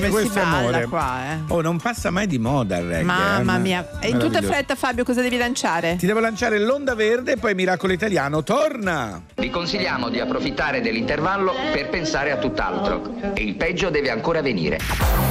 Come 0.09 0.23
questo 0.23 0.41
amore. 0.41 0.87
qua, 0.87 1.33
eh. 1.33 1.39
Oh, 1.49 1.61
non 1.61 1.79
passa 1.79 2.11
mai 2.11 2.27
di 2.27 2.39
moda 2.39 2.79
il 2.79 2.87
reggae. 2.87 3.03
Mamma 3.05 3.57
eh, 3.57 3.61
mia. 3.61 3.89
E 4.01 4.09
in 4.09 4.19
tutta 4.19 4.43
fretta, 4.43 4.75
Fabio, 4.75 5.05
cosa 5.05 5.23
devi 5.23 5.37
lanciare? 5.37 5.97
Ti 5.97 6.07
devo 6.07 6.21
lanciare 6.21 6.59
l'onda 6.59 6.95
verde 6.95 7.33
e 7.33 7.37
poi 7.37 7.55
Miracolo 7.55 7.93
Italiano. 7.93 8.43
Torna! 8.43 9.23
Vi 9.35 9.51
consigliamo 9.51 10.09
di 10.09 10.21
approfittare 10.21 10.81
dell'intervallo 10.81 11.55
per 11.73 11.89
pensare 11.89 12.33
a 12.33 12.37
tutt'altro. 12.37 13.15
E 13.35 13.43
il 13.43 13.55
peggio 13.55 13.91
deve 13.91 14.11
ancora 14.11 14.43
venire. 14.43 15.22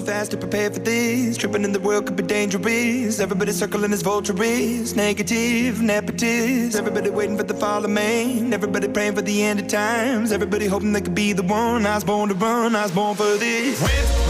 Too 0.00 0.06
fast 0.06 0.30
to 0.30 0.36
prepare 0.36 0.70
for 0.70 0.80
this. 0.80 1.36
Tripping 1.36 1.64
in 1.64 1.72
the 1.72 1.80
world 1.80 2.06
could 2.06 2.16
be 2.16 2.22
dangerous. 2.22 3.20
Everybody 3.20 3.52
circling 3.52 3.92
as 3.92 4.02
vultures. 4.02 4.96
Negative, 4.96 5.76
nepotist. 5.76 6.74
Everybody 6.76 7.10
waiting 7.10 7.36
for 7.36 7.42
the 7.42 7.54
fall 7.54 7.84
of 7.84 7.90
man. 7.90 8.52
Everybody 8.52 8.88
praying 8.88 9.14
for 9.14 9.22
the 9.22 9.42
end 9.42 9.60
of 9.60 9.68
times. 9.68 10.32
Everybody 10.32 10.66
hoping 10.66 10.92
they 10.92 11.00
could 11.00 11.14
be 11.14 11.32
the 11.32 11.42
one. 11.42 11.86
I 11.86 11.94
was 11.94 12.04
born 12.04 12.28
to 12.28 12.34
run. 12.34 12.74
I 12.74 12.82
was 12.84 12.92
born 12.92 13.16
for 13.16 13.36
this. 13.36 13.80
Whip, 13.82 14.29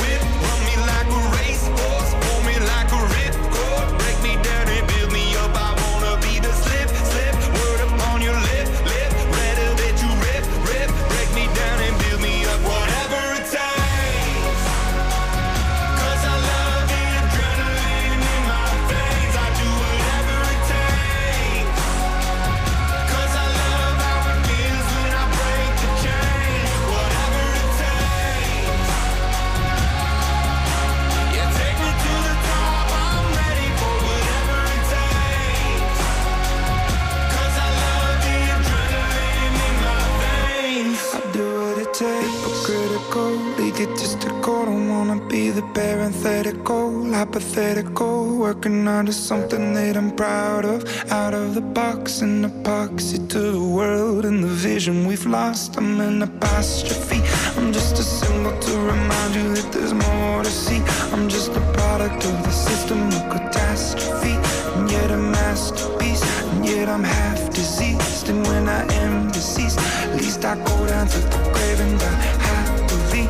Working 49.01 49.09
under 49.09 49.19
something 49.33 49.73
that 49.73 49.97
I'm 49.97 50.11
proud 50.15 50.63
of. 50.63 50.85
Out 51.11 51.33
of 51.33 51.55
the 51.55 51.61
box, 51.61 52.21
an 52.21 52.43
epoxy 52.43 53.17
to 53.29 53.39
the 53.39 53.63
world 53.77 54.25
and 54.25 54.43
the 54.43 54.53
vision 54.67 55.07
we've 55.07 55.25
lost. 55.25 55.75
I'm 55.77 55.99
an 55.99 56.21
apostrophe. 56.21 57.21
I'm 57.57 57.73
just 57.73 57.97
a 57.97 58.03
symbol 58.03 58.55
to 58.59 58.73
remind 58.77 59.33
you 59.33 59.55
that 59.55 59.71
there's 59.71 59.95
more 59.95 60.43
to 60.43 60.51
see. 60.51 60.83
I'm 61.13 61.27
just 61.29 61.49
a 61.49 61.61
product 61.73 62.23
of 62.25 62.43
the 62.43 62.51
system 62.51 63.07
of 63.07 63.23
catastrophe. 63.33 64.35
And 64.75 64.91
yet 64.91 65.09
a 65.09 65.17
masterpiece. 65.17 66.23
And 66.51 66.63
yet 66.63 66.87
I'm 66.87 67.03
half 67.03 67.49
diseased. 67.49 68.29
And 68.29 68.45
when 68.45 68.69
I 68.69 68.83
am 69.01 69.31
deceased, 69.31 69.79
at 69.79 70.15
least 70.15 70.45
I 70.45 70.53
go 70.57 70.77
down 70.85 71.07
to 71.07 71.19
the 71.33 71.41
grave 71.53 71.79
and 71.79 71.99
die 71.99 72.21
happily. 72.49 73.25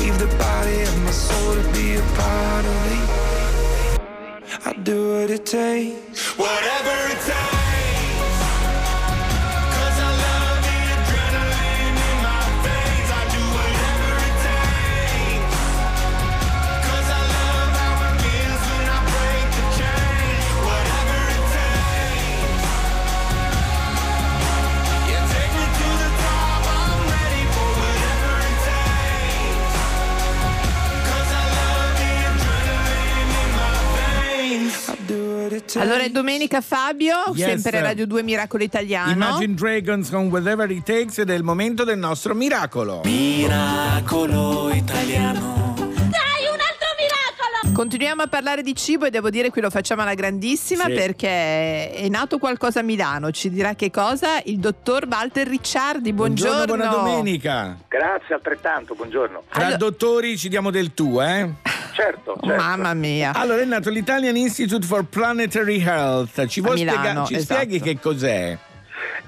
Leave 0.00 0.18
the 0.18 0.30
body 0.38 0.80
of 0.80 0.96
my 1.04 1.10
soul 1.10 1.56
to 1.56 1.64
be 1.74 1.96
a 1.96 2.02
part 2.16 2.64
of 2.64 2.76
me. 2.88 3.19
What 5.20 5.30
it 5.30 5.44
takes. 5.44 6.38
Whatever 6.38 7.12
it 7.12 7.20
takes. 7.20 7.59
Allora 35.78 36.02
è 36.02 36.10
domenica 36.10 36.60
Fabio, 36.60 37.16
Yes. 37.34 37.46
sempre 37.60 37.80
Radio 37.80 38.06
2 38.06 38.22
Miracolo 38.22 38.62
Italiano. 38.64 39.12
Imagine 39.12 39.54
Dragons 39.54 40.10
con 40.10 40.26
Whatever 40.28 40.70
It 40.70 40.84
Takes 40.84 41.18
ed 41.18 41.30
è 41.30 41.34
il 41.34 41.42
momento 41.44 41.84
del 41.84 41.98
nostro 41.98 42.34
miracolo. 42.34 43.02
Miracolo 43.04 44.70
italiano. 44.72 45.69
Continuiamo 47.80 48.20
a 48.20 48.26
parlare 48.26 48.60
di 48.60 48.76
cibo 48.76 49.06
e 49.06 49.10
devo 49.10 49.30
dire 49.30 49.48
qui 49.48 49.62
lo 49.62 49.70
facciamo 49.70 50.02
alla 50.02 50.12
grandissima 50.12 50.84
Sì. 50.84 50.92
perché 50.92 51.90
è 51.90 52.08
nato 52.10 52.36
qualcosa 52.36 52.80
a 52.80 52.82
Milano. 52.82 53.30
Ci 53.30 53.48
dirà 53.48 53.74
che 53.74 53.90
cosa? 53.90 54.38
Il 54.44 54.58
dottor 54.58 55.06
Walter 55.10 55.48
Ricciardi. 55.48 56.12
Buongiorno. 56.12 56.66
buona 56.66 56.88
domenica. 56.88 57.78
Grazie 57.88 58.34
altrettanto, 58.34 58.94
buongiorno. 58.94 59.44
Tra 59.48 59.76
dottori 59.76 60.36
ci 60.36 60.50
diamo 60.50 60.70
del 60.70 60.92
tu, 60.92 61.22
eh? 61.22 61.48
Certo, 61.94 62.36
certo. 62.38 62.54
Mamma 62.54 62.92
mia. 62.92 63.32
Allora 63.32 63.62
è 63.62 63.64
nato 63.64 63.88
l'Italian 63.88 64.36
Institute 64.36 64.86
for 64.86 65.04
Planetary 65.04 65.82
Health. 65.82 66.48
Ci 66.48 66.60
vuoi 66.60 66.76
spiegare? 66.76 67.24
Ci 67.24 67.34
esatto. 67.34 67.60
spieghi 67.62 67.80
che 67.80 67.98
cos'è? 67.98 68.58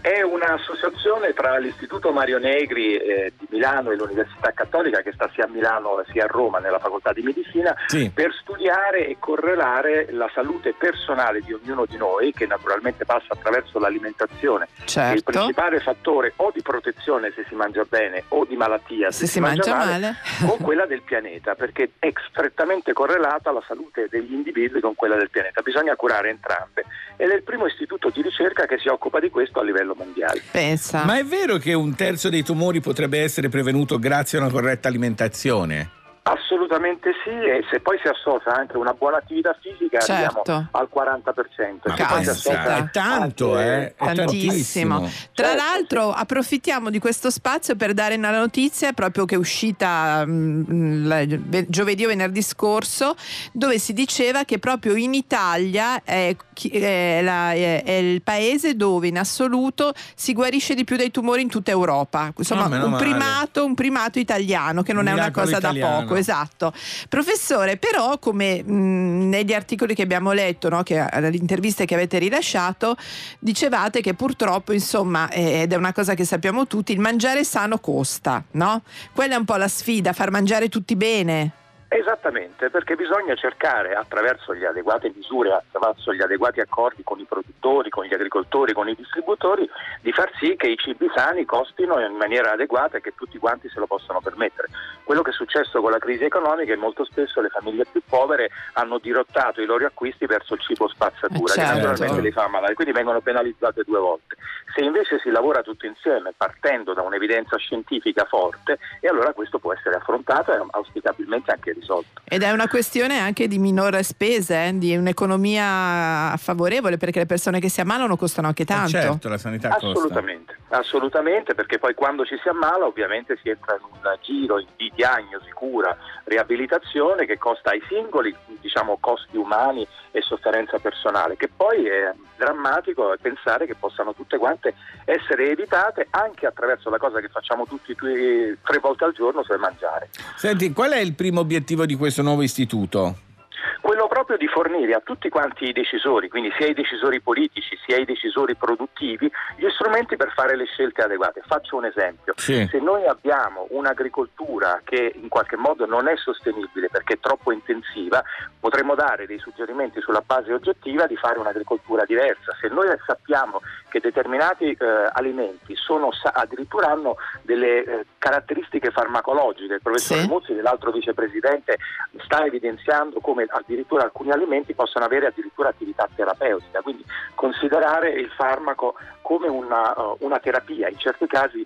È 0.02 0.20
un'associazione 0.20 1.32
tra 1.32 1.58
l'Istituto 1.58 2.10
Mario 2.10 2.38
Negri 2.38 2.96
eh, 2.96 3.32
di 3.38 3.46
Milano 3.50 3.92
e 3.92 3.96
l'Università 3.96 4.50
Cattolica 4.50 5.00
che 5.00 5.12
sta 5.12 5.30
sia 5.32 5.44
a 5.44 5.48
Milano 5.48 6.02
sia 6.10 6.24
a 6.24 6.26
Roma 6.26 6.58
nella 6.58 6.80
facoltà 6.80 7.12
di 7.12 7.22
medicina 7.22 7.72
Sì. 7.86 8.10
per 8.12 8.32
studiare 8.34 9.06
e 9.06 9.16
correlare 9.20 10.08
la 10.10 10.28
salute 10.34 10.74
personale 10.76 11.40
di 11.42 11.52
ognuno 11.52 11.86
di 11.86 11.96
noi 11.96 12.32
che 12.32 12.46
naturalmente 12.46 13.04
passa 13.04 13.26
attraverso 13.34 13.78
l'alimentazione. 13.78 14.66
Certo. 14.86 15.14
Il 15.16 15.22
principale 15.22 15.78
fattore 15.78 16.32
o 16.36 16.50
di 16.52 16.62
protezione 16.62 17.30
se 17.32 17.44
si 17.48 17.54
mangia 17.54 17.84
bene 17.88 18.24
o 18.28 18.44
di 18.44 18.56
malattia 18.56 19.12
se, 19.12 19.26
Se 19.26 19.32
si 19.34 19.40
mangia 19.40 19.76
male. 19.76 20.16
con 20.48 20.58
quella 20.58 20.84
del 20.84 21.02
pianeta 21.02 21.54
perché 21.54 21.90
è 22.00 22.12
strettamente 22.28 22.92
correlata 22.92 23.52
la 23.52 23.62
salute 23.68 24.08
degli 24.10 24.32
individui 24.32 24.80
con 24.80 24.96
quella 24.96 25.14
del 25.14 25.30
pianeta. 25.30 25.62
Bisogna 25.62 25.94
curare 25.94 26.28
entrambe 26.30 26.84
ed 27.16 27.30
è 27.30 27.34
il 27.36 27.44
primo 27.44 27.66
istituto 27.66 28.10
di 28.10 28.20
ricerca 28.20 28.66
che 28.66 28.78
si 28.78 28.88
occupa 28.88 29.20
di 29.20 29.30
questo 29.30 29.60
a 29.60 29.62
livello 29.62 29.91
mondiale. 29.96 30.42
Pensa. 30.50 31.04
Ma 31.04 31.18
è 31.18 31.24
vero 31.24 31.56
che 31.58 31.72
un 31.72 31.94
terzo 31.94 32.28
dei 32.28 32.42
tumori 32.42 32.80
potrebbe 32.80 33.20
essere 33.20 33.48
prevenuto 33.48 33.98
grazie 33.98 34.38
a 34.38 34.42
una 34.42 34.50
corretta 34.50 34.88
alimentazione? 34.88 36.00
Assolutamente 36.24 37.10
sì, 37.24 37.30
e 37.30 37.64
se 37.68 37.80
poi 37.80 37.98
si 38.00 38.06
associa 38.06 38.54
anche 38.54 38.76
una 38.76 38.92
buona 38.92 39.16
attività 39.16 39.56
fisica 39.60 39.98
Certo. 39.98 40.12
arriviamo 40.52 40.68
al 40.70 40.88
40%. 40.88 41.88
Ma 41.88 41.96
Se 41.96 42.04
poi 42.04 42.06
si 42.06 42.14
pensa, 42.14 42.30
associa 42.30 42.76
è 42.76 42.90
tanto, 42.92 43.56
anche- 43.56 43.64
eh, 43.72 43.86
è 43.88 44.14
Tantissimo. 44.14 44.98
tantissimo. 45.00 45.10
Tra 45.34 45.54
l'altro 45.54 46.12
approfittiamo 46.12 46.90
di 46.90 47.00
questo 47.00 47.28
spazio 47.28 47.74
per 47.74 47.92
dare 47.92 48.14
una 48.14 48.30
notizia 48.30 48.92
proprio 48.92 49.24
che 49.24 49.34
è 49.34 49.38
uscita 49.38 50.22
mm, 50.24 51.06
la- 51.08 51.24
ve- 51.26 51.66
giovedì 51.68 52.04
o 52.04 52.08
venerdì 52.08 52.40
scorso 52.42 53.16
dove 53.52 53.80
si 53.80 53.92
diceva 53.92 54.44
che 54.44 54.60
proprio 54.60 54.94
in 54.94 55.14
Italia 55.14 56.02
è, 56.04 56.36
è 56.70 57.20
la- 57.20 57.50
è- 57.52 57.82
è 57.82 57.90
il 57.94 58.22
paese 58.22 58.76
dove 58.76 59.08
in 59.08 59.18
assoluto 59.18 59.92
si 60.14 60.32
guarisce 60.34 60.74
di 60.74 60.84
più 60.84 60.94
dei 60.96 61.10
tumori 61.10 61.42
in 61.42 61.48
tutta 61.48 61.72
Europa. 61.72 62.32
Insomma 62.36 62.66
Ah, 62.66 62.68
meno 62.68 62.86
un 62.86 62.96
primato, 62.96 63.64
un 63.64 63.74
primato 63.74 64.20
italiano 64.20 64.82
che 64.84 64.92
non 64.92 65.08
è 65.08 65.12
una 65.12 65.32
cosa 65.32 65.58
da 65.58 65.70
italiano. 65.70 66.10
Poco, 66.12 66.20
esatto. 66.20 66.72
Professore, 67.08 67.76
però 67.76 68.18
come 68.18 68.62
mh, 68.62 69.28
negli 69.28 69.52
articoli 69.52 69.94
che 69.94 70.02
abbiamo 70.02 70.32
letto, 70.32 70.68
no, 70.68 70.82
che, 70.82 70.98
alle 70.98 71.36
interviste 71.36 71.84
che 71.84 71.94
avete 71.94 72.18
rilasciato, 72.18 72.96
dicevate 73.38 74.00
che 74.00 74.14
purtroppo, 74.14 74.72
insomma, 74.72 75.28
eh, 75.30 75.62
ed 75.62 75.72
è 75.72 75.76
una 75.76 75.92
cosa 75.92 76.14
che 76.14 76.24
sappiamo 76.24 76.66
tutti, 76.66 76.92
il 76.92 77.00
mangiare 77.00 77.44
sano 77.44 77.78
costa, 77.78 78.44
no? 78.52 78.82
Quella 79.12 79.34
è 79.34 79.38
un 79.38 79.44
po' 79.44 79.56
la 79.56 79.68
sfida, 79.68 80.12
far 80.12 80.30
mangiare 80.30 80.68
tutti 80.68 80.96
bene. 80.96 81.61
Esattamente, 81.94 82.70
perché 82.70 82.96
bisogna 82.96 83.34
cercare 83.34 83.92
attraverso 83.92 84.52
le 84.52 84.66
adeguate 84.66 85.12
misure, 85.14 85.52
attraverso 85.52 86.14
gli 86.14 86.22
adeguati 86.22 86.60
accordi 86.60 87.02
con 87.04 87.20
i 87.20 87.24
produttori, 87.24 87.90
con 87.90 88.06
gli 88.06 88.14
agricoltori, 88.14 88.72
con 88.72 88.88
i 88.88 88.94
distributori, 88.94 89.68
di 90.00 90.10
far 90.10 90.30
sì 90.40 90.56
che 90.56 90.68
i 90.68 90.76
cibi 90.78 91.10
sani 91.14 91.44
costino 91.44 92.00
in 92.00 92.16
maniera 92.16 92.52
adeguata 92.52 92.96
e 92.96 93.02
che 93.02 93.12
tutti 93.14 93.36
quanti 93.36 93.68
se 93.68 93.78
lo 93.78 93.86
possano 93.86 94.22
permettere. 94.22 94.68
Quello 95.04 95.20
che 95.20 95.30
è 95.30 95.34
successo 95.34 95.82
con 95.82 95.90
la 95.90 95.98
crisi 95.98 96.24
economica 96.24 96.62
è 96.62 96.74
che 96.74 96.80
molto 96.80 97.04
spesso 97.04 97.42
le 97.42 97.50
famiglie 97.50 97.84
più 97.84 98.00
povere 98.08 98.48
hanno 98.72 98.96
dirottato 98.96 99.60
i 99.60 99.66
loro 99.66 99.84
acquisti 99.84 100.24
verso 100.24 100.54
il 100.54 100.60
cibo 100.60 100.88
spazzatura, 100.88 101.52
Eh, 101.52 101.56
che 101.56 101.62
certo. 101.62 101.74
naturalmente 101.74 102.22
li 102.22 102.32
fa 102.32 102.48
malare, 102.48 102.72
quindi 102.72 102.94
vengono 102.94 103.20
penalizzate 103.20 103.82
due 103.84 103.98
volte. 103.98 104.36
Se 104.74 104.80
invece 104.80 105.18
si 105.18 105.28
lavora 105.28 105.60
tutto 105.60 105.84
insieme 105.84 106.32
partendo 106.34 106.94
da 106.94 107.02
un'evidenza 107.02 107.58
scientifica 107.58 108.24
forte, 108.24 108.78
e 109.00 109.08
allora 109.08 109.34
questo 109.34 109.58
può 109.58 109.74
essere 109.74 109.96
affrontato 109.96 110.54
e 110.54 110.66
auspicabilmente 110.70 111.50
anche 111.50 111.64
risolto. 111.72 111.80
Ed 112.24 112.42
è 112.42 112.50
una 112.50 112.68
questione 112.68 113.18
anche 113.18 113.46
di 113.46 113.58
minore 113.58 114.02
spese, 114.02 114.66
eh, 114.66 114.78
di 114.78 114.96
un'economia 114.96 116.34
favorevole, 116.38 116.96
perché 116.96 117.18
le 117.18 117.26
persone 117.26 117.60
che 117.60 117.68
si 117.68 117.80
ammalano 117.80 118.16
costano 118.16 118.46
anche 118.46 118.64
tanto. 118.64 118.90
Certo, 118.90 119.28
la 119.28 119.38
sanità 119.38 119.68
costa. 119.68 119.88
Assolutamente, 119.88 120.56
assolutamente, 120.70 121.54
perché 121.54 121.78
poi 121.78 121.94
quando 121.94 122.24
ci 122.24 122.38
si 122.42 122.48
ammala 122.48 122.86
ovviamente 122.86 123.38
si 123.42 123.50
entra 123.50 123.76
in 123.76 123.82
un 123.82 124.18
giro 124.22 124.64
di 124.76 124.90
diagnosi, 124.94 125.50
cura, 125.50 125.96
riabilitazione 126.24 127.26
che 127.26 127.36
costa 127.36 127.70
ai 127.70 127.82
singoli 127.88 128.34
diciamo, 128.60 128.96
costi 129.00 129.36
umani 129.36 129.86
e 130.12 130.22
sofferenza 130.22 130.78
personale, 130.78 131.36
che 131.36 131.50
poi 131.54 131.86
è 131.86 132.12
drammatico 132.36 133.14
pensare 133.20 133.66
che 133.66 133.74
possano 133.74 134.14
tutte 134.14 134.36
quante 134.36 134.74
essere 135.04 135.50
evitate 135.50 136.06
anche 136.10 136.46
attraverso 136.46 136.90
la 136.90 136.98
cosa 136.98 137.20
che 137.20 137.28
facciamo 137.28 137.66
tutti 137.66 137.94
due- 137.94 138.58
tre 138.62 138.78
volte 138.78 139.04
al 139.04 139.12
giorno, 139.12 139.42
cioè 139.44 139.56
mangiare. 139.56 140.10
Senti, 140.36 140.72
qual 140.72 140.92
è 140.92 140.98
il 140.98 141.14
primo 141.14 141.40
obiettivo 141.40 141.71
di 141.86 141.94
questo 141.96 142.22
nuovo 142.22 142.42
istituto? 142.42 143.31
Quello 143.80 144.06
proprio 144.06 144.36
di 144.36 144.46
fornire 144.46 144.94
a 144.94 145.00
tutti 145.00 145.28
quanti 145.28 145.64
i 145.64 145.72
decisori, 145.72 146.28
quindi 146.28 146.52
sia 146.56 146.66
i 146.66 146.74
decisori 146.74 147.20
politici 147.20 147.76
sia 147.86 147.96
i 147.96 148.04
decisori 148.04 148.54
produttivi, 148.54 149.30
gli 149.56 149.68
strumenti 149.70 150.16
per 150.16 150.32
fare 150.32 150.56
le 150.56 150.64
scelte 150.66 151.02
adeguate. 151.02 151.42
Faccio 151.46 151.76
un 151.76 151.84
esempio. 151.84 152.34
Sì. 152.36 152.66
Se 152.70 152.78
noi 152.78 153.06
abbiamo 153.06 153.66
un'agricoltura 153.70 154.80
che 154.84 155.12
in 155.14 155.28
qualche 155.28 155.56
modo 155.56 155.86
non 155.86 156.08
è 156.08 156.16
sostenibile 156.16 156.88
perché 156.90 157.14
è 157.14 157.20
troppo 157.20 157.52
intensiva, 157.52 158.22
potremmo 158.58 158.94
dare 158.94 159.26
dei 159.26 159.38
suggerimenti 159.38 160.00
sulla 160.00 160.22
base 160.24 160.52
oggettiva 160.52 161.06
di 161.06 161.16
fare 161.16 161.38
un'agricoltura 161.38 162.04
diversa. 162.04 162.56
Se 162.60 162.68
noi 162.68 162.86
sappiamo 163.04 163.60
che 163.88 164.00
determinati 164.00 164.70
eh, 164.70 164.86
alimenti 165.12 165.74
sono, 165.76 166.10
addirittura 166.32 166.88
hanno 166.88 167.16
delle 167.42 167.84
eh, 167.84 168.06
caratteristiche 168.18 168.90
farmacologiche, 168.90 169.74
il 169.74 169.82
professor 169.82 170.18
Sì. 170.18 170.26
Muzzi, 170.26 170.54
l'altro 170.60 170.90
vicepresidente, 170.90 171.78
sta 172.24 172.44
evidenziando 172.44 173.20
come 173.20 173.46
addirittura 173.52 174.04
alcuni 174.04 174.30
alimenti 174.30 174.74
possono 174.74 175.04
avere 175.04 175.26
addirittura 175.26 175.68
attività 175.68 176.08
terapeutica, 176.14 176.80
quindi 176.80 177.04
considerare 177.34 178.10
il 178.10 178.30
farmaco 178.30 178.94
come 179.20 179.48
una, 179.48 179.92
uh, 179.98 180.16
una 180.20 180.38
terapia 180.38 180.88
in 180.88 180.98
certi 180.98 181.26
casi 181.26 181.64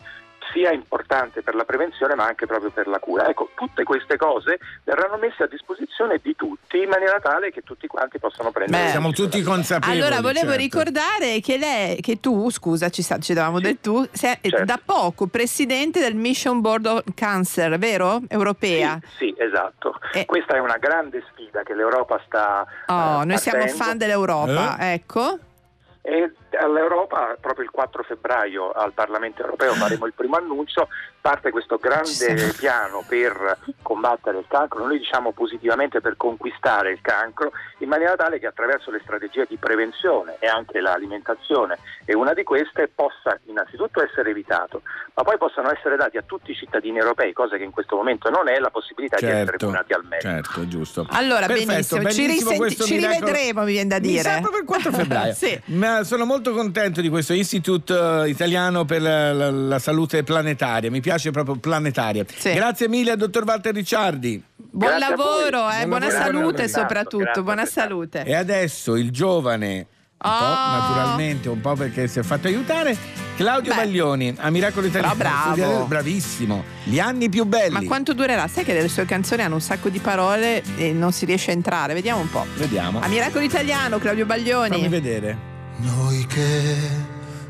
sia 0.52 0.72
importante 0.72 1.42
per 1.42 1.54
la 1.54 1.64
prevenzione 1.64 2.14
ma 2.14 2.26
anche 2.26 2.46
proprio 2.46 2.70
per 2.70 2.86
la 2.86 2.98
cura. 2.98 3.28
Ecco, 3.28 3.50
tutte 3.54 3.82
queste 3.84 4.16
cose 4.16 4.58
verranno 4.84 5.16
messe 5.16 5.44
a 5.44 5.46
disposizione 5.46 6.20
di 6.22 6.34
tutti 6.34 6.82
in 6.82 6.88
maniera 6.88 7.20
tale 7.20 7.50
che 7.50 7.62
tutti 7.62 7.86
quanti 7.86 8.18
possano 8.18 8.50
prendere. 8.50 8.84
Beh, 8.84 8.90
Siamo 8.90 9.12
tutti 9.12 9.42
consapevoli. 9.42 9.98
Allora, 9.98 10.20
volevo 10.20 10.52
certo. 10.52 10.56
ricordare 10.56 11.40
che 11.40 11.58
lei, 11.58 12.00
che 12.00 12.20
tu, 12.20 12.50
scusa, 12.50 12.88
ci, 12.88 13.02
sta, 13.02 13.18
ci 13.18 13.34
davamo 13.34 13.60
del 13.60 13.80
tu, 13.80 14.06
sei 14.12 14.36
certo. 14.40 14.64
da 14.64 14.80
poco 14.82 15.26
presidente 15.26 16.00
del 16.00 16.14
Mission 16.14 16.60
Board 16.60 16.86
on 16.86 17.02
Cancer, 17.14 17.78
vero? 17.78 18.20
Europea. 18.28 18.98
Sì, 19.16 19.34
esatto. 19.36 19.98
Questa 20.24 20.54
è 20.54 20.58
una 20.58 20.78
grande 20.78 21.22
sfida 21.30 21.62
che 21.62 21.74
l'Europa 21.74 22.20
sta 22.26 22.66
Oh, 22.86 23.22
eh, 23.22 23.24
noi 23.24 23.38
siamo 23.38 23.66
fan 23.68 23.98
dell'Europa, 23.98 24.76
ecco. 24.92 25.38
E 26.02 26.32
all'Europa, 26.58 27.36
proprio 27.40 27.64
il 27.64 27.70
4 27.70 28.02
febbraio 28.04 28.70
al 28.70 28.92
Parlamento 28.92 29.42
europeo 29.42 29.72
faremo 29.74 30.06
il 30.06 30.12
primo 30.14 30.36
annuncio, 30.36 30.88
parte 31.20 31.50
questo 31.50 31.76
grande 31.78 32.52
piano 32.56 33.04
per 33.06 33.58
combattere 33.82 34.38
il 34.38 34.44
cancro, 34.48 34.86
noi 34.86 34.98
diciamo 34.98 35.32
positivamente 35.32 36.00
per 36.00 36.16
conquistare 36.16 36.92
il 36.92 37.00
cancro, 37.00 37.50
in 37.78 37.88
maniera 37.88 38.14
tale 38.14 38.38
che 38.38 38.46
attraverso 38.46 38.90
le 38.90 39.00
strategie 39.02 39.44
di 39.48 39.56
prevenzione 39.56 40.36
e 40.38 40.46
anche 40.46 40.80
l'alimentazione 40.80 41.78
e 42.04 42.14
una 42.14 42.32
di 42.32 42.44
queste 42.44 42.88
possa 42.94 43.38
innanzitutto 43.46 44.02
essere 44.02 44.30
evitato, 44.30 44.82
ma 45.14 45.22
poi 45.22 45.36
possano 45.38 45.70
essere 45.72 45.96
dati 45.96 46.16
a 46.16 46.22
tutti 46.22 46.52
i 46.52 46.54
cittadini 46.54 46.98
europei, 46.98 47.32
cosa 47.32 47.56
che 47.56 47.64
in 47.64 47.70
questo 47.72 47.96
momento 47.96 48.30
non 48.30 48.48
è, 48.48 48.58
la 48.58 48.70
possibilità 48.70 49.16
di 49.16 49.24
essere 49.26 49.44
Certo, 49.46 49.66
curati 49.66 49.92
al 49.92 50.04
meglio. 50.04 50.20
certo, 50.20 50.68
giusto. 50.68 51.06
Allora, 51.10 51.46
Perfetto, 51.46 51.66
benissimo, 51.66 52.10
ci, 52.10 52.26
bellissimo 52.26 52.50
risenti- 52.50 52.82
ci 52.84 52.98
rivedremo, 52.98 53.60
mi 53.62 53.72
viene 53.72 53.88
da 53.88 53.96
Mi 53.96 54.06
dire. 54.06 54.22
sa 54.22 54.40
proprio 54.40 54.60
il 54.60 54.66
4 54.66 54.92
febbraio. 54.92 55.32
Sì. 55.36 55.60
Ma 55.66 56.02
sono 56.04 56.24
molto 56.24 56.45
contento 56.52 57.00
di 57.00 57.08
questo 57.08 57.32
Institute 57.32 57.92
eh, 58.24 58.28
Italiano 58.28 58.84
per 58.84 59.00
la, 59.02 59.32
la- 59.32 59.50
la 59.50 59.78
Salute 59.78 60.22
Planetaria. 60.22 60.90
Mi 60.90 61.00
piace 61.00 61.30
proprio 61.30 61.56
planetaria. 61.56 62.24
Grazie 62.42 62.88
mille 62.88 63.12
al 63.12 63.16
dottor 63.18 63.44
Walter 63.44 63.74
Ricciardi. 63.74 64.42
Buon 64.56 64.90
Grazie 64.90 65.06
a 65.06 65.08
lavoro, 65.10 65.70
eh, 65.70 65.76
Buon 65.86 65.88
buona 65.88 66.06
lavoro, 66.06 66.24
salute 66.24 66.62
lavoro. 66.62 66.68
soprattutto, 66.68 67.22
Grazie, 67.24 67.42
buona 67.42 67.62
grazie. 67.62 67.80
salute. 67.82 68.24
E 68.24 68.34
adesso 68.34 68.96
il 68.96 69.10
giovane, 69.10 69.76
un 69.78 69.84
po' 70.18 70.28
Oh. 70.28 70.78
naturalmente, 70.78 71.48
un 71.48 71.60
po' 71.60 71.74
perché 71.74 72.08
si 72.08 72.18
è 72.18 72.22
fatto 72.22 72.46
aiutare, 72.46 72.96
Claudio 73.36 73.74
Beh. 73.74 73.82
Baglioni, 73.82 74.34
a 74.38 74.48
Miracolo 74.50 74.86
Italiano. 74.86 75.14
Però 75.14 75.30
bravo. 75.54 75.84
Bravissimo. 75.84 76.64
Gli 76.84 76.98
anni 76.98 77.28
più 77.28 77.44
belli. 77.44 77.72
Ma 77.72 77.82
quanto 77.84 78.14
durerà? 78.14 78.48
Sai 78.48 78.64
che 78.64 78.72
le 78.72 78.88
sue 78.88 79.04
canzoni 79.04 79.42
hanno 79.42 79.54
un 79.56 79.60
sacco 79.60 79.88
di 79.90 79.98
parole 79.98 80.62
e 80.78 80.92
non 80.92 81.12
si 81.12 81.26
riesce 81.26 81.50
a 81.50 81.54
entrare. 81.54 81.92
Vediamo 81.94 82.20
un 82.20 82.30
po'. 82.30 82.46
Vediamo. 82.56 83.00
A 83.00 83.08
Miracolo 83.08 83.44
Italiano, 83.44 83.98
Claudio 83.98 84.24
Baglioni. 84.26 84.70
Fammi 84.76 84.88
vedere. 84.88 85.54
Noi 85.78 86.26
che 86.26 86.76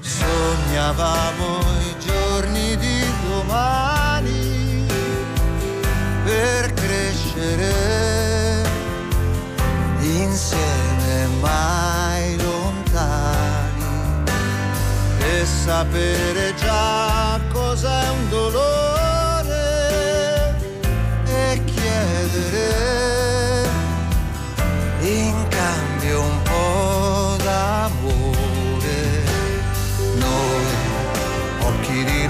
sognavamo 0.00 1.60
i 1.80 1.94
giorni 2.04 2.76
di 2.76 3.04
domani 3.28 4.84
per 6.24 6.74
crescere 6.74 8.64
insieme 10.00 11.26
mai 11.40 12.36
lontani 12.42 14.24
e 15.20 15.46
sapere 15.46 16.52
già 16.56 17.38
cos'è 17.52 18.08
un 18.10 18.28
dolore 18.28 18.85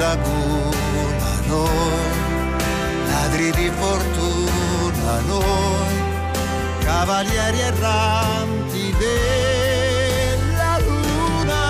laguna, 0.06 1.30
noi, 1.48 2.14
ladri 3.08 3.50
di 3.50 3.70
fortuna, 3.80 5.12
noi, 5.26 5.94
cavalieri 6.84 7.60
erranti 7.72 8.94
della 9.02 10.74
luna, 10.86 11.62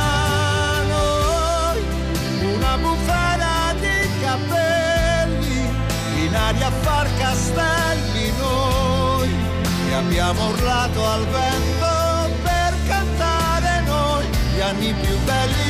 noi, 0.94 1.80
una 2.54 2.76
bufera 2.84 3.56
di 3.80 3.98
capelli, 4.20 5.58
in 6.24 6.34
aria 6.34 6.66
a 6.66 6.76
far 6.84 7.08
castelli 7.18 8.32
noi, 8.38 9.30
che 9.86 9.94
abbiamo 9.94 10.48
urlato 10.48 11.00
al 11.14 11.24
vento 11.36 11.94
per 12.42 12.72
cantare 12.86 13.80
noi, 13.86 14.24
gli 14.54 14.60
anni 14.60 14.92
più 15.00 15.16
belli 15.24 15.65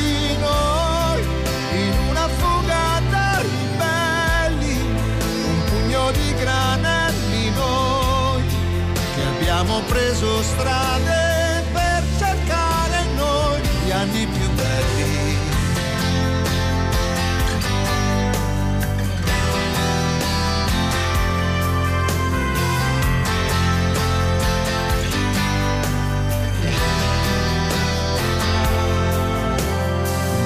preso 9.83 10.41
strade 10.43 11.63
per 11.71 12.03
cercare 12.17 13.05
noi 13.15 13.59
gli 13.85 13.91
anni 13.91 14.25
più 14.25 14.49
belli. 14.51 15.37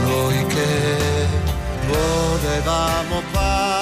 Noi 0.05 0.45
che 0.47 1.27
volevamo 1.87 3.21
fare 3.31 3.80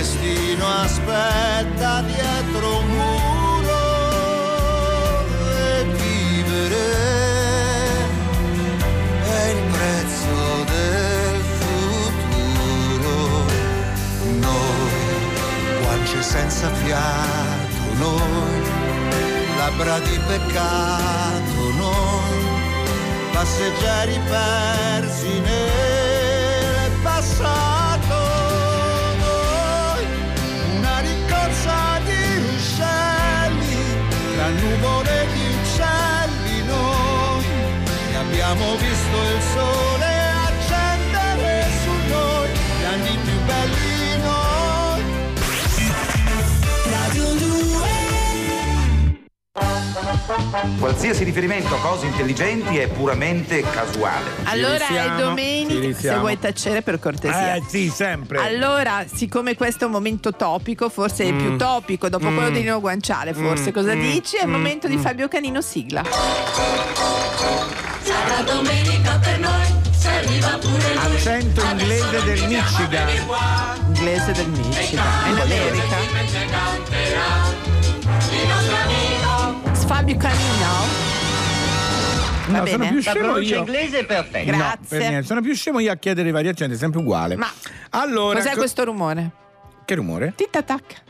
destino 0.00 0.66
aspetta 0.66 2.00
dietro 2.00 2.78
un 2.78 2.86
muro 2.86 3.80
e 5.58 5.84
vivere 6.00 6.86
è 9.22 9.44
il 9.56 9.62
prezzo 9.74 10.64
del 10.72 11.40
futuro. 11.60 13.16
Noi, 14.40 15.82
guance 15.82 16.22
senza 16.22 16.70
fiato, 16.82 17.80
noi, 17.98 18.62
labbra 19.58 19.98
di 19.98 20.18
peccato, 20.26 21.72
noi, 21.76 22.40
passeggeri 23.32 24.18
persi 24.30 25.40
nel 25.40 26.90
passato. 27.02 27.69
Nuvole 34.52 35.26
di 35.32 35.44
uccelli, 35.60 36.64
noi, 36.66 37.44
e 38.10 38.16
abbiamo 38.16 38.76
visto 38.76 39.16
il 39.34 39.42
sole 39.54 40.09
Qualsiasi 50.78 51.24
riferimento 51.24 51.74
a 51.74 51.78
cose 51.78 52.06
intelligenti 52.06 52.78
è 52.78 52.88
puramente 52.88 53.60
casuale. 53.62 54.30
Allora 54.44 54.86
è 54.88 55.10
domenica, 55.16 55.98
se 55.98 56.16
vuoi 56.18 56.38
tacere 56.38 56.82
per 56.82 56.98
cortesia. 56.98 57.54
Eh 57.54 57.62
sì, 57.66 57.88
sempre. 57.94 58.38
Allora, 58.38 59.04
siccome 59.12 59.54
questo 59.54 59.84
è 59.84 59.86
un 59.86 59.92
momento 59.92 60.32
topico, 60.32 60.88
forse 60.88 61.24
è 61.24 61.26
il 61.26 61.34
più 61.34 61.52
Mm. 61.52 61.58
topico, 61.58 62.08
dopo 62.08 62.28
Mm. 62.30 62.34
quello 62.34 62.50
di 62.50 62.60
Nino 62.60 62.80
Guanciale, 62.80 63.34
forse 63.34 63.70
Mm. 63.70 63.72
cosa 63.72 63.94
Mm. 63.94 64.00
dici? 64.00 64.36
È 64.36 64.42
il 64.42 64.48
Mm. 64.48 64.52
momento 64.52 64.88
di 64.88 64.96
Fabio 64.96 65.28
Canino 65.28 65.60
sigla. 65.60 66.02
Sarà 68.02 68.42
domenica 68.42 69.18
per 69.22 69.38
noi. 69.38 69.78
Accento 70.96 71.62
inglese 71.62 72.22
del 72.24 72.46
Michigan. 72.48 73.08
Inglese 73.94 74.32
del 74.32 74.48
Michigan. 74.48 75.06
È 75.24 75.28
in 75.28 75.38
America. 75.38 75.96
Fabio 79.90 80.16
Canino. 80.18 80.68
Va 82.46 82.58
No, 82.60 82.64
sono 82.66 82.78
bene. 82.78 82.90
più 82.92 83.00
scemo 83.00 83.38
io. 83.38 83.58
inglese 83.58 83.98
è 83.98 84.04
perfetta. 84.06 84.50
No, 84.52 84.56
Grazie. 84.56 84.98
per. 85.10 85.24
Sono 85.24 85.40
più 85.40 85.52
scemo 85.52 85.80
io 85.80 85.90
a 85.90 85.96
chiedere 85.96 86.28
i 86.28 86.30
vari 86.30 86.46
accenti, 86.46 86.74
è 86.76 86.78
sempre 86.78 87.00
uguale. 87.00 87.34
Ma 87.34 87.50
allora, 87.90 88.38
Cos'è 88.38 88.52
co- 88.52 88.58
questo 88.58 88.84
rumore? 88.84 89.30
che 89.84 89.94
rumore? 89.96 90.32
Tic 90.36 90.64
tac. 90.64 91.02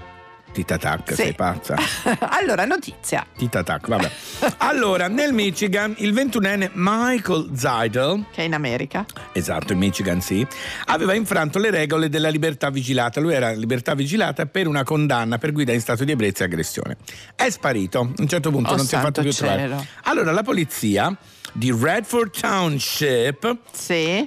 Tita 0.52 0.78
tac, 0.78 1.10
Sì. 1.10 1.14
sei 1.14 1.32
pazza. 1.34 1.76
allora, 2.40 2.64
notizia. 2.64 3.24
Tita 3.36 3.62
tac, 3.62 3.86
vabbè. 3.86 4.10
Allora, 4.58 5.06
nel 5.08 5.32
Michigan, 5.32 5.94
il 5.98 6.12
21enne 6.12 6.70
Michael 6.74 7.50
Zeidel, 7.54 8.24
Che 8.32 8.42
è 8.42 8.44
in 8.44 8.54
America. 8.54 9.06
esatto, 9.32 9.72
in 9.72 9.78
Michigan 9.78 10.20
sì, 10.20 10.44
aveva 10.86 11.14
infranto 11.14 11.58
le 11.60 11.70
regole 11.70 12.08
della 12.08 12.28
libertà 12.30 12.68
vigilata. 12.70 13.20
Lui 13.20 13.32
era 13.32 13.52
libertà 13.52 13.94
vigilata 13.94 14.46
per 14.46 14.66
una 14.66 14.82
condanna 14.82 15.38
per 15.38 15.52
guida 15.52 15.72
in 15.72 15.80
stato 15.80 16.04
di 16.04 16.10
ebbrezza 16.12 16.42
e 16.42 16.46
aggressione. 16.46 16.96
È 17.36 17.48
sparito, 17.48 18.00
a 18.00 18.02
un 18.16 18.28
certo 18.28 18.50
punto 18.50 18.72
Oh, 18.72 18.76
non 18.76 18.86
si 18.86 18.96
è 18.96 18.98
fatto 18.98 19.22
più 19.22 19.32
trovare. 19.32 19.60
cielo. 19.60 19.86
Allora, 20.04 20.32
la 20.32 20.42
polizia 20.42 21.16
di 21.52 21.72
Redford 21.76 22.30
Township 22.40 23.56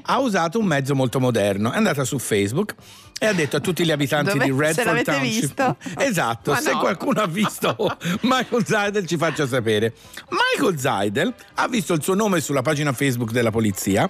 ha 0.04 0.20
usato 0.20 0.58
un 0.60 0.66
mezzo 0.66 0.96
molto 0.96 1.20
moderno. 1.20 1.72
È 1.72 1.76
andata 1.78 2.04
su 2.06 2.18
Facebook 2.18 2.76
e 3.20 3.26
ha 3.26 3.34
detto 3.34 3.58
a 3.58 3.60
tutti 3.60 3.86
gli 3.86 3.92
abitanti 3.92 4.38
Dove- 4.38 4.46
di 4.46 4.52
se 4.52 4.58
Redford 4.58 4.86
l'avete 4.88 5.12
Township 5.12 5.42
visto? 5.42 5.78
esatto 6.02 6.52
Ma 6.52 6.60
se 6.60 6.72
no. 6.74 6.80
qualcuno 6.80 7.22
ha 7.22 7.28
visto 7.28 7.76
Michael 8.22 8.66
Zeidel 8.66 9.06
ci 9.06 9.18
faccia 9.18 9.48
sapere 9.48 9.94
Michael 10.30 10.78
Zeidel 10.80 11.34
ha 11.56 11.68
visto 11.68 11.94
il 11.94 12.04
suo 12.04 12.16
nome 12.16 12.42
sulla 12.42 12.62
pagina 12.62 12.92
Facebook 12.92 13.32
della 13.32 13.52
polizia 13.52 14.10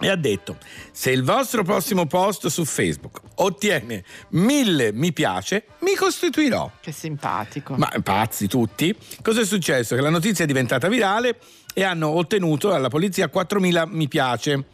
e 0.00 0.08
ha 0.08 0.16
detto 0.16 0.58
se 0.90 1.12
il 1.12 1.22
vostro 1.22 1.62
prossimo 1.62 2.06
post 2.06 2.48
su 2.48 2.64
Facebook 2.64 3.20
ottiene 3.36 4.02
mille 4.30 4.92
mi 4.92 5.12
piace 5.12 5.66
mi 5.80 5.94
costituirò 5.94 6.68
Che 6.80 6.90
simpatico. 6.90 7.74
ma 7.76 7.88
pazzi 8.02 8.48
tutti. 8.48 8.92
Cosa 9.22 9.42
è 9.42 9.44
successo? 9.44 9.94
Che 9.94 10.00
la 10.00 10.10
notizia 10.10 10.42
è 10.42 10.46
diventata 10.48 10.88
virale 10.88 11.38
e 11.72 11.84
hanno 11.84 12.08
ottenuto 12.08 12.72
alla 12.74 12.88
polizia 12.88 13.30
4.000 13.32 13.84
mi 13.88 14.08
piace. 14.08 14.64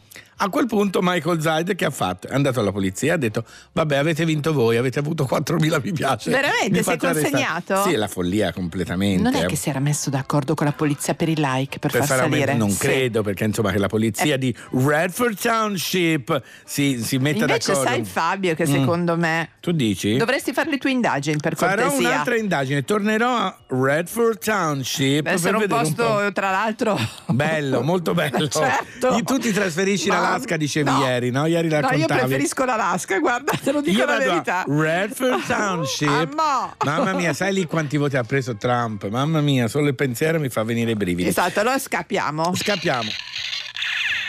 A 0.43 0.49
quel 0.49 0.65
punto 0.65 1.01
Michael 1.03 1.39
Zaid 1.39 1.75
che 1.75 1.85
ha 1.85 1.91
fatto? 1.91 2.27
È 2.27 2.33
andato 2.33 2.59
alla 2.59 2.71
polizia 2.71 3.11
e 3.11 3.13
ha 3.13 3.17
detto 3.17 3.43
vabbè 3.73 3.95
avete 3.95 4.25
vinto 4.25 4.53
voi, 4.53 4.75
avete 4.75 4.97
avuto 4.97 5.27
4.000 5.31 5.79
mi 5.83 5.91
piace. 5.93 6.31
Veramente? 6.31 6.69
Mi 6.71 6.75
Si 6.77 6.79
è 6.79 6.83
fate 6.83 7.07
arrestare." 7.07 7.31
consegnato? 7.43 7.83
Sì, 7.87 7.93
è 7.93 7.95
la 7.95 8.07
follia 8.07 8.51
completamente. 8.51 9.21
Non 9.21 9.35
è 9.35 9.43
eh. 9.43 9.45
che 9.45 9.55
si 9.55 9.69
era 9.69 9.79
messo 9.79 10.09
d'accordo 10.09 10.55
con 10.55 10.65
la 10.65 10.71
polizia 10.73 11.13
per 11.13 11.29
i 11.29 11.35
like, 11.37 11.77
per, 11.77 11.91
per 11.91 12.03
far 12.05 12.17
fare 12.17 12.29
salire. 12.31 12.55
non 12.55 12.71
Sì. 12.71 12.79
credo 12.79 13.21
perché 13.21 13.43
insomma 13.43 13.71
che 13.71 13.77
la 13.77 13.87
polizia 13.87 14.35
di 14.37 14.55
Redford 14.71 15.37
Township 15.39 16.41
si, 16.65 17.03
si 17.03 17.17
metta 17.19 17.41
Invece 17.45 17.71
d'accordo. 17.73 17.89
sai 17.91 18.03
Fabio 18.03 18.55
che 18.55 18.67
Mm. 18.67 18.73
secondo 18.73 19.17
me 19.17 19.49
Tu 19.59 19.71
dici? 19.71 20.17
dovresti 20.17 20.53
fare 20.53 20.71
le 20.71 20.77
tue 20.79 20.89
indagini 20.89 21.37
per 21.37 21.55
Farò 21.55 21.83
cortesia. 21.83 22.09
un'altra 22.09 22.35
indagine, 22.35 22.83
tornerò 22.83 23.35
a 23.35 23.57
Redford 23.67 24.39
Township 24.39 25.27
essere 25.27 25.51
per 25.51 25.53
un 25.53 25.59
vedere 25.67 25.87
un 25.87 25.93
posto, 25.93 26.31
tra 26.31 26.49
l'altro. 26.49 26.97
Bello, 27.27 27.81
molto 27.83 28.15
bello. 28.15 28.47
Certo. 28.61 29.19
Tu 29.23 29.37
ti 29.37 29.51
trasferisci 29.51 30.07
Ma- 30.09 30.30
Alaska, 30.33 30.57
dicevi 30.57 30.89
no. 30.89 31.03
ieri, 31.05 31.29
no? 31.31 31.45
Ieri 31.45 31.67
No, 31.67 31.75
io 31.75 31.81
raccontavi. 31.81 32.19
preferisco 32.19 32.65
l'Alaska, 32.65 33.19
guarda, 33.19 33.51
te 33.63 33.71
lo 33.71 33.81
dico 33.81 33.99
Io 33.99 34.05
la 34.05 34.17
verità. 34.17 34.63
Redford 34.67 35.45
Township. 35.45 36.33
Ah. 36.37 36.75
Mamma 36.85 37.13
mia, 37.13 37.33
sai 37.33 37.53
lì 37.53 37.65
quanti 37.65 37.97
voti 37.97 38.17
ha 38.17 38.23
preso 38.23 38.55
Trump? 38.55 39.07
Mamma 39.09 39.41
mia, 39.41 39.67
solo 39.67 39.87
il 39.87 39.95
pensiero 39.95 40.39
mi 40.39 40.49
fa 40.49 40.63
venire 40.63 40.91
i 40.91 40.95
brividi. 40.95 41.29
Esatto, 41.29 41.59
allora 41.59 41.77
scappiamo. 41.79 42.53
Scappiamo. 42.55 43.09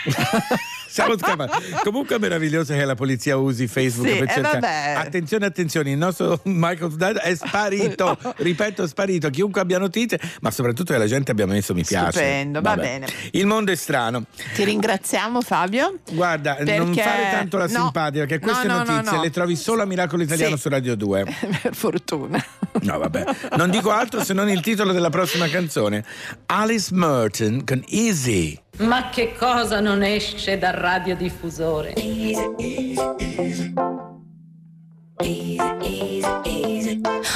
Siamo 0.93 1.17
scappati. 1.17 1.63
Comunque 1.83 2.17
è 2.17 2.19
meraviglioso 2.19 2.73
che 2.73 2.85
la 2.85 2.93
polizia 2.93 3.35
usi 3.35 3.67
Facebook 3.67 4.07
Sì, 4.09 4.17
per 4.19 4.29
eh, 4.29 4.33
cercare. 4.33 4.93
Attenzione, 4.93 5.45
attenzione, 5.47 5.89
il 5.89 5.97
nostro 5.97 6.39
Michael 6.43 6.91
Snyder 6.91 7.21
è 7.23 7.35
sparito. 7.35 8.15
Ripeto, 8.37 8.83
è 8.83 8.87
sparito. 8.87 9.29
Chiunque 9.31 9.59
abbia 9.59 9.79
notizie, 9.79 10.19
ma 10.41 10.51
soprattutto 10.51 10.93
che 10.93 10.99
la 10.99 11.07
gente 11.07 11.31
abbia 11.31 11.47
messo 11.47 11.73
mi 11.73 11.83
piace. 11.83 12.11
Stupendo, 12.11 12.61
va 12.61 12.75
Vabbè. 12.75 12.81
bene. 12.81 13.07
Il 13.31 13.47
mondo 13.47 13.71
è 13.71 13.75
strano. 13.75 14.25
Ti 14.53 14.63
ringraziamo 14.63 15.41
Fabio. 15.41 15.99
Guarda, 16.11 16.57
non 16.59 16.65
Perché- 16.93 17.01
fare 17.01 17.29
tanto 17.31 17.57
la 17.57 17.65
no. 17.67 17.69
simpatica, 17.81 18.25
perché 18.25 18.39
queste 18.39 18.67
No, 18.67 18.77
no, 18.77 18.83
no, 18.83 18.91
notizie 18.93 19.17
no. 19.17 19.23
le 19.23 19.29
trovi 19.31 19.55
solo 19.55 19.81
a 19.81 19.85
Miracolo 19.85 20.21
Italiano 20.21 20.55
Sì. 20.55 20.61
su 20.61 20.69
Radio 20.69 20.95
2. 20.95 21.23
per 21.63 21.75
fortuna. 21.75 22.43
No, 22.81 22.97
vabbè. 22.99 23.25
Non 23.57 23.71
dico 23.71 23.89
altro 23.89 24.23
se 24.23 24.33
non 24.33 24.47
il 24.49 24.61
titolo 24.61 24.91
della 24.91 25.09
prossima 25.09 25.47
canzone. 25.47 26.03
Alice 26.45 26.93
Merton 26.93 27.63
con 27.65 27.83
Easy. 27.87 28.61
Ma 28.79 29.09
che 29.09 29.33
cosa 29.37 29.79
non 29.79 30.01
esce 30.01 30.57
dal 30.57 30.73
radiodiffusore? 30.73 31.93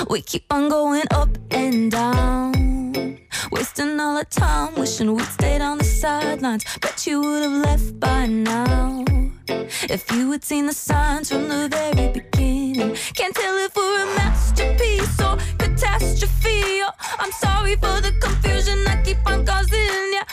We 0.10 0.22
keep 0.24 0.52
on 0.52 0.68
going 0.68 1.06
up 1.14 1.38
and 1.52 1.92
down, 1.92 3.20
wasting 3.52 4.00
all 4.00 4.18
our 4.18 4.26
time, 4.26 4.74
wishing 4.76 5.14
we'd 5.14 5.26
stayed 5.26 5.62
on 5.62 5.78
the 5.78 5.84
sidelines. 5.84 6.66
Bet 6.82 7.06
you 7.06 7.22
would 7.22 7.44
have 7.44 7.64
left 7.64 8.00
by 8.00 8.26
now 8.26 9.04
if 9.90 10.12
you 10.12 10.32
had 10.32 10.44
seen 10.44 10.66
the 10.66 10.74
signs 10.74 11.30
from 11.30 11.48
the 11.48 11.68
very 11.70 12.10
beginning. 12.10 12.96
Can't 13.14 13.36
tell 13.36 13.56
if 13.58 13.76
we're 13.76 14.02
a 14.02 14.06
masterpiece 14.16 15.22
or 15.22 15.38
catastrophe. 15.58 16.82
Oh, 16.82 16.92
I'm 17.20 17.32
sorry 17.32 17.76
for 17.76 18.02
the 18.02 18.12
confusion 18.20 18.86
I 18.88 19.02
keep 19.04 19.18
on 19.26 19.46
causing. 19.46 20.12
Yeah, 20.14 20.26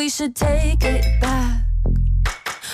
we 0.00 0.08
should 0.08 0.34
take 0.34 0.82
it 0.82 1.04
back. 1.20 1.62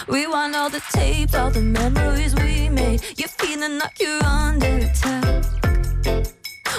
Rewind 0.07 0.55
all 0.55 0.71
the 0.71 0.81
tapes, 0.93 1.35
all 1.35 1.51
the 1.51 1.61
memories 1.61 2.33
we 2.37 2.69
made. 2.69 3.01
You're 3.19 3.35
feeling 3.43 3.81
like 3.81 3.99
you're 3.99 4.25
under 4.25 4.75
attack. 4.87 5.45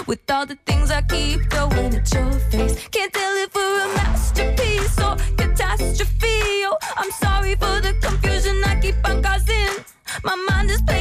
With 0.06 0.30
all 0.30 0.46
the 0.46 0.58
things 0.64 0.90
I 0.90 1.02
keep 1.02 1.38
throwing 1.50 1.92
at 1.98 2.10
your 2.14 2.32
face. 2.50 2.74
Can't 2.94 3.12
tell 3.12 3.34
if 3.44 3.54
we're 3.54 3.84
a 3.84 3.88
masterpiece 4.00 4.98
or 5.06 5.16
catastrophe. 5.36 6.38
Oh, 6.70 6.78
I'm 6.96 7.10
sorry 7.10 7.54
for 7.62 7.76
the 7.86 7.92
confusion 8.00 8.56
I 8.64 8.80
keep 8.80 8.96
on 9.04 9.22
causing. 9.22 9.74
My 10.24 10.36
mind 10.48 10.70
is 10.70 10.80
playing 10.80 10.97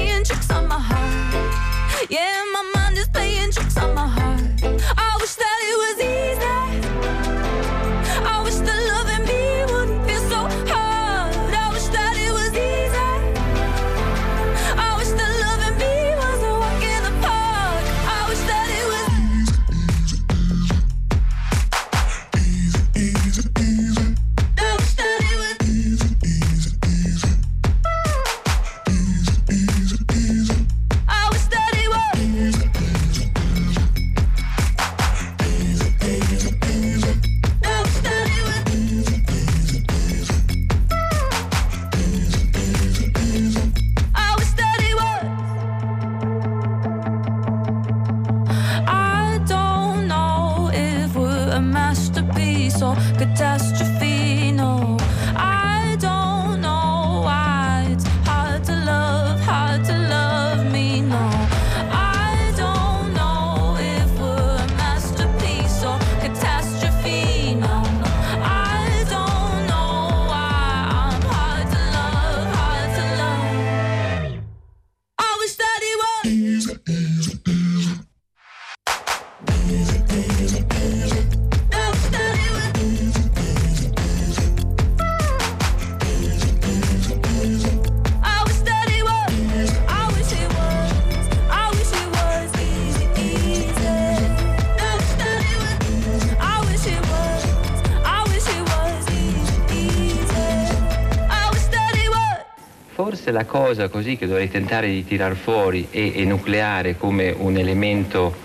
cosa 103.77 103.89
così 103.89 104.17
che 104.17 104.25
dovrei 104.25 104.49
tentare 104.49 104.87
di 104.87 105.05
tirar 105.05 105.35
fuori 105.35 105.87
e 105.91 106.13
enucleare 106.15 106.97
come 106.97 107.29
un 107.29 107.57
elemento 107.57 108.35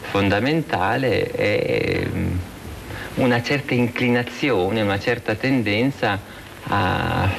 fondamentale 0.00 1.30
è 1.30 2.04
mm, 2.04 2.36
una 3.14 3.40
certa 3.42 3.74
inclinazione, 3.74 4.80
una 4.80 4.98
certa 4.98 5.36
tendenza 5.36 6.18
a, 6.64 7.30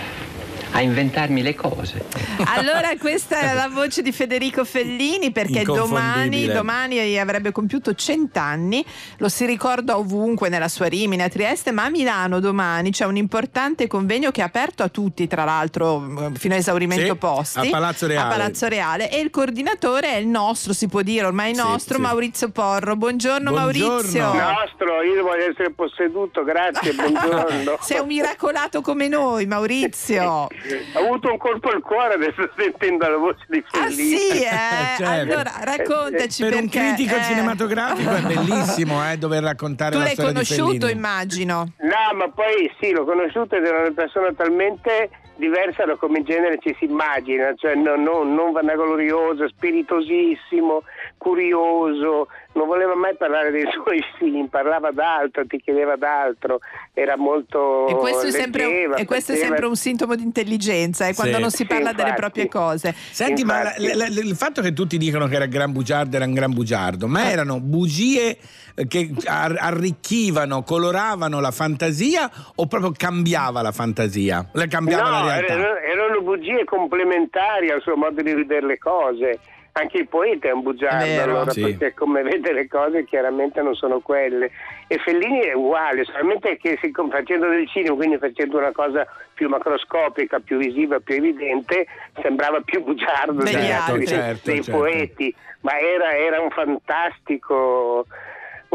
a 0.73 0.81
inventarmi 0.81 1.41
le 1.41 1.53
cose. 1.55 2.03
Allora 2.45 2.89
questa 2.99 3.39
è 3.39 3.53
la 3.53 3.69
voce 3.69 4.01
di 4.01 4.11
Federico 4.11 4.65
Fellini 4.65 5.31
perché 5.31 5.63
domani, 5.63 6.47
domani 6.47 7.17
avrebbe 7.19 7.51
compiuto 7.51 7.93
cent'anni, 7.93 8.83
lo 9.17 9.29
si 9.29 9.45
ricorda 9.45 9.97
ovunque 9.97 10.49
nella 10.49 10.67
sua 10.67 10.87
Rimini 10.87 11.21
a 11.21 11.29
Trieste, 11.29 11.71
ma 11.71 11.85
a 11.85 11.89
Milano 11.89 12.39
domani 12.39 12.91
c'è 12.91 13.05
un 13.05 13.17
importante 13.17 13.87
convegno 13.87 14.31
che 14.31 14.41
è 14.41 14.43
aperto 14.43 14.81
a 14.83 14.89
tutti 14.89 15.27
tra 15.27 15.43
l'altro 15.43 16.31
eh, 16.33 16.37
fino 16.37 16.55
a 16.55 16.57
esaurimento 16.57 17.13
Sì, 17.13 17.17
posti 17.17 17.67
a 17.67 17.69
Palazzo 17.69 18.07
Reale. 18.07 18.27
a 18.27 18.31
Palazzo 18.31 18.67
Reale 18.67 19.11
e 19.11 19.19
il 19.19 19.29
coordinatore 19.29 20.13
è 20.13 20.15
il 20.15 20.27
nostro, 20.27 20.73
si 20.73 20.87
può 20.87 21.01
dire 21.01 21.25
ormai 21.27 21.53
Sì, 21.53 21.61
nostro, 21.61 21.95
sì. 21.95 22.01
Maurizio 22.01 22.49
Porro. 22.49 22.95
Buongiorno, 22.95 23.51
Buongiorno. 23.51 23.91
Maurizio. 23.91 24.33
Nostro, 24.33 25.01
io 25.03 25.21
voglio 25.23 25.49
essere 25.51 25.71
posseduto, 25.71 26.43
grazie, 26.43 26.93
buongiorno. 26.97 27.77
Sei 27.79 27.99
un 27.99 28.07
miracolato 28.07 28.81
come 28.81 29.07
noi, 29.07 29.45
Maurizio. 29.45 30.47
Ho 30.93 30.99
avuto 30.99 31.29
un 31.31 31.37
colpo 31.37 31.69
al 31.69 31.81
cuore 31.81 32.13
adesso 32.13 32.49
sentendo 32.57 33.07
la 33.09 33.17
voce 33.17 33.43
di 33.47 33.63
Ah 33.71 33.79
Fellini. 33.85 34.17
sì, 34.17 34.43
eh? 34.43 34.49
Certo. 34.97 35.03
Allora 35.33 35.51
raccontaci 35.61 36.43
per 36.43 36.53
un 36.53 36.69
perché, 36.69 36.79
critico 36.79 37.15
eh, 37.15 37.23
cinematografico 37.23 38.11
è 38.15 38.21
bellissimo 38.21 39.09
eh, 39.11 39.17
dover 39.17 39.43
raccontare 39.43 39.91
Tu 39.91 39.97
la 39.97 40.03
l'hai 40.05 40.13
storia 40.13 40.31
di 40.31 40.45
conosciuto, 40.45 40.85
Fellini. 40.87 40.91
immagino. 40.91 41.73
No, 41.79 42.17
ma 42.17 42.29
poi 42.29 42.71
sì, 42.79 42.91
l'ho 42.91 43.03
conosciuto 43.05 43.55
ed 43.55 43.65
era 43.65 43.79
una 43.79 43.91
persona 43.93 44.31
talmente 44.33 45.09
diversa 45.35 45.83
da 45.83 45.95
come 45.95 46.19
in 46.19 46.25
genere 46.25 46.59
ci 46.61 46.75
si 46.77 46.85
immagina, 46.85 47.53
cioè 47.57 47.73
non, 47.75 48.03
non, 48.03 48.33
non 48.35 48.51
vanaglorioso, 48.51 49.47
spiritosissimo, 49.49 50.83
curioso, 51.23 52.27
non 52.53 52.67
voleva 52.67 52.95
mai 52.95 53.15
parlare 53.15 53.49
dei 53.51 53.65
suoi 53.71 54.03
film, 54.17 54.47
parlava 54.47 54.91
d'altro, 54.91 55.45
ti 55.47 55.57
chiedeva 55.59 55.95
d'altro, 55.95 56.59
era 56.93 57.15
molto... 57.17 57.87
E 57.87 57.95
questo, 57.95 58.27
è 58.27 58.31
sempre, 58.31 58.65
leggeva, 58.65 58.95
e 58.97 59.05
questo 59.05 59.31
è 59.31 59.35
sempre 59.35 59.65
un 59.65 59.75
sintomo 59.75 60.15
di 60.15 60.23
intelligenza, 60.23 61.07
è 61.07 61.15
quando 61.15 61.35
Sì. 61.35 61.41
non 61.41 61.49
si 61.49 61.57
Sì, 61.57 61.65
parla 61.65 61.91
delle 61.93 62.09
infatti. 62.09 62.19
proprie 62.19 62.49
cose. 62.49 62.93
Senti, 63.11 63.43
ma 63.43 63.63
la- 63.63 63.73
la- 63.77 63.95
la- 63.95 64.05
il 64.07 64.35
fatto 64.35 64.61
che 64.61 64.73
tutti 64.73 64.97
dicono 64.97 65.27
che 65.27 65.35
era 65.35 65.45
gran 65.45 65.71
bugiardo 65.71 66.15
era 66.17 66.25
un 66.25 66.33
gran 66.33 66.53
bugiardo, 66.53 67.07
ma 67.07 67.29
erano 67.31 67.59
bugie 67.59 68.37
eh, 68.75 68.87
che 68.87 69.11
ar- 69.25 69.57
arricchivano, 69.59 70.63
coloravano 70.63 71.39
la 71.39 71.51
fantasia 71.51 72.29
o 72.55 72.65
proprio 72.67 72.91
cambiava 72.95 73.61
la 73.61 73.71
fantasia? 73.71 74.49
La 74.53 74.65
cambiava 74.67 75.09
la 75.09 75.19
No, 75.19 75.25
realtà? 75.27 75.53
erano, 75.53 75.77
erano 75.77 76.21
bugie 76.21 76.63
complementari 76.65 77.69
al 77.71 77.81
suo 77.81 77.95
modo 77.95 78.21
di 78.21 78.33
vedere 78.33 78.65
le 78.65 78.77
cose. 78.77 79.39
Anche 79.75 79.97
il 79.97 80.07
poeta 80.07 80.49
è 80.49 80.51
un 80.51 80.61
bugiardo, 80.61 81.03
È 81.03 81.17
allora, 81.17 81.49
Sì. 81.51 81.61
perché 81.61 81.95
come 81.95 82.21
vede 82.21 82.53
le 82.53 82.67
cose 82.67 83.05
chiaramente 83.05 83.59
non 83.63 83.73
sono 83.73 84.01
quelle. 84.01 84.51
E 84.87 84.97
Fellini 84.99 85.39
è 85.39 85.53
uguale, 85.53 86.03
solamente 86.03 86.57
che 86.57 86.77
facendo 87.09 87.47
del 87.49 87.67
cinema, 87.67 87.95
quindi 87.95 88.17
facendo 88.19 88.59
una 88.59 88.71
cosa 88.71 89.03
più 89.33 89.49
macroscopica, 89.49 90.39
più 90.41 90.57
visiva, 90.57 90.99
più 90.99 91.15
evidente, 91.15 91.87
sembrava 92.21 92.61
più 92.61 92.83
bugiardo 92.83 93.41
Degli 93.41 93.55
degli 93.55 93.71
altri. 93.71 93.91
altri, 93.93 94.05
Certo, 94.07 94.51
dei 94.51 94.63
certo. 94.63 94.79
poeti, 94.79 95.35
ma 95.61 95.79
era, 95.79 96.15
era 96.17 96.39
un 96.39 96.51
fantastico 96.51 98.05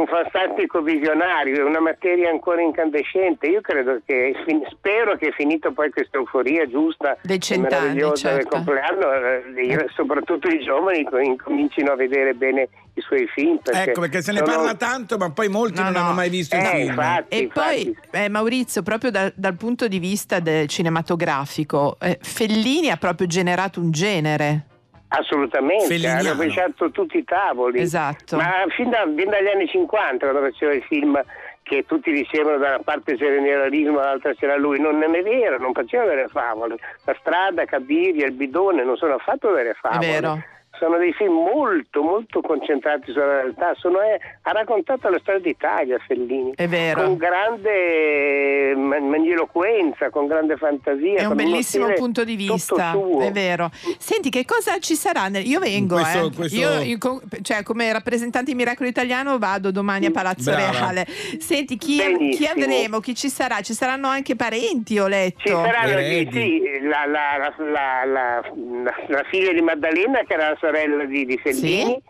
un 0.00 0.06
fantastico 0.06 0.80
visionario, 0.82 1.66
una 1.66 1.80
materia 1.80 2.30
ancora 2.30 2.62
incandescente. 2.62 3.46
Io 3.48 3.60
credo 3.60 4.00
che, 4.06 4.34
spero 4.70 5.16
che 5.16 5.32
finito 5.32 5.72
poi 5.72 5.90
questa 5.90 6.18
euforia 6.18 6.66
giusta 6.68 7.16
Dei 7.22 7.40
cent'anni, 7.40 7.94
meravigliosa 7.94 8.28
del 8.32 8.42
certo. 8.42 8.56
compleanno, 8.56 9.12
eh, 9.12 9.62
i- 9.62 9.86
soprattutto 9.94 10.48
i 10.48 10.60
giovani 10.60 11.04
co- 11.04 11.18
incomincino 11.18 11.92
a 11.92 11.96
vedere 11.96 12.34
bene 12.34 12.68
i 12.94 13.00
suoi 13.00 13.26
film. 13.34 13.58
Perché 13.62 13.90
Ecco, 13.90 14.00
perché 14.00 14.22
se 14.22 14.32
ne 14.32 14.38
sono- 14.38 14.52
parla 14.52 14.74
tanto, 14.74 15.16
ma 15.18 15.30
poi 15.30 15.48
molti 15.48 15.78
No, 15.78 15.84
non 15.84 15.92
no. 15.92 15.98
hanno 16.00 16.14
mai 16.14 16.28
visto 16.30 16.56
Eh, 16.56 16.60
il 16.60 16.66
film. 16.66 16.88
infatti. 16.88 17.36
E 17.38 17.48
poi 17.52 17.96
eh, 18.12 18.28
Maurizio, 18.28 18.82
proprio 18.82 19.10
dal, 19.10 19.32
dal 19.34 19.56
punto 19.56 19.88
di 19.88 19.98
vista 19.98 20.38
del 20.40 20.66
cinematografico, 20.68 21.96
eh, 22.00 22.18
Fellini 22.22 22.90
ha 22.90 22.96
proprio 22.96 23.26
generato 23.26 23.80
un 23.80 23.90
genere. 23.90 24.64
Assolutamente, 25.08 25.86
Felliniano. 25.86 26.18
hanno 26.20 26.28
rovesciato 26.32 26.90
tutti 26.90 27.16
i 27.18 27.24
tavoli. 27.24 27.80
Esatto. 27.80 28.36
Ma 28.36 28.64
fin, 28.76 28.90
da- 28.90 29.04
fin 29.16 29.28
dagli 29.30 29.48
anni 29.48 29.66
50, 29.66 30.28
quando 30.28 30.50
faceva 30.50 30.74
i 30.74 30.82
film 30.82 31.20
che 31.62 31.84
tutti 31.86 32.10
dicevano 32.12 32.58
da 32.58 32.68
una 32.68 32.78
parte 32.80 33.16
c'era 33.16 33.34
il 33.36 33.42
neorealismo, 33.42 33.98
dall'altra 33.98 34.34
c'era 34.34 34.56
lui, 34.56 34.80
non 34.80 35.02
è 35.02 35.22
vero, 35.22 35.58
non 35.58 35.72
faceva 35.72 36.04
delle 36.04 36.28
favole. 36.28 36.76
La 37.04 37.14
strada, 37.20 37.64
Cabiria, 37.64 38.26
il 38.26 38.32
bidone 38.32 38.84
non 38.84 38.96
sono 38.96 39.14
affatto 39.14 39.52
delle 39.52 39.74
favole. 39.74 40.06
vero. 40.06 40.42
Sono 40.78 40.96
dei 40.98 41.12
film 41.12 41.32
molto 41.34 42.02
molto 42.02 42.40
concentrati 42.40 43.10
sulla 43.12 43.40
realtà, 43.42 43.74
Sono- 43.76 44.00
è- 44.00 44.18
ha 44.42 44.52
raccontato 44.52 45.08
la 45.08 45.18
storia 45.20 45.40
d'Italia 45.40 45.98
Fellini, 46.06 46.52
È 46.54 46.66
vero. 46.68 47.02
con 47.04 47.16
grande 47.16 48.74
ma- 48.76 48.98
magniloquenza, 49.00 50.10
con 50.10 50.26
grande 50.26 50.56
fantasia. 50.56 51.20
È 51.20 51.24
un 51.26 51.36
bellissimo 51.36 51.92
punto 51.94 52.24
di 52.24 52.36
vista, 52.36 52.92
è 53.20 53.30
vero. 53.32 53.70
Senti, 53.98 54.30
che 54.30 54.44
cosa 54.44 54.78
ci 54.78 54.94
sarà? 54.94 55.28
nel- 55.28 55.46
Io 55.46 55.60
vengo, 55.60 55.94
Questo- 55.96 56.26
eh. 56.26 56.30
questo- 56.34 56.58
Io, 56.58 56.80
io 56.80 56.98
cioè, 57.42 57.62
come 57.62 57.92
rappresentante 57.92 58.50
di 58.50 58.56
Miracolo 58.56 58.88
Italiano 58.88 59.38
vado 59.38 59.70
domani 59.70 60.06
a 60.06 60.10
Palazzo 60.10 60.50
Brava. 60.50 60.70
Reale. 60.70 61.06
Senti, 61.38 61.76
chi, 61.76 61.98
chi 62.30 62.46
avremo? 62.46 63.00
Chi 63.00 63.14
ci 63.14 63.28
sarà? 63.28 63.60
Ci 63.60 63.72
saranno 63.74 64.08
anche 64.08 64.36
parenti, 64.36 64.98
ho 64.98 65.06
letto. 65.08 65.40
Ci 65.40 65.48
saranno 65.48 65.98
sì, 65.98 66.60
la, 66.82 67.04
la- 67.06 67.36
la- 67.38 67.54
la- 67.58 68.04
la- 68.04 68.42
la- 68.82 68.94
la 69.08 69.22
figlia 69.30 69.52
di 69.52 69.60
Maddalena 69.60 70.20
che 70.26 70.34
era 70.34 70.48
la 70.50 70.56
sorella 70.68 71.04
di, 71.04 71.24
di 71.24 71.38
Fellini 71.38 72.00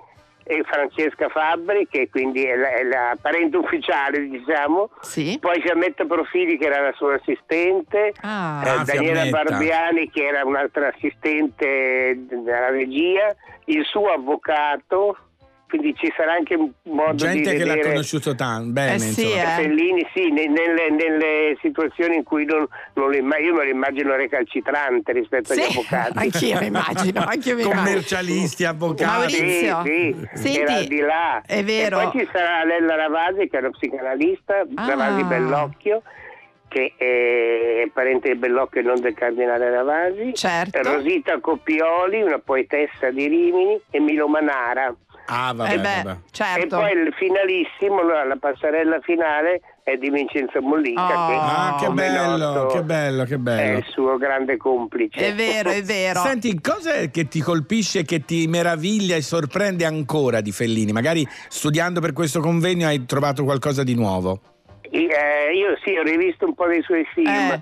e 0.50 0.62
Francesca 0.64 1.28
Fabbri 1.28 1.86
che 1.90 2.08
quindi 2.10 2.42
è 2.44 2.56
la, 2.56 2.70
è 2.70 2.82
la 2.82 3.16
parente 3.20 3.56
ufficiale 3.58 4.26
diciamo. 4.28 4.90
Poi 5.38 5.60
Fiammetta 5.60 6.04
Profili 6.06 6.56
che 6.56 6.66
era 6.66 6.80
la 6.80 6.92
sua 6.94 7.14
assistente. 7.16 8.12
Ah. 8.22 8.62
eh, 8.64 8.68
Ah, 8.70 8.84
Daniela 8.84 9.22
Fiammetta. 9.22 9.42
Barbiani 9.44 10.10
che 10.10 10.26
era 10.26 10.44
un'altra 10.44 10.88
assistente 10.88 12.16
della 12.28 12.70
regia. 12.70 13.34
Il 13.66 13.84
suo 13.84 14.06
avvocato 14.10 15.16
quindi 15.68 15.94
ci 15.96 16.10
sarà 16.16 16.32
anche 16.32 16.54
un 16.54 16.70
modo 16.84 17.12
di 17.12 17.18
Gente 17.42 17.50
che 17.56 17.64
l'ha 17.64 17.74
vedere 17.74 17.90
conosciuto 17.90 18.34
tanto 18.34 18.70
bene. 18.72 18.94
Eh 18.94 18.98
sì, 18.98 19.22
insomma. 19.24 19.42
eh. 19.42 19.62
Fellini 19.62 20.06
sì, 20.14 20.30
ne- 20.30 20.46
nelle, 20.48 20.90
nelle 20.90 21.56
situazioni 21.60 22.16
in 22.16 22.22
cui 22.24 22.44
non, 22.46 22.66
non 22.94 23.10
lo 23.10 23.16
imma- 23.16 23.36
io 23.38 23.52
non 23.52 23.64
lo 23.64 23.70
immagino 23.70 24.16
recalcitrante 24.16 25.12
rispetto 25.12 25.52
agli 25.52 25.60
Sì, 25.60 25.70
avvocati. 25.78 26.18
anch'io 26.18 26.58
mi 26.60 26.66
immagino, 26.66 27.20
anch'io 27.24 27.54
mi 27.54 27.60
immagino. 27.62 27.84
Commercialisti, 27.84 28.64
avvocati. 28.64 29.04
Maurizio, 29.04 29.82
Sì, 29.84 30.16
sì, 30.34 30.42
senti, 30.42 30.58
era 30.60 30.80
di 30.82 30.98
là. 31.00 31.42
è 31.46 31.62
vero. 31.62 32.00
E 32.00 32.08
poi 32.08 32.20
ci 32.20 32.28
sarà 32.32 32.64
Lella 32.64 32.94
Ravasi 32.96 33.48
che 33.48 33.56
è 33.56 33.60
una 33.60 33.70
psicanalista, 33.70 34.66
Ah. 34.74 34.86
Ravasi 34.88 35.22
Bellocchio 35.24 36.02
che 36.68 36.92
è 36.98 37.88
parente 37.94 38.28
di 38.30 38.34
Bellocchio 38.38 38.80
e 38.80 38.84
non 38.84 39.00
del 39.00 39.14
cardinale 39.14 39.70
Ravasi. 39.70 40.34
Certo. 40.34 40.82
Rosita 40.82 41.40
Coppioli, 41.40 42.20
una 42.22 42.38
poetessa 42.38 43.10
di 43.10 43.26
Rimini 43.26 43.80
e 43.90 44.00
Milo 44.00 44.28
Manara. 44.28 44.94
Ah, 45.30 45.52
vabbè, 45.54 45.72
Eh 45.74 45.78
beh, 45.78 46.02
vabbè. 46.02 46.18
certo. 46.30 46.64
E 46.64 46.66
poi 46.80 46.92
il 46.92 47.12
finalissimo, 47.14 48.02
la, 48.02 48.24
la 48.24 48.36
passerella 48.40 48.98
finale 49.02 49.60
è 49.82 49.96
di 49.96 50.08
Vincenzo 50.10 50.60
Mollica 50.62 51.02
Oh. 51.02 51.28
che 51.28 51.34
Ah, 51.34 51.76
che 51.80 51.88
bello, 51.90 52.36
noto, 52.36 52.66
che 52.74 52.82
bello, 52.82 53.24
che 53.24 53.34
è 53.34 53.38
bello. 53.38 53.78
il 53.78 53.84
suo 53.90 54.16
grande 54.16 54.56
complice. 54.56 55.18
È 55.28 55.34
vero, 55.34 55.70
è 55.70 55.82
vero. 55.82 56.20
Senti, 56.20 56.58
cos'è 56.60 57.10
che 57.10 57.28
ti 57.28 57.40
colpisce, 57.40 58.04
che 58.04 58.24
ti 58.24 58.46
meraviglia 58.46 59.16
e 59.16 59.22
sorprende 59.22 59.84
ancora 59.84 60.40
di 60.40 60.50
Fellini? 60.52 60.92
Magari 60.92 61.26
studiando 61.48 62.00
per 62.00 62.12
questo 62.14 62.40
convegno 62.40 62.86
hai 62.86 63.04
trovato 63.04 63.44
qualcosa 63.44 63.82
di 63.82 63.94
nuovo. 63.94 64.40
Eh, 64.90 65.04
io 65.54 65.76
sì, 65.84 65.94
ho 65.96 66.02
rivisto 66.02 66.46
un 66.46 66.54
po' 66.54 66.66
dei 66.66 66.80
suoi 66.82 67.04
film. 67.12 67.28
Eh, 67.28 67.60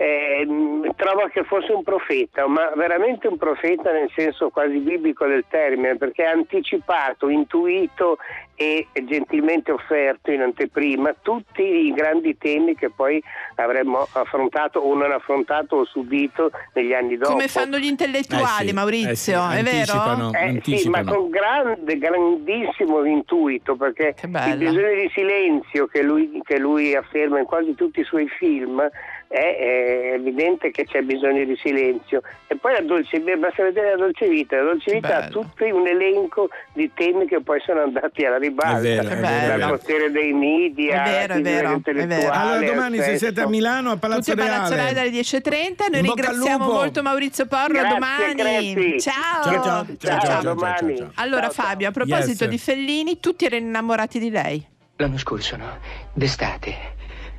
mh, 0.00 0.94
trovo 0.96 1.28
che 1.32 1.44
fosse 1.44 1.72
un 1.72 1.82
profeta, 1.82 2.46
ma 2.46 2.72
veramente 2.74 3.28
un 3.28 3.36
profeta 3.36 3.92
nel 3.92 4.10
senso 4.14 4.48
quasi 4.48 4.78
biblico 4.78 5.26
del 5.26 5.44
termine, 5.48 5.96
perché 5.96 6.24
ha 6.24 6.30
anticipato, 6.30 7.28
intuito 7.28 8.18
e 8.54 8.86
gentilmente 9.06 9.72
offerto 9.72 10.30
in 10.30 10.42
anteprima 10.42 11.14
tutti 11.22 11.62
i 11.62 11.92
grandi 11.92 12.36
temi 12.36 12.74
che 12.74 12.90
poi 12.90 13.22
avremmo 13.54 14.06
affrontato 14.12 14.80
o 14.80 14.94
non 14.94 15.12
affrontato 15.12 15.76
o 15.76 15.84
subito 15.86 16.50
negli 16.74 16.92
anni 16.92 17.16
dopo. 17.16 17.32
Come 17.32 17.48
fanno 17.48 17.78
gli 17.78 17.86
intellettuali, 17.86 18.64
Eh 18.64 18.68
sì, 18.68 18.74
Maurizio, 18.74 19.48
eh 19.48 19.52
sì, 19.52 19.58
è 19.58 19.62
vero? 19.62 20.32
Eh, 20.32 20.60
sì, 20.62 20.88
ma 20.90 21.02
con 21.04 21.30
grande, 21.30 21.96
grandissimo 21.96 23.02
intuito, 23.04 23.76
perché 23.76 24.14
il 24.22 24.56
bisogno 24.58 24.94
di 24.94 25.10
silenzio 25.14 25.86
che 25.86 26.02
lui, 26.02 26.40
che 26.44 26.58
lui 26.58 26.94
afferma 26.94 27.38
in 27.38 27.46
quasi 27.46 27.74
tutti 27.74 28.00
i 28.00 28.04
suoi 28.04 28.28
film 28.28 28.86
è, 29.32 29.36
è 29.36 30.12
evidente 30.14 30.72
che 30.72 30.84
c'è 30.84 31.02
bisogno 31.02 31.44
di 31.44 31.56
silenzio. 31.62 32.20
E 32.48 32.56
poi 32.56 32.72
la 32.72 32.80
dolce 32.80 33.20
vita, 33.20 33.36
basta 33.36 33.62
vedere 33.62 33.90
la 33.90 33.96
dolce 33.96 34.26
vita, 34.28 34.56
la 34.56 34.62
dolce 34.64 34.92
vita 34.92 35.16
ha 35.18 35.28
tutto 35.28 35.64
un 35.64 35.86
elenco 35.86 36.48
di 36.72 36.90
temi 36.92 37.26
che 37.26 37.40
poi 37.40 37.60
sono 37.64 37.82
andati 37.82 38.24
alla 38.24 38.38
ribalta, 38.38 38.80
dal 38.80 39.68
potere 39.68 40.10
dei 40.10 40.32
media, 40.32 41.04
È 41.04 41.10
vero, 41.10 41.34
è 41.34 41.40
vero, 41.42 41.70
è 41.70 41.74
intellettuale, 41.74 42.22
vero. 42.22 42.32
Allora 42.32 42.56
al 42.58 42.64
domani 42.64 42.98
se 42.98 43.18
siete 43.18 43.40
a 43.42 43.48
Milano 43.48 43.90
a 43.92 43.96
Palazzo 43.98 44.32
Tutti 44.32 44.42
a 44.42 44.44
Palazzo 44.44 44.74
Reale 44.74 44.92
Reale. 44.94 45.10
dalle 45.10 45.20
10.30. 45.22 45.90
Noi 45.92 46.00
ringraziamo 46.02 46.64
molto 46.64 47.02
Maurizio 47.02 47.46
Porro. 47.46 47.78
a 47.78 47.82
Grazie, 47.82 48.34
domani. 48.34 49.00
Ciao. 49.00 49.42
Ciao, 49.44 49.52
ciao, 49.62 49.62
ciao, 49.62 49.96
ciao, 49.96 50.20
ciao, 50.20 50.42
domani. 50.42 50.96
ciao, 50.96 50.96
ciao. 50.96 51.10
Allora. 51.14 51.50
Fabio, 51.50 51.86
a 51.88 51.92
proposito 51.92 52.44
Yes. 52.44 52.48
di 52.50 52.58
Fellini, 52.58 53.20
tutti 53.20 53.44
erano 53.44 53.64
innamorati 53.64 54.18
di 54.18 54.30
lei. 54.30 54.66
L'anno 54.96 55.18
scorso, 55.18 55.56
no? 55.56 55.78
D'estate. 56.12 56.74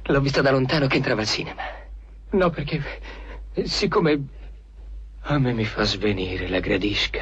L'ho 0.05 0.19
vista 0.21 0.41
da 0.41 0.51
lontano 0.51 0.87
che 0.87 0.95
entrava 0.95 1.21
al 1.21 1.27
cinema. 1.27 1.61
No, 2.31 2.49
perché. 2.49 2.81
eh, 3.53 3.67
Siccome. 3.67 4.19
A 5.23 5.37
me 5.37 5.53
mi 5.53 5.65
fa 5.65 5.83
svenire 5.83 6.47
la 6.47 6.59
gradisca. 6.59 7.21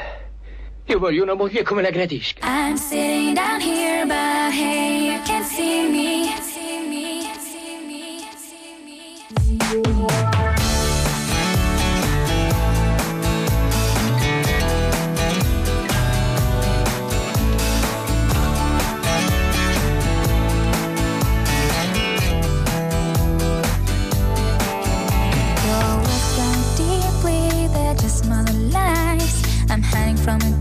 Io 0.85 0.99
voglio 0.99 1.23
una 1.23 1.33
moglie 1.35 1.63
come 1.63 1.81
la 1.81 1.89
gradisca. 1.91 2.45
I'm 2.45 2.75
sitting 2.75 3.35
down 3.35 3.59
here, 3.59 4.05
but 4.05 4.53
hey, 4.53 5.11
you 5.11 5.21
can't 5.23 5.45
see 5.45 5.87
me. 5.89 6.33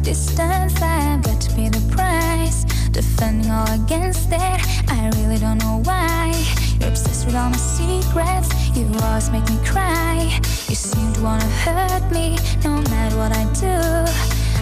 Distance, 0.09 0.81
I've 0.81 1.23
got 1.23 1.39
to 1.39 1.51
pay 1.55 1.69
the 1.69 1.85
price. 1.95 2.65
Defending 2.93 3.51
all 3.51 3.71
against 3.71 4.31
it, 4.33 4.59
I 4.89 5.11
really 5.17 5.37
don't 5.37 5.59
know 5.59 5.83
why. 5.85 6.33
You're 6.81 6.89
obsessed 6.89 7.27
with 7.27 7.35
all 7.35 7.51
my 7.51 7.59
secrets, 7.59 8.49
you 8.75 8.89
always 9.03 9.29
make 9.31 9.47
me 9.51 9.59
cry. 9.67 10.41
You 10.69 10.75
seem 10.75 11.13
to 11.13 11.21
wanna 11.23 11.51
hurt 11.65 12.11
me, 12.11 12.39
no 12.65 12.81
matter 12.89 13.17
what 13.19 13.33
I 13.37 13.45
do. 13.65 13.77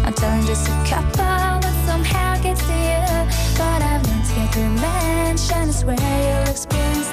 I'm 0.04 0.14
telling 0.14 0.44
just 0.46 0.66
a 0.66 0.76
couple, 0.90 1.60
but 1.62 1.74
somehow 1.86 2.34
it 2.34 2.42
gets 2.42 2.62
to 2.66 2.76
you. 2.90 3.06
But 3.60 3.80
I've 3.90 4.02
learned 4.06 4.26
to 4.28 4.34
get 4.34 4.56
revenge, 4.56 5.44
and 5.54 5.70
I 5.70 5.74
swear 5.80 5.96
you'll 6.26 6.50
experience 6.50 7.05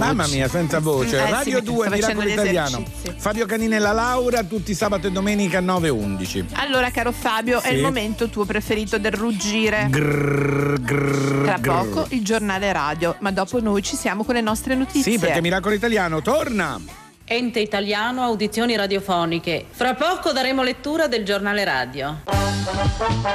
Mamma 0.00 0.26
mia, 0.28 0.48
senza 0.48 0.78
voce. 0.80 1.16
Eh, 1.22 1.26
sì, 1.26 1.30
Radio 1.30 1.52
perché 1.54 1.70
2, 1.70 1.86
sto 1.86 1.96
facendo 1.96 2.22
Miracolo 2.22 2.28
Italiano. 2.42 2.84
Fabio 3.16 3.46
Caninella 3.46 3.92
Laura, 3.92 4.42
tutti 4.42 4.74
sabato 4.74 5.06
e 5.06 5.10
domenica 5.10 5.60
9.11. 5.60 6.44
Allora, 6.54 6.90
caro 6.90 7.12
Fabio, 7.12 7.60
è 7.60 7.68
Sì. 7.68 7.74
il 7.74 7.82
momento 7.82 8.28
tuo 8.28 8.44
preferito 8.44 8.98
del 8.98 9.12
ruggire. 9.12 9.86
Grrr, 9.90 10.80
grrr, 10.80 11.42
Tra 11.44 11.58
grrr. 11.58 11.88
poco 11.88 12.06
il 12.10 12.24
giornale 12.24 12.72
radio, 12.72 13.16
ma 13.20 13.30
dopo 13.30 13.60
noi 13.60 13.82
ci 13.82 13.96
siamo 13.96 14.24
con 14.24 14.34
le 14.34 14.40
nostre 14.40 14.74
notizie. 14.74 15.12
Sì, 15.12 15.18
perché 15.18 15.40
Miracolo 15.40 15.74
Italiano 15.74 16.22
torna. 16.22 16.80
Ente 17.24 17.60
italiano 17.60 18.22
audizioni 18.22 18.74
radiofoniche. 18.74 19.66
Fra 19.70 19.94
poco 19.94 20.32
daremo 20.32 20.62
lettura 20.64 21.06
del 21.06 21.24
giornale 21.24 21.62
radio. 21.62 22.22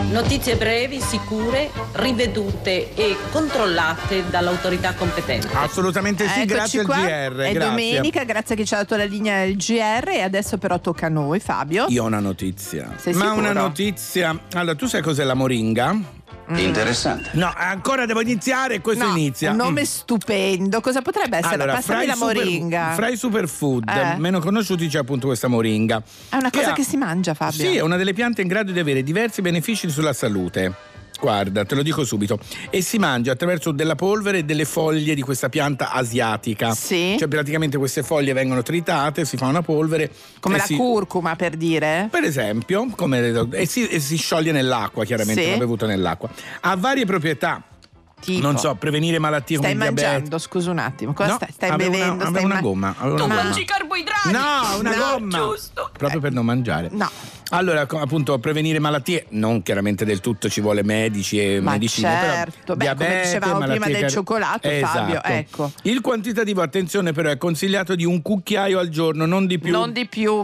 Notizie 0.09 0.55
brevi, 0.55 0.99
sicure, 0.99 1.69
rivedute 1.93 2.93
e 2.95 3.15
controllate 3.31 4.23
dall'autorità 4.29 4.93
competente. 4.93 5.47
Assolutamente 5.53 6.27
sì, 6.27 6.41
Eccoci 6.41 6.45
grazie 6.45 6.79
al 6.79 6.85
qua. 6.85 6.95
GR. 6.95 7.05
È 7.05 7.51
grazie. 7.51 7.59
domenica, 7.59 8.23
grazie 8.23 8.55
a 8.55 8.57
chi 8.57 8.65
ci 8.65 8.73
ha 8.73 8.77
dato 8.77 8.95
la 8.95 9.05
linea 9.05 9.45
del 9.45 9.55
GR 9.55 10.09
e 10.09 10.21
adesso 10.21 10.57
però 10.57 10.79
tocca 10.79 11.05
a 11.07 11.09
noi, 11.09 11.39
Fabio. 11.39 11.85
Io 11.89 12.03
ho 12.03 12.07
una 12.07 12.19
notizia. 12.19 12.93
Sei 12.97 13.13
Ma 13.13 13.25
sicuro? 13.25 13.39
una 13.39 13.53
notizia. 13.53 14.39
Allora, 14.53 14.75
tu 14.75 14.87
sai 14.87 15.01
cos'è 15.01 15.23
la 15.23 15.33
moringa? 15.35 16.23
Interessante. 16.47 17.29
No, 17.33 17.51
ancora 17.55 18.05
devo 18.05 18.21
iniziare 18.21 18.75
e 18.75 18.81
questo 18.81 19.05
No, 19.05 19.11
inizia. 19.15 19.51
Un 19.51 19.57
nome 19.57 19.81
Mm. 19.81 19.85
stupendo. 19.85 20.79
Cosa 20.81 21.01
potrebbe 21.01 21.37
essere? 21.37 21.55
Allora, 21.55 21.73
Passami 21.73 22.05
la 22.05 22.13
super- 22.13 22.35
moringa. 22.35 22.93
fra 22.93 23.07
i 23.09 23.17
superfood 23.17 23.89
Eh. 23.89 24.15
meno 24.17 24.39
conosciuti 24.39 24.87
c'è 24.87 24.99
appunto 24.99 25.27
questa 25.27 25.47
moringa. 25.47 26.01
È 26.29 26.35
una 26.35 26.49
cosa 26.51 26.71
ha- 26.71 26.73
che 26.73 26.83
si 26.83 26.97
mangia, 26.97 27.33
Fabio. 27.33 27.57
Sì, 27.69 27.75
è 27.77 27.81
una 27.81 27.97
delle 27.97 28.13
piante 28.13 28.41
in 28.41 28.47
grado 28.47 28.71
di 28.71 28.79
avere 28.79 29.01
diversi 29.03 29.41
benefici 29.41 29.89
sulla 29.89 30.13
salute. 30.13 30.93
Guarda, 31.19 31.63
te 31.65 31.75
lo 31.75 31.81
dico 31.81 32.03
subito. 32.03 32.39
E 32.69 32.81
si 32.81 32.97
mangia 32.97 33.31
attraverso 33.31 33.71
della 33.71 33.95
polvere 33.95 34.39
e 34.39 34.43
delle 34.43 34.65
foglie 34.65 35.15
di 35.15 35.21
questa 35.21 35.49
pianta 35.49 35.91
asiatica. 35.91 36.73
Sì. 36.73 37.15
Cioè, 37.17 37.27
praticamente 37.27 37.77
queste 37.77 38.03
foglie 38.03 38.33
vengono 38.33 38.61
tritate, 38.63 39.25
si 39.25 39.37
fa 39.37 39.47
una 39.47 39.61
polvere. 39.61 40.11
Come 40.39 40.57
la 40.57 40.63
si- 40.63 40.75
curcuma, 40.75 41.35
per 41.35 41.55
dire. 41.55 42.07
Per 42.11 42.23
esempio, 42.23 42.87
come- 42.95 43.47
e, 43.51 43.65
si, 43.65 43.87
e 43.87 43.99
si 43.99 44.17
scioglie 44.17 44.51
nell'acqua, 44.51 45.05
chiaramente, 45.05 45.43
Sì. 45.43 45.49
va 45.51 45.57
bevuta 45.57 45.85
nell'acqua. 45.85 46.29
Ha 46.61 46.75
varie 46.75 47.05
proprietà. 47.05 47.63
Tipo? 48.25 48.41
Non 48.41 48.57
so, 48.57 48.73
prevenire 48.75 49.19
malattie 49.19 49.57
Stai 49.57 49.73
come 49.73 49.85
il 49.85 49.93
diabete. 49.93 50.07
mangiando, 50.13 50.37
scusa 50.39 50.71
un 50.71 50.79
attimo. 50.79 51.13
Cosa 51.13 51.29
No, 51.29 51.35
stai, 51.35 51.51
stai 51.51 51.69
avevo 51.69 51.89
una- 51.91 51.97
bevendo? 51.99 52.23
avevo 52.23 52.29
stai 52.37 52.43
una 52.45 52.53
ma- 52.55 52.61
gomma, 52.61 52.95
avevo 52.97 53.15
una 53.15 53.27
Ma- 53.27 53.41
gomma. 53.43 53.55
carboidrati. 53.65 54.31
No, 54.31 54.77
una 54.79 54.95
No, 54.95 55.11
gomma. 55.19 55.37
giusto. 55.37 55.89
Proprio 55.97 56.19
per 56.19 56.31
non 56.31 56.45
mangiare. 56.45 56.89
No. 56.91 57.09
Allora, 57.49 57.81
appunto, 57.81 58.39
prevenire 58.39 58.79
malattie, 58.79 59.27
non 59.29 59.61
chiaramente 59.61 60.03
del 60.05 60.19
tutto 60.19 60.49
ci 60.49 60.61
vuole 60.61 60.81
medici 60.83 61.39
e 61.39 61.61
Ma 61.61 61.71
medicine, 61.73 62.07
certo. 62.09 62.75
però 62.75 62.75
Beh, 62.75 62.85
come 62.85 62.95
diabete, 62.97 63.21
dicevamo 63.21 63.65
prima 63.65 63.85
del 63.85 63.99
car- 63.99 64.09
cioccolato, 64.11 64.69
Fabio, 64.69 65.13
Esatto. 65.13 65.27
ecco. 65.31 65.71
Il 65.83 66.01
quantitativo, 66.01 66.61
attenzione 66.63 67.11
però, 67.11 67.29
è 67.29 67.37
consigliato 67.37 67.93
di 67.93 68.03
un 68.05 68.21
cucchiaio 68.23 68.79
al 68.79 68.89
giorno, 68.89 69.25
non 69.27 69.45
di 69.45 69.59
più. 69.59 69.71
Non 69.71 69.93
di 69.93 70.07
più. 70.07 70.43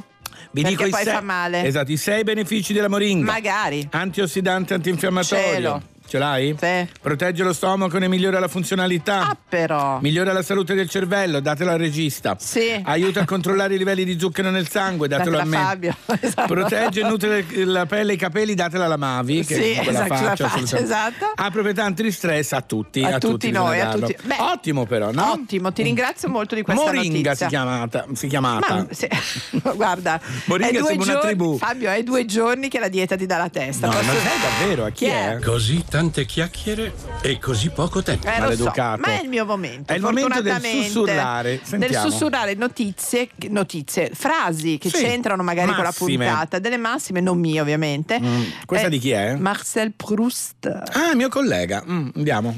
Vi 0.53 0.61
perché 0.61 0.69
dico 0.77 0.87
i 0.87 0.91
poi 0.91 1.03
sei- 1.03 1.13
fa 1.13 1.21
male. 1.21 1.63
Esatto, 1.65 1.91
i 1.91 1.97
sei 1.97 2.23
benefici 2.23 2.73
della 2.73 2.87
moringa. 2.89 3.31
Magari. 3.31 3.87
Antiossidanti, 3.91 4.73
antinfiammatorio. 4.73 5.45
Cielo. 5.53 5.81
Ce 6.11 6.17
l'hai? 6.17 6.53
Sì. 6.59 6.87
Protegge 7.01 7.41
lo 7.41 7.53
stomaco 7.53 7.95
e 7.95 8.01
ne 8.01 8.09
migliora 8.09 8.37
la 8.37 8.49
funzionalità. 8.49 9.29
Ah, 9.29 9.37
però. 9.47 9.99
Migliora 10.01 10.33
la 10.33 10.41
salute 10.43 10.73
del 10.73 10.89
cervello, 10.89 11.39
datelo 11.39 11.71
al 11.71 11.77
regista. 11.77 12.35
Sì. 12.37 12.81
Aiuta 12.83 13.21
a 13.21 13.25
controllare 13.25 13.75
i 13.75 13.77
livelli 13.77 14.03
di 14.03 14.19
zucchero 14.19 14.49
nel 14.49 14.67
sangue, 14.67 15.07
datelo 15.07 15.37
Datela 15.37 15.43
a 15.57 15.61
me. 15.61 15.65
Fabio. 15.69 15.95
Esatto. 16.19 16.53
Protegge 16.53 16.99
e 16.99 17.03
nutre 17.07 17.45
la 17.63 17.85
pelle 17.85 18.11
e 18.11 18.15
i 18.15 18.17
capelli, 18.17 18.55
datela 18.55 18.83
alla 18.85 18.97
Mavi. 18.97 19.45
Che 19.45 19.55
Sì, 19.55 19.71
esatto, 19.71 19.91
la 19.91 20.05
faccia, 20.05 20.47
faccia, 20.49 20.77
esatto. 20.79 21.31
Ha 21.33 21.49
proprietà 21.49 21.85
antistress 21.85 22.51
a 22.51 22.61
tutti. 22.61 23.01
A 23.05 23.17
tutti 23.17 23.47
bisogna 23.49 23.65
noi, 23.69 23.79
a 23.79 23.89
tutti- 23.91 24.15
beh, 24.21 24.35
Ottimo 24.37 24.85
però, 24.85 25.11
no? 25.11 25.31
Ottimo, 25.31 25.71
ti 25.71 25.81
ringrazio 25.81 26.27
molto 26.27 26.55
di 26.55 26.61
questa 26.61 26.83
Moringa 26.83 27.29
notizia. 27.29 27.35
si 27.35 27.45
chiamata. 27.47 28.05
Si 28.13 28.27
chiamata. 28.27 28.73
Ma, 28.75 28.87
sì, 28.91 29.07
guarda, 29.75 30.19
Moringa 30.45 30.71
è 30.71 30.77
due 30.77 30.87
sembra 30.89 31.03
una 31.05 31.13
giorni- 31.13 31.27
tribù. 31.37 31.57
Fabio, 31.57 31.89
è 31.89 32.03
due 32.03 32.25
giorni 32.25 32.67
che 32.67 32.79
la 32.79 32.89
dieta 32.89 33.15
ti 33.15 33.25
dà 33.25 33.37
la 33.37 33.49
testa. 33.49 33.87
No, 33.87 33.93
Posso- 33.93 34.05
ma 34.07 34.11
sai 34.19 34.39
davvero 34.59 34.83
a 34.85 34.89
chi, 34.89 35.05
Chi 35.05 35.11
è? 35.11 35.35
è? 35.37 35.39
Così 35.39 35.83
tante 36.01 36.25
chiacchiere 36.25 36.93
e 37.21 37.37
così 37.37 37.69
poco 37.69 38.01
tempo. 38.01 38.25
Eh, 38.25 38.31
lo 38.31 38.35
so, 38.35 38.41
Maleducato. 38.41 39.01
ma 39.01 39.19
è 39.19 39.21
il 39.21 39.29
mio 39.29 39.45
momento. 39.45 39.93
È 39.93 39.95
il 39.97 40.01
momento 40.01 40.41
del 40.41 40.59
sussurrare. 40.59 41.49
Del 41.57 41.67
Sentiamo. 41.67 42.09
sussurrare 42.09 42.53
notizie, 42.55 43.29
notizie, 43.49 44.09
frasi 44.11 44.79
che 44.79 44.89
Sì, 44.89 44.97
c'entrano 45.03 45.43
magari 45.43 45.67
con 45.67 45.77
la 45.77 45.83
massime. 45.83 46.25
puntata, 46.25 46.57
delle 46.57 46.77
massime, 46.77 47.19
non 47.19 47.37
mie 47.39 47.61
ovviamente. 47.61 48.19
Mm, 48.19 48.41
questa 48.65 48.87
Eh, 48.87 48.89
di 48.89 48.97
chi 48.97 49.11
è? 49.11 49.35
Marcel 49.35 49.91
Proust. 49.95 50.65
Ah, 50.93 51.13
mio 51.13 51.29
collega. 51.29 51.83
Mm, 51.87 52.09
andiamo. 52.15 52.57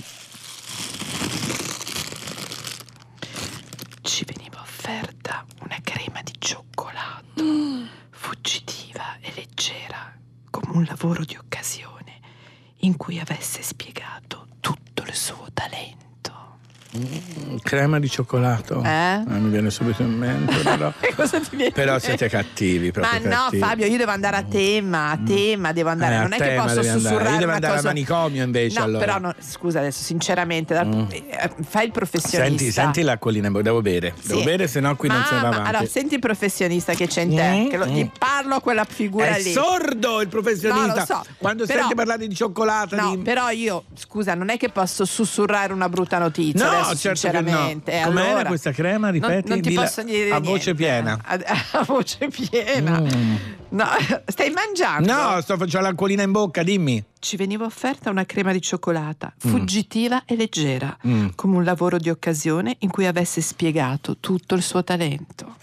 Ci 4.02 4.24
veniva 4.26 4.62
offerta 4.62 5.46
una 5.64 5.78
crema 5.84 6.22
di 6.24 6.32
cioccolato, 6.40 7.44
fuggitiva 8.10 9.18
e 9.20 9.34
leggera, 9.36 10.14
come 10.50 10.68
un 10.78 10.86
lavoro 10.88 11.26
di 11.26 11.36
occasione 11.36 11.92
in 12.84 12.98
cui 12.98 13.20
avesse 13.20 13.62
spiegato 13.62 14.48
tutto 14.60 15.04
il 15.04 15.14
suo 15.14 15.48
talento. 15.54 16.03
Mm, 16.96 17.56
crema 17.64 18.00
di 18.00 18.08
cioccolato. 18.10 18.82
Eh? 18.84 18.88
Ah, 18.88 19.24
mi 19.26 19.50
viene 19.50 19.70
subito 19.72 20.04
in 20.04 20.12
mente. 20.18 20.54
Però, 20.64 20.92
però 21.74 22.00
siete 22.00 22.28
cattivi. 22.30 22.92
Ma 23.00 23.18
no, 23.18 23.30
cattivi. 23.30 23.58
Fabio, 23.62 23.86
io 23.88 23.98
devo 23.98 24.12
andare 24.12 24.38
a 24.38 24.44
tema, 24.44 25.10
a 25.12 25.18
tema 25.24 25.72
devo 25.72 25.90
andare. 25.90 26.14
Eh, 26.14 26.18
a 26.18 26.22
non 26.22 26.34
è 26.34 26.38
che 26.38 26.56
posso 26.56 26.84
sussurrare 26.84 27.32
Io 27.32 27.38
devo 27.38 27.52
andare 27.52 27.76
cosa. 27.76 27.88
al 27.90 27.94
manicomio 27.94 28.44
invece, 28.44 28.78
No, 28.80 28.86
allora. 28.86 29.06
però 29.06 29.20
no, 29.20 29.34
scusa 29.40 29.80
adesso, 29.80 30.04
sinceramente, 30.04 30.74
dal- 30.74 30.88
Mm. 30.88 31.06
eh, 31.12 31.52
fai 31.68 31.86
il 31.86 31.92
professionista. 31.92 32.44
Senti, 32.44 32.72
senti 32.72 33.02
l'acquolina, 33.02 33.50
devo 33.50 33.82
bere. 33.82 34.14
Devo 34.24 34.40
Sì. 34.40 34.46
bere, 34.46 34.68
se 34.68 34.80
no 34.80 34.96
qui 34.96 35.08
non 35.08 35.20
Ma- 35.20 35.26
se 35.26 35.34
ne 35.36 35.42
va 35.42 35.48
avanti. 35.50 35.70
Allora, 35.70 35.86
senti 35.88 36.14
il 36.16 36.20
professionista 36.20 36.94
che 36.94 37.08
c'è 37.08 37.22
in 37.22 37.36
te, 37.36 37.50
Mm, 37.66 37.70
che 37.70 37.78
lo- 37.78 37.86
mm. 37.88 37.90
gli 37.94 38.10
parlo 38.18 38.56
a 38.56 38.62
quella 38.62 38.84
figura 38.86 39.28
È 39.36 39.42
lì. 39.42 39.52
sordo 39.52 40.22
il 40.22 40.28
professionista. 40.28 40.88
No, 40.88 40.96
lo 40.96 41.06
so. 41.06 41.24
Quando 41.38 41.66
Però- 41.66 41.80
sente 41.80 41.96
parlare 41.96 42.28
di 42.28 42.36
cioccolata. 42.36 42.96
No, 42.96 43.16
di... 43.16 43.22
però 43.22 43.50
io, 43.50 43.86
scusa, 43.96 44.34
non 44.36 44.50
è 44.50 44.58
che 44.58 44.70
posso 44.70 45.06
sussurrare 45.06 45.74
una 45.74 45.90
brutta 45.90 46.18
notizia 46.18 46.66
No, 46.66 46.83
adesso, 46.90 47.16
certo 47.16 47.28
che 47.30 47.34
no. 47.34 47.48
sinceramente. 47.48 47.92
Eh, 47.92 48.04
Com'era 48.04 48.30
allora, 48.30 48.48
questa 48.48 48.72
crema? 48.72 49.10
non- 49.12 49.20
Ripeti, 49.20 49.50
Non, 49.50 49.62
ti 49.62 49.70
dilla 49.70 49.82
posso 49.82 50.04
dire 50.04 50.22
a 50.22 50.40
niente. 50.40 50.48
voce 50.50 50.74
piena. 50.76 51.20
A, 51.26 51.40
a 51.72 51.84
voce 51.84 52.28
piena. 52.28 53.00
Mm. 53.02 53.36
No, 53.70 53.86
stai 54.28 54.50
mangiando? 54.52 55.12
No, 55.12 55.42
sto 55.42 55.58
facendo 55.58 55.88
l'acquolina 55.88 56.24
in 56.24 56.32
bocca, 56.32 56.64
dimmi. 56.64 57.04
Ci 57.24 57.38
veniva 57.38 57.64
offerta 57.64 58.10
una 58.10 58.26
crema 58.26 58.52
di 58.52 58.60
cioccolata, 58.62 59.34
fuggitiva 59.38 60.24
e 60.26 60.36
leggera, 60.36 60.98
Mm. 61.08 61.28
come 61.36 61.56
un 61.56 61.64
lavoro 61.64 61.98
di 61.98 62.10
occasione 62.10 62.76
in 62.80 62.90
cui 62.90 63.06
avesse 63.06 63.40
spiegato 63.40 64.18
tutto 64.20 64.56
il 64.56 64.62
suo 64.62 64.84
talento. 64.84 65.56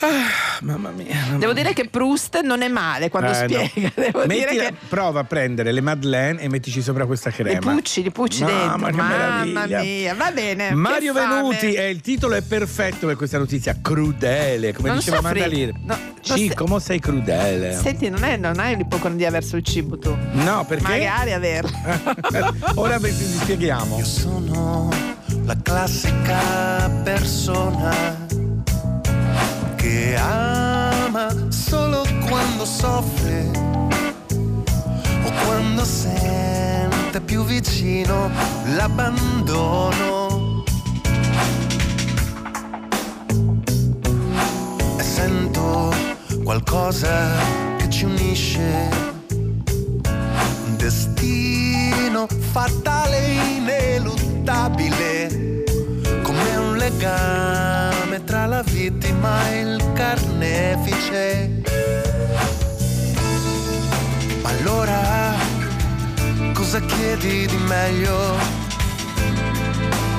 Mamma 0.62 0.88
mia. 0.90 1.14
Devo 1.36 1.52
dire 1.52 1.74
che 1.74 1.86
Proust 1.88 2.40
non 2.40 2.62
è 2.62 2.68
male 2.68 3.10
quando 3.10 3.30
Eh, 3.32 3.46
no. 3.46 3.68
spiega. 3.68 3.92
Dire 4.26 4.54
che 4.56 4.74
Prova 4.88 5.20
a 5.20 5.24
prendere 5.24 5.72
le 5.72 5.82
madeleine 5.82 6.40
e 6.40 6.48
mettici 6.48 6.80
sopra 6.80 7.04
questa 7.04 7.30
crema. 7.30 7.72
pucci, 7.72 8.02
li 8.02 8.10
pucci 8.10 8.42
Mamma, 8.42 8.86
dentro. 8.86 8.86
che 8.86 8.96
Mamma 8.96 9.66
mia, 9.66 10.14
va 10.14 10.30
bene. 10.32 10.70
Mario. 10.74 11.12
Venuti, 11.12 11.74
e 11.74 11.90
il 11.90 12.00
titolo 12.00 12.36
è 12.36 12.42
perfetto 12.42 13.06
per 13.06 13.16
questa 13.16 13.36
notizia, 13.36 13.76
crudele, 13.82 14.72
come 14.72 14.88
Non 14.88 14.98
diceva 14.98 15.20
soffri. 15.20 15.66
No, 15.84 15.94
non 15.96 15.98
Cico, 16.22 16.78
sei 16.78 16.98
crudele. 17.00 17.74
Senti, 17.74 18.08
non, 18.08 18.22
è, 18.24 18.36
non 18.38 18.58
hai 18.58 18.76
l'ipocondia 18.76 19.30
verso 19.30 19.56
il 19.56 19.62
cibo 19.64 19.98
tu. 19.98 20.16
No, 20.32 20.64
perché? 20.66 20.82
Magari 20.84 21.32
averlo. 21.50 21.70
Ora 22.80 22.98
vi 22.98 23.10
vi 23.10 23.24
spieghiamo. 23.24 24.02
Sono 24.04 24.88
la 25.44 25.56
classica 25.62 26.90
persona 27.02 28.16
che 29.76 30.16
ama 30.16 31.34
solo 31.48 32.04
quando 32.28 32.64
soffre 32.64 33.50
o 34.32 35.30
quando 35.44 35.84
sente 35.84 37.20
più 37.20 37.44
vicino 37.44 38.30
l'abbandono. 38.74 40.64
E 44.98 45.02
sento 45.02 45.94
qualcosa 46.44 47.28
che 47.78 47.88
ci 47.88 48.04
unisce 48.04 49.18
destino 52.20 52.26
fatale 52.26 53.18
e 53.18 53.34
ineluttabile, 53.56 55.64
come 56.22 56.56
un 56.56 56.76
legame 56.76 58.22
tra 58.24 58.46
la 58.46 58.62
vittima 58.62 59.48
e 59.50 59.60
il 59.60 59.92
carnefice. 59.94 61.62
Ma 64.42 64.48
allora 64.48 65.34
cosa 66.52 66.80
chiedi 66.80 67.46
di 67.46 67.56
meglio? 67.68 68.36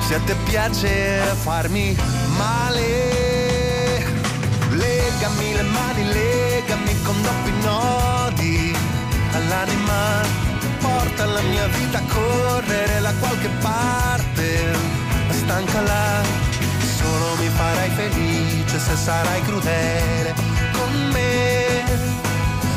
Se 0.06 0.14
a 0.14 0.20
te 0.24 0.34
piace 0.44 1.20
farmi 1.42 1.94
male, 2.36 4.04
legami 4.70 5.52
le 5.54 5.62
mani, 5.62 6.12
legami 6.12 7.02
con 7.02 7.20
doppi 7.22 7.52
nodi 7.62 8.76
all'anima, 9.32 10.41
porta 11.22 11.26
la 11.26 11.40
mia 11.42 11.66
vita 11.68 11.98
a 11.98 12.02
correre 12.02 13.00
da 13.00 13.12
qualche 13.20 13.48
parte, 13.60 14.72
stancala, 15.30 16.20
solo 16.98 17.36
mi 17.38 17.48
farai 17.48 17.90
felice 17.90 18.78
se 18.78 18.96
sarai 18.96 19.42
crudele 19.42 20.34
con 20.72 21.10
me, 21.12 21.84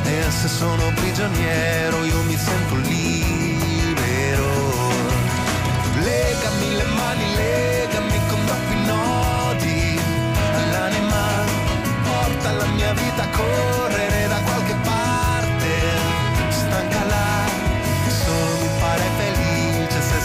e 0.04 0.30
se 0.30 0.48
sono 0.48 0.92
prigioniero 0.96 2.04
io 2.04 2.22
mi 2.24 2.38
sento 2.38 2.76
libero, 2.76 4.50
legami 6.04 6.76
le 6.76 6.84
mani, 6.84 7.36
legami 7.36 8.20
con 8.28 8.46
doppi 8.46 8.76
nodi. 8.86 10.00
All'anima, 10.56 11.44
porta 12.04 12.52
la 12.52 12.66
mia 12.66 12.94
vita 12.94 13.24
a 13.24 13.30
correre 13.30 13.85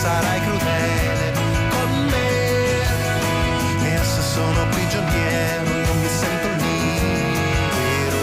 sarai 0.00 0.40
crudele 0.40 1.32
con 1.68 1.90
me, 2.06 2.80
e 3.84 3.98
se 4.02 4.22
sono 4.22 4.66
prigioniero 4.70 5.68
io 5.68 5.94
mi 5.94 6.08
sento 6.08 6.48
libero. 6.56 8.18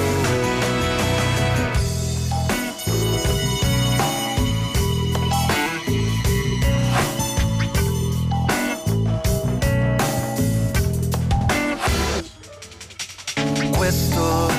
questo 13.77 14.51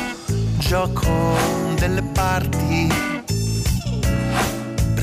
gioco 0.59 1.37
delle 1.75 2.03
parti 2.13 3.08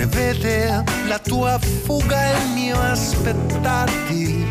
prevede 0.07 0.83
la 1.07 1.19
tua 1.19 1.57
fuga 1.59 2.31
e 2.31 2.43
il 2.43 2.49
mio 2.53 2.79
aspettarti 2.79 4.45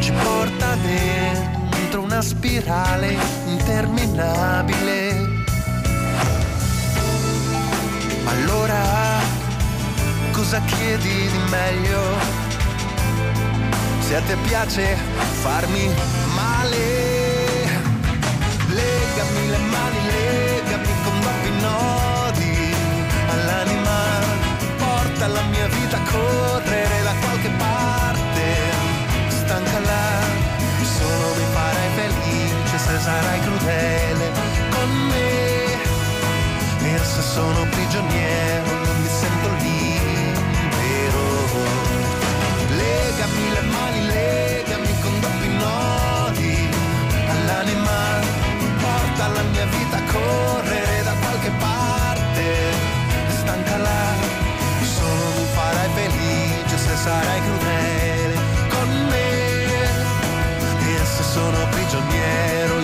ci 0.00 0.12
porta 0.12 0.74
dentro 0.82 2.02
una 2.02 2.20
spirale 2.20 3.16
interminabile. 3.46 5.28
Allora 8.24 8.82
cosa 10.32 10.60
chiedi 10.62 11.28
di 11.28 11.38
meglio? 11.50 12.38
Se 14.00 14.16
a 14.16 14.20
te 14.22 14.36
piace 14.46 14.96
farmi 15.42 15.88
male 16.34 17.28
Legami 18.68 19.48
le 19.50 19.58
mani, 19.58 19.98
legami 20.06 20.19
porta 25.20 25.34
la 25.34 25.42
mia 25.50 25.66
vita 25.66 25.96
a 25.98 26.02
correre 26.10 27.02
da 27.02 27.12
qualche 27.20 27.50
parte, 27.58 28.56
stancala, 29.28 30.20
solo 30.82 31.34
mi 31.36 31.44
farai 31.52 31.90
felice 31.94 32.78
se 32.78 32.98
sarai 32.98 33.40
crudele 33.40 34.30
con 34.70 34.90
me, 35.08 36.94
e 36.94 36.98
se 37.04 37.20
sono 37.20 37.66
prigioniero 37.68 38.70
non 38.84 39.00
mi 39.02 39.08
sento 39.08 39.48
libero. 39.60 41.28
Legami 42.80 43.50
le 43.52 43.60
mani, 43.60 44.06
legami 44.06 45.00
con 45.00 45.20
doppi 45.20 45.48
nodi. 45.48 46.68
All'anima, 47.28 48.20
porta 48.80 49.26
la 49.28 49.42
mia 49.52 49.66
vita 49.66 49.96
a 49.98 50.02
correre 50.12 51.02
da 51.02 51.12
qualche 51.20 51.50
parte, 51.58 52.44
stancala, 53.28 53.98
solo 54.16 54.29
sarai 57.02 57.40
crudele 57.40 58.34
con 58.68 58.88
me, 59.08 59.64
e 60.92 61.04
se 61.04 61.22
sono 61.22 61.66
prigioniero 61.70 62.79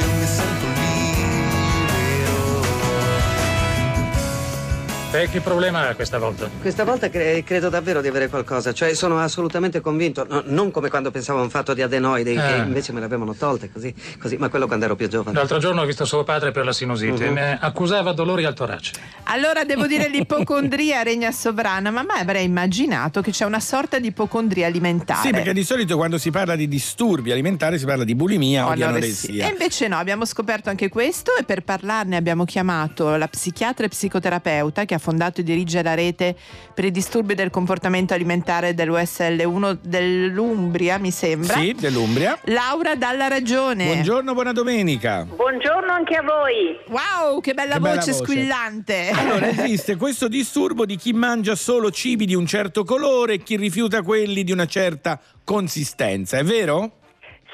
E 5.18 5.30
che 5.30 5.40
problema 5.40 5.88
ha 5.88 5.94
questa 5.94 6.18
volta? 6.18 6.50
Questa 6.60 6.84
volta 6.84 7.08
cre- 7.08 7.42
credo 7.42 7.70
davvero 7.70 8.02
di 8.02 8.08
avere 8.08 8.28
qualcosa, 8.28 8.74
cioè 8.74 8.92
sono 8.92 9.18
assolutamente 9.18 9.80
convinto, 9.80 10.26
no, 10.28 10.42
non 10.46 10.70
come 10.70 10.90
quando 10.90 11.10
pensavo 11.10 11.38
a 11.38 11.42
un 11.42 11.48
fatto 11.48 11.72
di 11.72 11.80
adenoidi, 11.80 12.34
che 12.34 12.40
Ah. 12.40 12.56
invece 12.64 12.92
me 12.92 13.00
l'avevano 13.00 13.32
tolte 13.34 13.72
così, 13.72 13.94
così, 14.20 14.36
ma 14.36 14.50
quello 14.50 14.66
quando 14.66 14.84
ero 14.84 14.94
più 14.94 15.08
giovane. 15.08 15.34
L'altro 15.34 15.56
giorno 15.58 15.80
ho 15.80 15.84
visto 15.86 16.04
suo 16.04 16.22
padre 16.22 16.50
per 16.52 16.66
la 16.66 16.72
sinusite. 16.72 17.30
Ne 17.30 17.56
accusava 17.58 18.12
dolori 18.12 18.44
al 18.44 18.52
torace. 18.52 18.92
Allora 19.24 19.64
devo 19.64 19.86
dire 19.86 20.08
l'ipocondria 20.08 21.00
regna 21.02 21.32
sovrana, 21.32 21.90
ma 21.90 22.02
mai 22.02 22.20
avrei 22.20 22.44
immaginato 22.44 23.22
che 23.22 23.30
c'è 23.30 23.46
una 23.46 23.60
sorta 23.60 23.98
di 23.98 24.08
ipocondria 24.08 24.66
alimentare. 24.66 25.20
Sì, 25.22 25.30
perché 25.30 25.54
di 25.54 25.64
solito 25.64 25.96
quando 25.96 26.18
si 26.18 26.30
parla 26.30 26.56
di 26.56 26.68
disturbi 26.68 27.32
alimentari 27.32 27.78
si 27.78 27.86
parla 27.86 28.04
di 28.04 28.14
bulimia 28.14 28.66
o 28.68 28.74
di 28.74 28.82
anoressia. 28.82 29.46
E 29.46 29.48
invece 29.48 29.88
no, 29.88 29.96
abbiamo 29.96 30.26
scoperto 30.26 30.68
anche 30.68 30.90
questo 30.90 31.34
e 31.38 31.44
per 31.44 31.62
parlarne 31.62 32.16
abbiamo 32.16 32.44
chiamato 32.44 33.16
la 33.16 33.28
psichiatra 33.28 33.86
e 33.86 33.88
psicoterapeuta 33.88 34.84
che 34.84 34.94
ha 34.94 34.98
fondato 35.06 35.40
e 35.40 35.44
dirige 35.44 35.82
la 35.84 35.94
rete 35.94 36.34
per 36.74 36.84
i 36.84 36.90
disturbi 36.90 37.34
del 37.34 37.50
comportamento 37.50 38.12
alimentare 38.12 38.74
dell'USL1 38.74 39.78
dell'Umbria, 39.82 40.98
mi 40.98 41.12
sembra. 41.12 41.54
Sì, 41.58 41.72
dell'Umbria. 41.78 42.36
Laura 42.46 42.96
Dalla 42.96 43.28
Ragione. 43.28 43.84
Buongiorno, 43.84 44.34
buona 44.34 44.50
domenica. 44.52 45.24
Buongiorno 45.24 45.92
anche 45.92 46.16
a 46.16 46.22
voi. 46.22 46.76
Wow, 46.88 47.40
che 47.40 47.54
bella 47.54 47.74
Che 47.74 47.80
bella 47.80 47.94
voce 48.00 48.10
voce. 48.10 48.24
squillante. 48.24 49.10
Allora, 49.14 49.46
esiste 49.62 49.94
questo 49.94 50.26
disturbo 50.26 50.84
di 50.84 50.96
chi 50.96 51.12
mangia 51.12 51.54
solo 51.54 51.92
cibi 51.92 52.26
di 52.26 52.34
un 52.34 52.46
certo 52.46 52.82
colore 52.82 53.34
e 53.34 53.42
chi 53.44 53.56
rifiuta 53.56 54.02
quelli 54.02 54.42
di 54.42 54.50
una 54.50 54.66
certa 54.66 55.20
consistenza, 55.44 56.38
è 56.38 56.42
vero? 56.44 56.98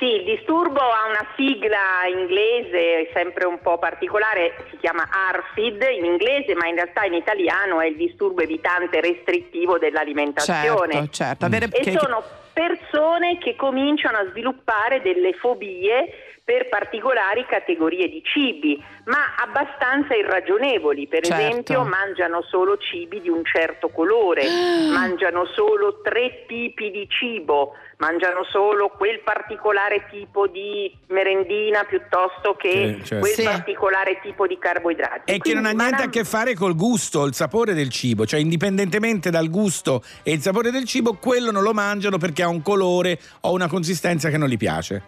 Sì, 0.02 0.14
il 0.16 0.24
disturbo 0.24 0.80
ha 0.80 1.06
una 1.08 1.24
sigla 1.36 1.78
inglese 2.12 3.08
sempre 3.14 3.46
un 3.46 3.60
po' 3.60 3.78
particolare, 3.78 4.52
si 4.68 4.76
chiama 4.78 5.06
ARFID 5.08 5.80
in 5.96 6.04
inglese, 6.04 6.56
ma 6.56 6.66
in 6.66 6.74
realtà 6.74 7.04
in 7.04 7.12
italiano 7.14 7.80
è 7.80 7.86
il 7.86 7.94
disturbo 7.94 8.40
evitante 8.42 9.00
restrittivo 9.00 9.78
dell'alimentazione. 9.78 10.92
Certo, 10.94 11.08
certo. 11.12 11.44
Avere- 11.44 11.66
E 11.70 11.82
che- 11.84 11.96
sono 11.96 12.20
persone 12.52 13.38
che 13.38 13.54
cominciano 13.54 14.18
a 14.18 14.26
sviluppare 14.30 15.00
delle 15.02 15.34
fobie 15.34 16.12
per 16.44 16.68
particolari 16.68 17.46
categorie 17.46 18.08
di 18.08 18.20
cibi, 18.24 18.82
ma 19.04 19.36
abbastanza 19.38 20.16
irragionevoli. 20.16 21.06
Per 21.06 21.24
Certo. 21.24 21.40
esempio, 21.40 21.84
mangiano 21.84 22.42
solo 22.42 22.76
cibi 22.78 23.20
di 23.20 23.28
un 23.28 23.44
certo 23.44 23.88
colore, 23.90 24.42
mangiano 24.92 25.46
solo 25.46 26.00
tre 26.02 26.44
tipi 26.48 26.90
di 26.90 27.06
cibo, 27.08 27.76
mangiano 28.02 28.42
solo 28.50 28.88
quel 28.88 29.20
particolare 29.20 30.06
tipo 30.10 30.48
di 30.48 30.92
merendina 31.08 31.84
piuttosto 31.84 32.54
che 32.56 32.96
Sì, 32.98 33.04
certo. 33.04 33.18
quel 33.20 33.32
Sì. 33.34 33.44
particolare 33.44 34.18
tipo 34.20 34.48
di 34.48 34.58
carboidrati. 34.58 35.30
E 35.32 35.38
che 35.38 35.54
non 35.54 35.64
ha 35.66 35.68
Quindi 35.68 35.84
niente 35.84 36.02
a 36.02 36.08
che 36.08 36.24
fare 36.24 36.54
col 36.54 36.74
gusto, 36.74 37.24
il 37.26 37.34
sapore 37.34 37.74
del 37.74 37.90
cibo, 37.90 38.26
cioè 38.26 38.40
indipendentemente 38.40 39.30
dal 39.30 39.48
gusto 39.48 40.02
e 40.24 40.32
il 40.32 40.40
sapore 40.40 40.72
del 40.72 40.84
cibo, 40.84 41.14
quello 41.14 41.52
non 41.52 41.62
lo 41.62 41.72
mangiano 41.72 42.18
perché 42.18 42.42
ha 42.42 42.48
un 42.48 42.60
colore 42.62 43.20
o 43.42 43.52
una 43.52 43.68
consistenza 43.68 44.30
che 44.30 44.36
non 44.36 44.48
gli 44.48 44.56
piace. 44.56 45.02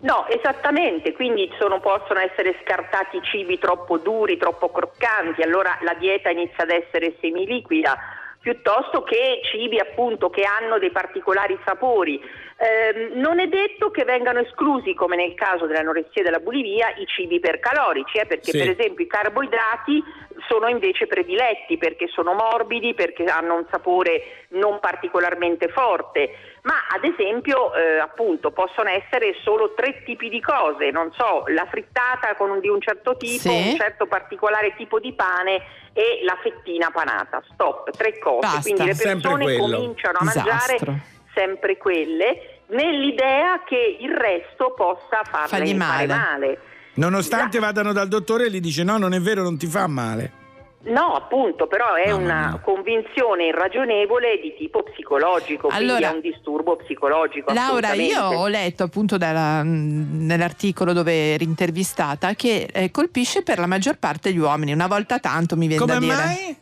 No, 0.00 0.26
esattamente, 0.28 1.12
quindi 1.12 1.48
sono- 1.58 1.78
possono 1.78 2.18
essere 2.18 2.58
scartati 2.64 3.20
cibi 3.22 3.58
troppo 3.58 3.98
duri, 3.98 4.38
troppo 4.38 4.70
croccanti, 4.72 5.42
allora 5.42 5.78
la 5.82 5.94
dieta 5.94 6.30
inizia 6.30 6.64
ad 6.64 6.70
essere 6.70 7.14
semiliquida, 7.20 7.96
piuttosto 8.40 9.02
che 9.02 9.40
cibi 9.44 9.78
appunto 9.78 10.30
che 10.30 10.42
hanno 10.42 10.78
dei 10.78 10.90
particolari 10.90 11.58
sapori. 11.64 12.20
Ehm, 12.62 13.18
non 13.18 13.40
è 13.40 13.46
detto 13.46 13.90
che 13.90 14.04
vengano 14.04 14.40
esclusi, 14.40 14.92
come 14.92 15.16
nel 15.16 15.32
caso 15.34 15.64
dell'anoressia 15.64 16.20
e 16.20 16.22
della 16.22 16.40
bulimia, 16.40 16.92
i 16.98 17.06
cibi 17.06 17.36
ipercalorici, 17.36 18.18
eh, 18.18 18.26
perché 18.26 18.50
Sì. 18.52 18.58
per 18.58 18.68
esempio 18.68 19.02
i 19.02 19.08
carboidrati 19.08 20.04
sono 20.46 20.68
invece 20.68 21.06
prediletti 21.06 21.78
perché 21.78 22.06
sono 22.08 22.34
morbidi, 22.34 22.92
perché 22.92 23.24
hanno 23.24 23.54
un 23.54 23.64
sapore 23.70 24.44
non 24.48 24.78
particolarmente 24.78 25.68
forte, 25.68 26.34
ma 26.62 26.74
ad 26.94 27.04
esempio 27.04 27.72
eh, 27.74 27.98
appunto 27.98 28.50
possono 28.50 28.90
essere 28.90 29.34
solo 29.42 29.72
tre 29.72 30.02
tipi 30.04 30.28
di 30.28 30.40
cose, 30.42 30.90
non 30.90 31.10
so, 31.16 31.44
la 31.46 31.66
frittata 31.70 32.34
con 32.36 32.50
un, 32.50 32.60
di 32.60 32.68
un 32.68 32.80
certo 32.82 33.16
tipo, 33.16 33.48
Sì. 33.48 33.68
un 33.70 33.76
certo 33.76 34.04
particolare 34.06 34.74
tipo 34.76 34.98
di 35.00 35.14
pane 35.14 35.62
e 35.94 36.20
la 36.24 36.36
fettina 36.42 36.90
panata, 36.90 37.42
stop, 37.54 37.90
tre 37.96 38.18
cose, 38.18 38.40
Basta. 38.40 38.60
quindi 38.60 38.84
le 38.84 38.94
persone 38.96 39.56
cominciano 39.56 40.18
a 40.18 40.24
Disastro. 40.24 40.92
mangiare 40.92 41.18
sempre 41.34 41.76
quelle 41.76 42.60
nell'idea 42.68 43.62
che 43.66 43.96
il 44.00 44.12
resto 44.14 44.72
possa 44.76 45.22
farle 45.28 45.48
Fargli 45.48 45.76
fare 45.76 46.06
male. 46.06 46.06
male. 46.06 46.58
Nonostante 46.94 47.58
vadano 47.58 47.92
dal 47.92 48.08
dottore 48.08 48.46
e 48.46 48.50
gli 48.50 48.60
dice 48.60 48.82
no, 48.84 48.98
non 48.98 49.12
è 49.14 49.20
vero, 49.20 49.42
non 49.42 49.56
ti 49.58 49.66
fa 49.66 49.86
male. 49.86 50.38
No, 50.82 51.12
appunto, 51.14 51.66
però 51.66 51.92
è 51.94 52.10
una 52.10 52.58
convinzione 52.64 53.46
irragionevole 53.48 54.40
di 54.40 54.54
tipo 54.56 54.82
psicologico, 54.82 55.68
quindi 55.68 55.90
Allora- 55.90 56.10
è 56.10 56.14
un 56.14 56.20
disturbo 56.20 56.76
psicologico. 56.76 57.52
Laura, 57.52 57.92
io 57.92 58.22
ho 58.22 58.46
letto 58.48 58.84
appunto 58.84 59.18
dalla- 59.18 59.62
mh, 59.62 60.24
nell'articolo 60.24 60.94
dove 60.94 61.34
eri 61.34 61.44
intervistata 61.44 62.32
che 62.34 62.66
eh, 62.72 62.90
colpisce 62.90 63.42
per 63.42 63.58
la 63.58 63.66
maggior 63.66 63.98
parte 63.98 64.32
gli 64.32 64.38
uomini, 64.38 64.72
una 64.72 64.86
volta 64.86 65.18
tanto 65.18 65.54
mi 65.54 65.66
viene 65.66 65.82
Come 65.82 65.92
da 65.92 65.98
dire. 66.00 66.14
mai? 66.14 66.56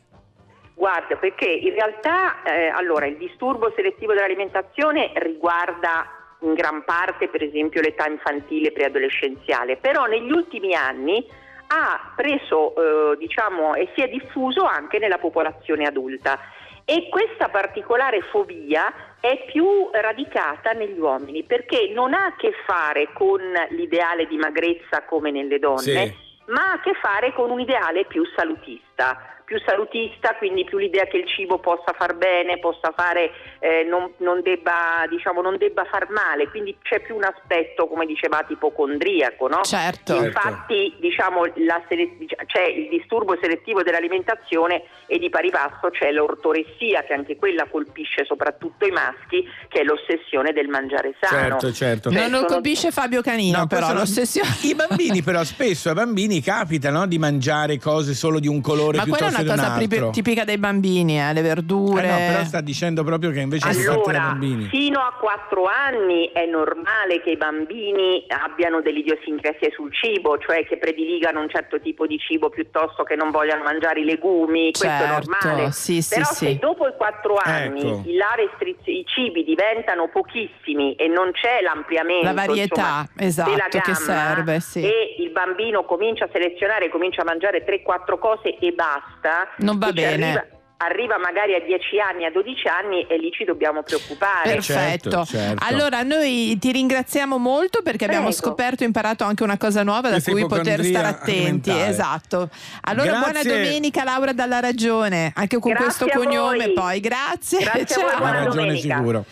Guarda, 0.78 1.16
perché 1.16 1.44
in 1.44 1.74
realtà 1.74 2.40
eh, 2.44 2.68
allora, 2.68 3.06
il 3.06 3.16
disturbo 3.16 3.72
selettivo 3.74 4.12
dell'alimentazione 4.14 5.10
riguarda 5.16 6.06
in 6.42 6.54
gran 6.54 6.84
parte 6.84 7.26
per 7.26 7.42
esempio 7.42 7.80
l'età 7.80 8.06
infantile 8.06 8.70
preadolescenziale, 8.70 9.76
però 9.78 10.04
negli 10.04 10.30
ultimi 10.30 10.76
anni 10.76 11.28
ha 11.66 12.12
preso, 12.14 12.76
eh, 12.76 13.16
diciamo, 13.16 13.74
e 13.74 13.88
si 13.96 14.02
è 14.02 14.08
diffuso 14.08 14.62
anche 14.62 15.00
nella 15.00 15.18
popolazione 15.18 15.84
adulta. 15.84 16.38
E 16.84 17.08
questa 17.10 17.48
particolare 17.48 18.20
fobia 18.30 19.16
è 19.20 19.46
più 19.50 19.90
radicata 19.90 20.70
negli 20.70 21.00
uomini 21.00 21.42
perché 21.42 21.90
non 21.92 22.14
ha 22.14 22.26
a 22.26 22.36
che 22.36 22.52
fare 22.64 23.08
con 23.14 23.40
l'ideale 23.70 24.28
di 24.28 24.36
magrezza 24.36 25.02
come 25.02 25.32
nelle 25.32 25.58
donne, 25.58 25.80
Sì. 25.82 26.14
ma 26.46 26.70
ha 26.70 26.72
a 26.74 26.80
che 26.80 26.94
fare 27.02 27.32
con 27.34 27.50
un 27.50 27.58
ideale 27.58 28.04
più 28.04 28.24
salutista. 28.36 29.34
Più 29.48 29.58
salutista, 29.64 30.36
quindi 30.36 30.64
più 30.64 30.76
l'idea 30.76 31.04
che 31.04 31.16
il 31.16 31.26
cibo 31.26 31.56
possa 31.58 31.94
far 31.96 32.14
bene, 32.16 32.58
possa 32.58 32.92
fare, 32.94 33.30
eh, 33.60 33.82
non, 33.88 34.12
non 34.18 34.42
debba, 34.42 35.06
diciamo, 35.08 35.40
non 35.40 35.56
debba 35.56 35.86
far 35.86 36.10
male, 36.10 36.50
quindi 36.50 36.76
c'è 36.82 37.00
più 37.00 37.16
un 37.16 37.24
aspetto, 37.24 37.88
come 37.88 38.04
dicevate, 38.04 38.52
ipocondriaco, 38.52 39.48
no? 39.48 39.62
Certo. 39.62 40.16
Infatti, 40.16 40.94
diciamo, 41.00 41.46
la 41.64 41.82
c'è 41.88 42.62
il 42.66 42.90
disturbo 42.90 43.38
selettivo 43.40 43.82
dell'alimentazione 43.82 44.82
e 45.06 45.18
di 45.18 45.30
pari 45.30 45.48
passo 45.48 45.88
c'è 45.90 46.12
l'ortoressia, 46.12 47.04
che 47.04 47.14
anche 47.14 47.36
quella 47.36 47.66
colpisce 47.70 48.26
soprattutto 48.26 48.84
i 48.86 48.90
maschi, 48.90 49.48
che 49.68 49.80
è 49.80 49.82
l'ossessione 49.82 50.52
del 50.52 50.68
mangiare 50.68 51.14
sano. 51.18 51.58
Certo, 51.58 51.72
certo. 51.72 52.10
Non 52.10 52.28
lo 52.28 52.36
sono- 52.36 52.48
colpisce 52.48 52.90
Fabio 52.90 53.22
Canino, 53.22 53.60
No, 53.60 53.66
però 53.66 53.94
l'ossessione. 53.94 54.48
I 54.64 54.74
bambini, 54.74 55.22
però, 55.22 55.42
spesso 55.42 55.88
ai 55.88 55.94
bambini 55.94 56.42
capita 56.42 56.90
no, 56.90 57.06
di 57.06 57.18
mangiare 57.18 57.78
cose 57.78 58.12
solo 58.12 58.38
di 58.40 58.48
un 58.48 58.60
colore 58.60 58.98
Ma 58.98 59.04
quella 59.04 59.16
è 59.16 59.18
piuttosto 59.18 59.37
una 59.42 59.52
un 59.52 59.58
cosa 59.58 59.86
pri- 59.86 60.10
tipica 60.10 60.44
dei 60.44 60.58
bambini, 60.58 61.20
eh, 61.20 61.32
le 61.32 61.42
verdure. 61.42 62.06
Eh 62.06 62.10
no, 62.10 62.16
però 62.32 62.44
sta 62.44 62.60
dicendo 62.60 63.04
proprio 63.04 63.30
che 63.30 63.40
invece 63.40 63.68
Allora, 63.68 64.18
bambini. 64.20 64.64
fino 64.66 65.00
a 65.00 65.12
4 65.18 65.64
anni 65.64 66.30
è 66.32 66.46
normale 66.46 67.20
che 67.22 67.30
i 67.30 67.36
bambini 67.36 68.24
abbiano 68.28 68.80
delle 68.80 68.98
idiosincrasie 69.00 69.70
sul 69.74 69.92
cibo, 69.92 70.38
cioè 70.38 70.64
che 70.66 70.76
prediligano 70.78 71.40
un 71.40 71.48
certo 71.48 71.80
tipo 71.80 72.06
di 72.06 72.18
cibo 72.18 72.48
piuttosto 72.50 73.02
che 73.04 73.14
non 73.16 73.30
vogliano 73.30 73.62
mangiare 73.62 74.00
i 74.00 74.04
legumi, 74.04 74.70
questo 74.72 74.86
è 74.86 75.06
Certo, 75.08 75.30
normale. 75.30 75.70
sì, 75.72 76.00
sì, 76.02 76.14
Però 76.14 76.26
sì. 76.26 76.34
se 76.46 76.56
dopo 76.58 76.86
i 76.86 76.92
4 76.96 77.36
anni 77.42 77.80
Ecco. 77.80 78.02
restrizio- 78.36 78.92
i 78.92 79.04
cibi 79.06 79.44
diventano 79.44 80.08
pochissimi 80.08 80.94
e 80.94 81.08
non 81.08 81.30
c'è 81.32 81.60
l'ampliamento 81.62 82.24
La 82.26 82.32
varietà, 82.32 83.06
insomma, 83.08 83.26
esatto, 83.26 83.50
della 83.50 83.66
che 83.68 83.78
gamma 83.84 83.96
serve, 83.98 84.60
sì. 84.60 84.82
e 84.82 85.16
il 85.18 85.30
bambino 85.30 85.84
comincia 85.84 86.24
a 86.24 86.28
selezionare, 86.32 86.88
comincia 86.88 87.22
a 87.22 87.24
mangiare 87.24 87.64
3-4 87.64 88.18
cose 88.18 88.56
e 88.58 88.72
basta, 88.72 89.27
Non 89.58 89.78
va 89.78 89.86
e 89.86 89.88
ci 89.90 89.94
bene. 89.94 90.26
Arriva, 90.26 90.46
arriva 90.78 91.18
magari 91.18 91.54
a 91.54 91.60
10 91.60 91.98
anni, 92.00 92.24
a 92.24 92.30
12 92.30 92.68
anni 92.68 93.06
e 93.08 93.18
lì 93.18 93.30
ci 93.32 93.44
dobbiamo 93.44 93.82
preoccupare. 93.82 94.50
Perfetto. 94.54 95.10
Certo, 95.10 95.24
certo. 95.24 95.64
Allora 95.66 96.02
noi 96.02 96.56
ti 96.58 96.70
ringraziamo 96.72 97.36
molto 97.38 97.82
perché 97.82 98.04
abbiamo 98.04 98.28
Prego. 98.28 98.40
scoperto 98.42 98.82
e 98.84 98.86
imparato 98.86 99.24
anche 99.24 99.42
una 99.42 99.56
cosa 99.56 99.82
nuova 99.82 100.08
da 100.10 100.20
cui 100.22 100.46
poter 100.46 100.84
stare 100.84 101.06
attenti. 101.08 101.70
alimentare. 101.70 101.86
Esatto. 101.88 102.48
Allora 102.82 103.10
buona 103.18 103.30
Grazie. 103.42 103.50
domenica 103.62 104.04
Laura 104.04 104.32
dalla 104.32 104.60
ragione, 104.60 105.32
anche 105.34 105.58
con 105.58 105.72
Grazie 105.72 106.06
questo 106.06 106.18
cognome 106.18 106.64
voi. 106.66 106.72
poi. 106.74 107.00
Grazie. 107.00 107.58
Grazie 107.60 107.80
a 107.96 108.00
voi, 108.00 108.08
Ciao. 108.10 108.18
Buona 108.18 108.32
ragione 108.44 108.66
domenica. 108.66 108.96
sicuro. 108.96 109.24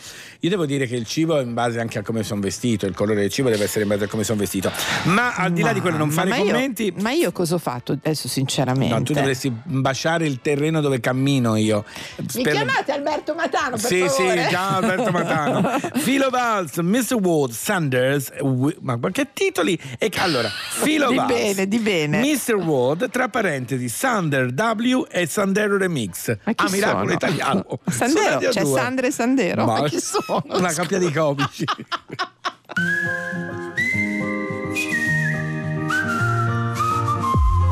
Io 0.46 0.52
devo 0.52 0.64
dire 0.64 0.86
che 0.86 0.94
il 0.94 1.04
cibo 1.06 1.40
è 1.40 1.42
in 1.42 1.54
base 1.54 1.80
anche 1.80 1.98
a 1.98 2.02
come 2.02 2.22
sono 2.22 2.40
vestito, 2.40 2.86
il 2.86 2.94
colore 2.94 3.18
del 3.18 3.30
cibo 3.32 3.48
deve 3.50 3.64
essere 3.64 3.82
in 3.82 3.88
base 3.88 4.04
a 4.04 4.06
come 4.06 4.22
sono 4.22 4.38
vestito. 4.38 4.70
Ma 5.06 5.34
al 5.34 5.50
di 5.50 5.60
là 5.60 5.72
di 5.72 5.80
quello 5.80 5.96
non 5.96 6.06
Ma- 6.06 6.14
fare 6.14 6.28
ma 6.28 6.36
io- 6.36 6.44
commenti. 6.44 6.94
ma 7.00 7.10
io 7.10 7.32
cosa 7.32 7.56
ho 7.56 7.58
fatto 7.58 7.90
adesso 7.90 8.28
sinceramente? 8.28 8.94
No, 8.94 9.02
tu 9.02 9.12
dovresti 9.12 9.50
basciare 9.50 10.24
il 10.24 10.40
terreno 10.40 10.80
dove 10.80 11.00
cammino 11.00 11.56
io. 11.56 11.84
Mi 12.34 12.42
Per- 12.44 12.52
chiamate 12.52 12.92
Alberto 12.92 13.34
Matano 13.34 13.70
per 13.70 13.80
Sì, 13.86 13.98
favore? 14.06 14.44
sì, 14.44 14.50
ciao 14.52 14.76
Alberto 14.76 15.10
Matano. 15.10 15.68
Philo 16.04 16.30
Valls, 16.30 16.76
Mr. 16.76 17.14
Ward, 17.14 17.50
Sanders, 17.52 18.30
ma 18.82 19.00
che 19.10 19.30
titoli? 19.32 19.76
E 19.98 20.12
allora, 20.18 20.48
Philo 20.80 21.08
Di 21.10 21.16
Valls, 21.16 21.32
bene, 21.32 21.66
di 21.66 21.78
bene. 21.80 22.20
Mr. 22.20 22.54
Ward, 22.54 23.10
tra 23.10 23.28
parentesi, 23.28 23.88
Sander 23.88 24.52
W 24.54 25.06
e 25.10 25.26
Sandero 25.26 25.76
Remix. 25.76 26.36
Ma 26.44 26.52
chi 26.52 26.66
a 26.66 26.70
Miracolo 26.70 26.98
sono? 27.02 27.12
Italiano. 27.14 27.64
Sandero, 27.90 28.38
c'è 28.38 28.62
2. 28.62 28.78
Sandra 28.78 29.06
e 29.08 29.10
Sandero. 29.10 29.64
Ma, 29.64 29.82
chi 29.88 29.98
sono? 29.98 30.34
Una 30.44 30.72
coppia 30.74 30.98
di 30.98 31.10
comici. 31.10 31.64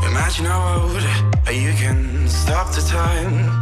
Imagine 0.07 0.47
a 0.47 0.59
world 0.59 1.03
where 1.45 1.53
you 1.53 1.74
can 1.74 2.27
stop 2.27 2.73
the 2.73 2.81
time. 2.82 3.59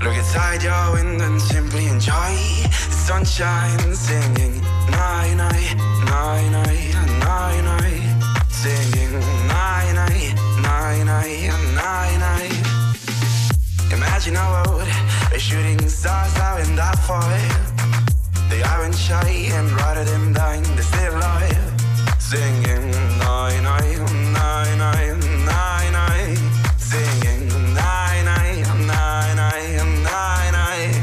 Look 0.00 0.16
outside 0.16 0.62
your 0.62 0.92
window 0.92 1.26
and 1.26 1.40
simply 1.40 1.86
enjoy 1.86 2.34
the 2.70 2.94
sunshine. 2.94 3.94
Singing 3.94 4.60
night, 4.90 5.34
night, 5.34 5.76
night, 6.06 6.48
night, 6.50 6.94
night, 7.20 7.62
night. 7.62 8.02
Singing 8.48 9.20
night, 9.48 9.92
night, 9.92 10.34
night, 10.62 11.04
night, 11.04 11.50
night, 11.74 12.18
night. 12.18 12.52
Imagine 13.92 14.36
a 14.36 14.50
world 14.50 14.88
where 15.30 15.38
shooting 15.38 15.88
stars 15.88 16.36
aren't 16.38 16.74
that 16.76 16.98
far. 17.06 17.93
They 18.50 18.62
aren't 18.62 18.94
shy 18.94 19.48
and 19.52 19.70
rather 19.72 20.04
than 20.04 20.32
blind, 20.32 20.66
they 20.66 20.82
still 20.82 21.16
alive. 21.16 21.72
Singing 22.18 22.90
night, 23.18 23.60
night, 23.62 23.98
night, 24.32 24.76
night, 24.76 25.16
night, 25.44 25.90
night. 25.92 26.38
Singing 26.78 27.48
night, 27.74 28.22
night, 28.24 28.64
night, 28.92 29.34
night, 29.34 29.84
night, 30.02 30.50
night. 30.60 30.94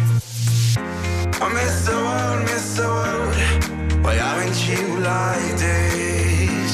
I 1.41 1.47
miss 1.53 1.85
the 1.85 1.97
world, 2.05 2.41
miss 2.49 2.75
the 2.77 2.87
world. 2.95 3.35
Why 4.03 4.17
aren't 4.19 4.59
you 4.67 4.99
like 4.99 5.53
this? 5.65 6.73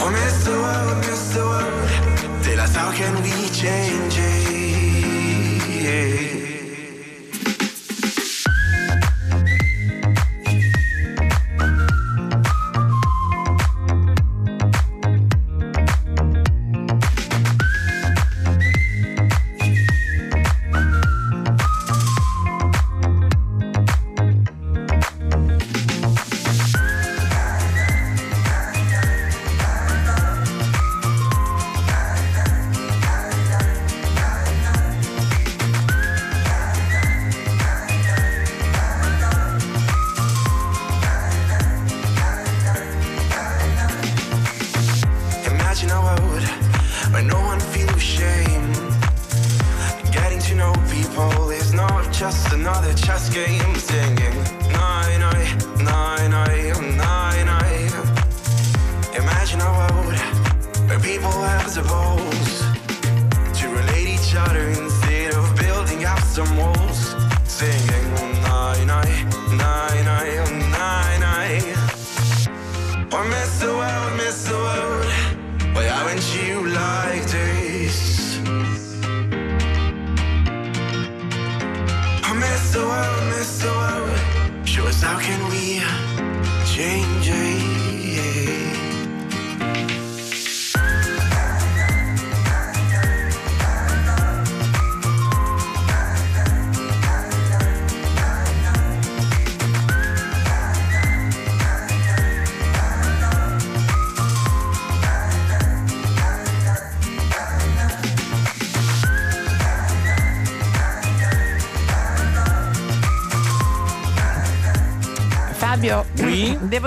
I 0.00 0.06
miss 0.16 0.36
the 0.44 0.56
world, 0.64 0.96
miss 1.06 1.34
the 1.34 1.44
world. 1.50 2.42
Tell 2.44 2.60
us 2.60 2.74
how 2.74 2.90
can 2.92 3.14
we 3.22 3.48
change 3.50 4.01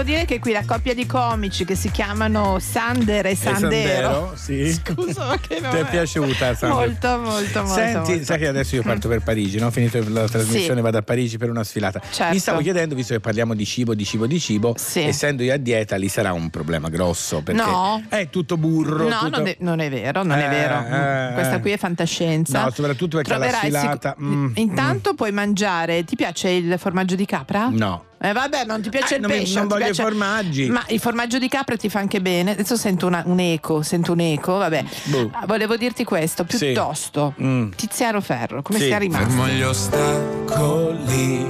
podía 0.05 0.14
che 0.25 0.39
qui 0.39 0.51
la 0.51 0.63
coppia 0.65 0.93
di 0.93 1.05
comici 1.05 1.65
che 1.65 1.75
si 1.75 1.89
chiamano 1.91 2.57
Sander 2.59 3.25
e 3.27 3.35
Sandero. 3.35 4.33
sì. 4.35 4.71
Scusa, 4.73 5.25
ma 5.25 5.37
che 5.37 5.57
Ti 5.57 5.77
è 5.77 5.85
piaciuta, 5.85 6.55
Sandra? 6.55 6.69
Molto, 6.79 7.07
molto, 7.19 7.59
molto. 7.63 7.73
Senti, 7.73 8.09
molto. 8.11 8.23
sai 8.25 8.37
che 8.39 8.47
adesso 8.47 8.75
io 8.75 8.81
parto 8.83 9.07
per 9.07 9.21
Parigi, 9.21 9.59
no? 9.59 9.69
Finito 9.71 10.03
la 10.09 10.27
trasmissione, 10.27 10.75
Sì. 10.75 10.81
vado 10.81 10.97
a 10.97 11.01
Parigi 11.01 11.37
per 11.37 11.49
una 11.49 11.63
sfilata. 11.63 12.01
Certo. 12.11 12.33
Mi 12.33 12.39
stavo 12.39 12.59
chiedendo, 12.61 12.95
visto 12.95 13.13
che 13.13 13.19
parliamo 13.19 13.53
di 13.53 13.65
cibo, 13.65 13.93
di 13.93 14.05
cibo, 14.05 14.25
di 14.27 14.39
cibo, 14.39 14.75
essendo 14.93 15.43
io 15.43 15.53
a 15.53 15.57
dieta, 15.57 15.95
lì 15.95 16.07
sarà 16.09 16.33
un 16.33 16.49
problema 16.49 16.89
grosso. 16.89 17.41
Perché 17.41 17.61
No. 17.61 18.03
è 18.09 18.29
tutto 18.29 18.57
burro. 18.57 19.07
No, 19.07 19.19
tutto- 19.19 19.37
non, 19.37 19.47
è, 19.47 19.55
non 19.59 19.79
è 19.79 19.89
vero, 19.89 20.23
non 20.23 20.37
Eh, 20.39 20.45
è 20.45 20.49
vero. 20.49 20.79
eh, 20.79 21.33
Questa 21.33 21.55
eh. 21.55 21.59
qui 21.61 21.71
è 21.71 21.77
fantascienza. 21.77 22.63
No, 22.63 22.71
soprattutto 22.71 23.17
perché 23.17 23.31
Troverai 23.31 23.59
sfilata. 23.61 24.15
sicu- 24.17 24.29
mm, 24.31 24.51
Intanto 24.55 25.13
puoi 25.13 25.31
mangiare. 25.31 26.03
Ti 26.03 26.15
piace 26.15 26.49
il 26.49 26.75
formaggio 26.79 27.15
di 27.15 27.25
capra? 27.25 27.69
mm, 27.69 27.75
no. 27.77 28.05
Eh 28.17 28.31
vabbè, 28.31 28.65
non 28.65 28.81
ti 28.81 28.89
piace 28.89 29.13
Eh, 29.13 29.17
il 29.17 29.21
non 29.23 29.31
mi- 29.31 29.37
pesce. 29.39 29.53
non 29.59 29.67
ti 29.67 29.73
voglio 29.73 29.85
piace- 29.85 30.01
formaggi. 30.15 30.69
Ma 30.69 30.83
il 30.87 30.99
formaggio 30.99 31.37
di 31.37 31.47
capra 31.47 31.75
ti 31.75 31.89
fa 31.89 31.99
anche 31.99 32.21
bene. 32.21 32.51
Adesso 32.51 32.75
sento 32.77 33.07
una- 33.07 33.23
un 33.25 33.39
eco, 33.39 33.81
sento 33.81 34.13
un 34.13 34.19
eco, 34.21 34.57
vabbè. 34.57 34.83
Ah, 35.31 35.45
Volevo 35.45 35.75
dirti 35.77 36.03
questo, 36.03 36.43
Boh. 36.43 36.51
Sì. 36.55 36.65
piuttosto. 36.67 37.33
Mm. 37.41 37.71
Tiziano 37.75 38.21
Ferro, 38.21 38.61
come 38.61 38.79
Sì. 38.79 38.85
sia 38.85 38.97
rimasto? 38.97 39.27
Fermo 39.27 39.47
gli 39.47 39.61
ostacoli, 39.61 41.45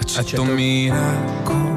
accetto 0.00 0.44
miracoli. 0.44 1.68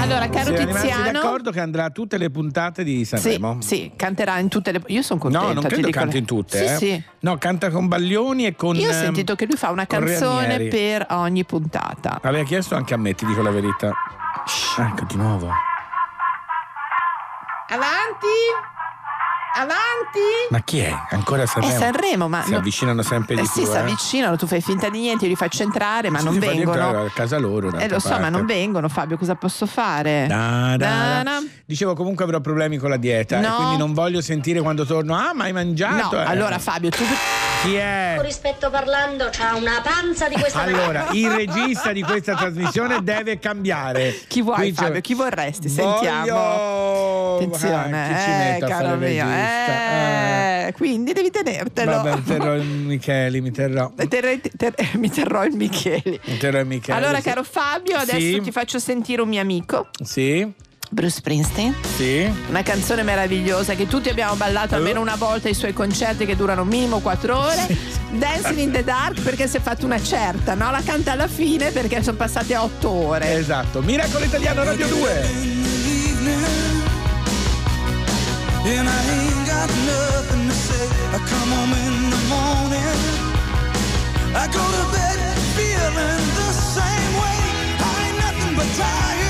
Allora, 0.00 0.28
caro 0.28 0.54
Siamo 0.54 0.72
Tiziano. 0.72 1.12
d'accordo 1.12 1.50
che 1.50 1.60
andrà 1.60 1.84
a 1.84 1.90
tutte 1.90 2.18
le 2.18 2.30
puntate 2.30 2.84
di 2.84 2.98
Sì, 2.98 3.16
Sanremo? 3.16 3.58
sì, 3.60 3.90
canterà 3.96 4.38
in 4.38 4.48
tutte 4.48 4.72
le. 4.72 4.82
Io 4.88 5.02
sono 5.02 5.18
contenta. 5.20 5.46
No, 5.46 5.52
non 5.54 5.62
credo 5.64 5.88
canti 5.90 6.18
in 6.18 6.24
tutte. 6.24 6.58
Sì, 6.58 6.64
eh. 6.64 6.76
sì. 6.76 7.02
No, 7.20 7.38
canta 7.38 7.70
con 7.70 7.86
Baglioni 7.88 8.46
e 8.46 8.54
con. 8.54 8.76
Io 8.76 8.88
ho 8.88 8.92
ehm, 8.92 8.98
sentito 9.00 9.34
che 9.36 9.46
lui 9.46 9.56
fa 9.56 9.70
una 9.70 9.86
con 9.86 9.98
canzone 10.04 10.46
Ranieri. 10.48 10.68
per 10.68 11.06
ogni 11.10 11.44
puntata. 11.44 12.18
Aveva 12.22 12.44
chiesto 12.44 12.74
anche 12.74 12.94
a 12.94 12.96
me, 12.96 13.14
ti 13.14 13.24
dico 13.26 13.42
la 13.42 13.50
verità. 13.50 13.92
Ecco, 14.78 15.04
di 15.08 15.16
nuovo. 15.16 15.50
Avanti! 17.72 18.26
Avanti! 19.52 20.48
Ma 20.50 20.60
chi 20.60 20.78
è? 20.80 20.92
Ancora 21.10 21.46
Sanremo? 21.46 21.72
È 21.74 21.78
Sanremo, 21.78 22.28
ma 22.28 22.42
Si 22.42 22.50
no- 22.50 22.58
avvicinano 22.58 23.02
sempre 23.02 23.34
di 23.36 23.40
Eh 23.42 23.44
più. 23.44 23.62
sì, 23.62 23.64
si 23.66 23.76
eh. 23.76 23.78
avvicinano, 23.78 24.36
tu 24.36 24.46
fai 24.46 24.60
finta 24.60 24.88
di 24.88 24.98
niente, 25.00 25.24
io 25.24 25.30
li 25.30 25.36
faccio 25.36 25.62
entrare, 25.62 26.08
ma 26.10 26.20
non 26.20 26.34
si 26.34 26.40
fa 26.40 26.46
vengono. 26.46 26.72
entrare 26.82 27.06
a 27.06 27.10
casa 27.10 27.38
loro. 27.38 27.76
Eh 27.78 27.88
lo 27.88 27.98
so, 28.00 28.08
ma 28.10 28.14
parte. 28.16 28.30
non 28.30 28.46
vengono, 28.46 28.88
Fabio, 28.88 29.16
cosa 29.16 29.34
posso 29.36 29.66
fare? 29.66 30.26
Da, 30.28 30.74
da, 30.76 31.22
da. 31.22 31.40
Dicevo 31.64 31.94
comunque 31.94 32.24
avrò 32.24 32.40
problemi 32.40 32.76
con 32.78 32.90
la 32.90 32.96
dieta 32.96 33.38
e 33.38 33.40
No. 33.40 33.54
quindi 33.56 33.76
non 33.76 33.92
voglio 33.92 34.20
sentire 34.20 34.60
quando 34.60 34.84
torno 34.84 35.14
ah 35.14 35.32
ma 35.34 35.44
hai 35.44 35.52
mangiato 35.52 36.16
No, 36.16 36.22
eh. 36.22 36.26
allora 36.26 36.58
Fabio, 36.58 36.90
tu 36.90 37.02
chi 37.62 37.74
è? 37.74 38.12
Con 38.16 38.24
rispetto 38.24 38.70
parlando, 38.70 39.28
c'ha 39.30 39.54
una 39.56 39.80
panza 39.82 40.28
di 40.28 40.34
questa 40.36 40.62
allora 40.62 41.08
il 41.12 41.30
regista 41.30 41.92
di 41.92 42.02
questa 42.02 42.34
trasmissione 42.34 43.02
deve 43.02 43.38
cambiare 43.38 44.14
Chi 44.28 44.40
vuoi 44.42 44.56
Qui 44.56 44.72
Fabio? 44.72 45.00
Chi 45.00 45.14
vorresti? 45.14 45.68
Voglio- 45.68 45.98
Sentiamo. 45.98 47.34
Attenzione, 47.36 48.08
chi 48.08 48.22
ci 48.22 48.30
eh, 48.30 48.58
a 48.60 48.66
caro 48.66 48.96
mio. 48.96 49.06
regista? 49.24 50.66
Eh, 50.66 50.72
quindi 50.76 51.12
devi 51.12 51.30
tenertelo. 51.30 51.90
vabbè 52.02 52.22
terrò 52.22 52.54
il 52.54 52.62
Micheli 52.64 53.40
mi 53.40 53.50
terrò 53.50 53.90
Terrei- 54.08 54.40
ter- 54.56 54.94
mi 54.94 55.10
terrò 55.10 55.44
il 55.44 55.54
Micheli. 55.54 56.20
mi 56.24 56.36
terrò 56.38 56.60
il 56.60 56.66
Micheli 56.66 56.96
allora, 56.98 57.18
sì. 57.18 57.22
caro 57.24 57.42
Fabio, 57.42 57.96
adesso 57.96 58.18
Sì. 58.18 58.40
ti 58.42 58.50
faccio 58.52 58.78
sentire 58.78 59.22
un 59.22 59.28
mio 59.28 59.40
amico, 59.40 59.88
sì 60.02 60.50
Bruce 60.92 61.16
Springsteen. 61.16 61.74
sì 61.96 62.28
Una 62.48 62.62
canzone 62.62 63.02
meravigliosa 63.04 63.74
che 63.74 63.86
tutti 63.86 64.08
abbiamo 64.08 64.34
ballato 64.34 64.74
almeno 64.74 65.00
una 65.00 65.14
volta 65.16 65.46
ai 65.48 65.54
suoi 65.54 65.72
concerti 65.72 66.26
che 66.26 66.34
durano 66.36 66.64
minimo 66.64 66.98
quattro 66.98 67.38
ore. 67.38 67.66
Dancing 68.10 68.58
in 68.58 68.72
the 68.72 68.82
Dark 68.82 69.20
perché 69.20 69.46
si 69.46 69.56
è 69.56 69.60
fatto 69.60 69.86
una 69.86 70.02
certa, 70.02 70.54
no? 70.54 70.70
La 70.70 70.82
canta 70.84 71.12
alla 71.12 71.28
fine 71.28 71.70
perché 71.70 72.02
sono 72.02 72.16
passate 72.16 72.56
otto 72.56 72.90
ore. 72.90 73.34
esatto 73.38 73.80
Miracolo 73.82 74.24
Italiano 74.24 74.64
Radio 74.64 74.86
2 74.88 75.48
And 78.62 78.86
I 78.88 79.00
ain't 79.08 79.46
got 79.46 79.70
nothing 79.86 80.46
to 80.48 80.54
say. 80.54 80.86
I 81.14 81.18
come 81.18 81.50
home 81.50 81.72
in 81.72 82.10
the 82.10 82.20
morning. 82.28 82.98
I 84.36 84.46
go 84.52 84.60
to 84.60 84.84
bed 84.92 85.18
feeling 85.56 86.24
the 86.36 86.52
same 86.52 87.14
way. 87.16 87.38
I 87.80 88.06
ain't 88.06 88.18
nothing 88.20 88.54
but 88.54 88.68
tired. 88.76 89.29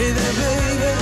Hey 0.00 0.12
there, 0.12 0.32
baby. 0.32 0.92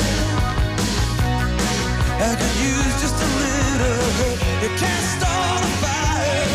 I 2.19 2.35
could 2.35 2.57
use 2.59 2.95
just 3.01 3.15
a 3.15 3.29
little 3.45 4.11
help. 4.19 4.39
You 4.62 4.70
can't 4.75 5.07
start 5.15 5.62
a 5.62 5.70
fire. 5.85 6.51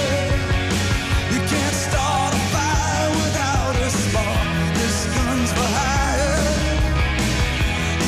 You 1.32 1.40
can't 1.52 1.78
start 1.88 2.34
a 2.34 2.42
fire 2.52 3.10
without 3.22 3.76
a 3.80 3.90
spark. 3.90 4.48
This 4.76 4.98
gun's 5.16 5.52
for 5.56 5.70
hire. 5.80 6.44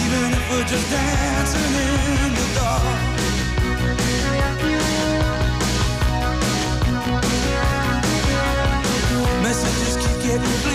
Even 0.03 0.27
if 0.37 0.43
we're 0.51 0.67
just 0.67 0.87
dancing 0.91 1.73
in 1.87 2.31
the 2.39 2.47
dark. 2.59 2.97
Messages 9.41 9.95
keep 9.95 10.17
getting. 10.23 10.74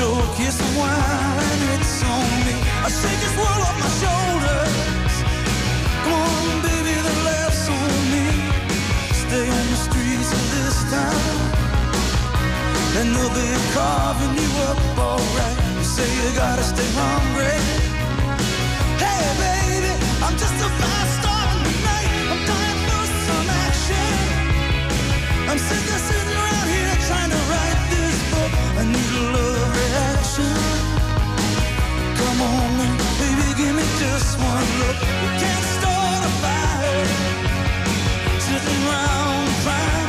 joke, 0.00 0.32
wine, 0.80 1.50
and 1.52 1.62
it's 1.76 2.00
on 2.02 2.32
me. 2.48 2.56
I 2.86 2.88
shake 2.88 3.20
this 3.24 3.36
world 3.36 3.62
off 3.68 3.76
my 3.84 3.90
shoulders. 4.00 5.14
Come 6.04 6.14
on, 6.24 6.56
baby, 6.64 6.94
the 7.06 7.14
laughs 7.28 7.64
on 7.68 7.92
me. 8.12 8.24
Stay 9.22 9.46
on 9.58 9.66
the 9.72 9.80
streets 9.86 10.30
of 10.38 10.44
this 10.54 10.76
town, 10.94 11.36
and 12.98 13.06
they'll 13.14 13.34
be 13.42 13.48
carving 13.76 14.34
you 14.42 14.50
up 14.70 14.80
alright. 14.96 15.58
You 15.76 15.84
say 15.84 16.08
you 16.18 16.28
gotta 16.44 16.64
stay 16.72 16.90
hungry. 17.02 17.58
Hey, 19.04 19.24
baby, 19.44 19.92
I'm 20.24 20.36
just 20.44 20.58
about 20.68 21.06
starting 21.18 21.62
the 21.68 21.74
night. 21.90 22.10
I'm 22.32 22.40
dying 22.50 22.80
for 22.88 23.04
some 23.26 23.48
action. 23.68 24.12
I'm 25.50 25.60
give 34.00 34.08
me 38.64 39.99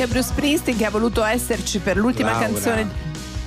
anche 0.00 0.06
Bruce 0.06 0.28
Springsteen 0.28 0.78
che 0.78 0.86
ha 0.86 0.90
voluto 0.90 1.22
esserci 1.24 1.78
per 1.78 1.96
l'ultima 1.98 2.30
Laura. 2.30 2.46
canzone. 2.46 2.88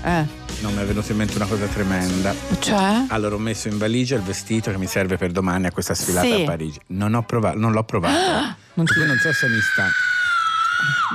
Eh. 0.04 0.42
No, 0.62 0.70
mi 0.70 0.82
è 0.82 0.86
venuta 0.86 1.12
in 1.12 1.18
mente 1.18 1.36
una 1.36 1.46
cosa 1.48 1.66
tremenda. 1.66 2.34
Cioè? 2.60 3.06
Allora 3.08 3.36
ho 3.36 3.40
messo 3.40 3.70
in 3.70 3.78
valigia 3.80 4.16
il 4.16 4.22
vestito 4.22 4.70
che 4.70 4.78
mi 4.78 4.86
serve 4.86 5.18
per 5.18 5.32
domani 5.32 5.66
a 5.66 5.72
questa 5.72 5.96
sfilata 5.96 6.28
Sì. 6.28 6.42
a 6.44 6.46
Parigi. 6.46 6.80
Non, 6.88 7.16
ho 7.16 7.24
provato, 7.24 7.58
non 7.58 7.72
l'ho 7.72 7.84
provato. 7.84 8.56
Non 8.76 8.86
Io 8.98 9.06
non 9.06 9.18
so 9.18 9.34
se 9.34 9.48
mi 9.48 9.60
sta. 9.60 9.88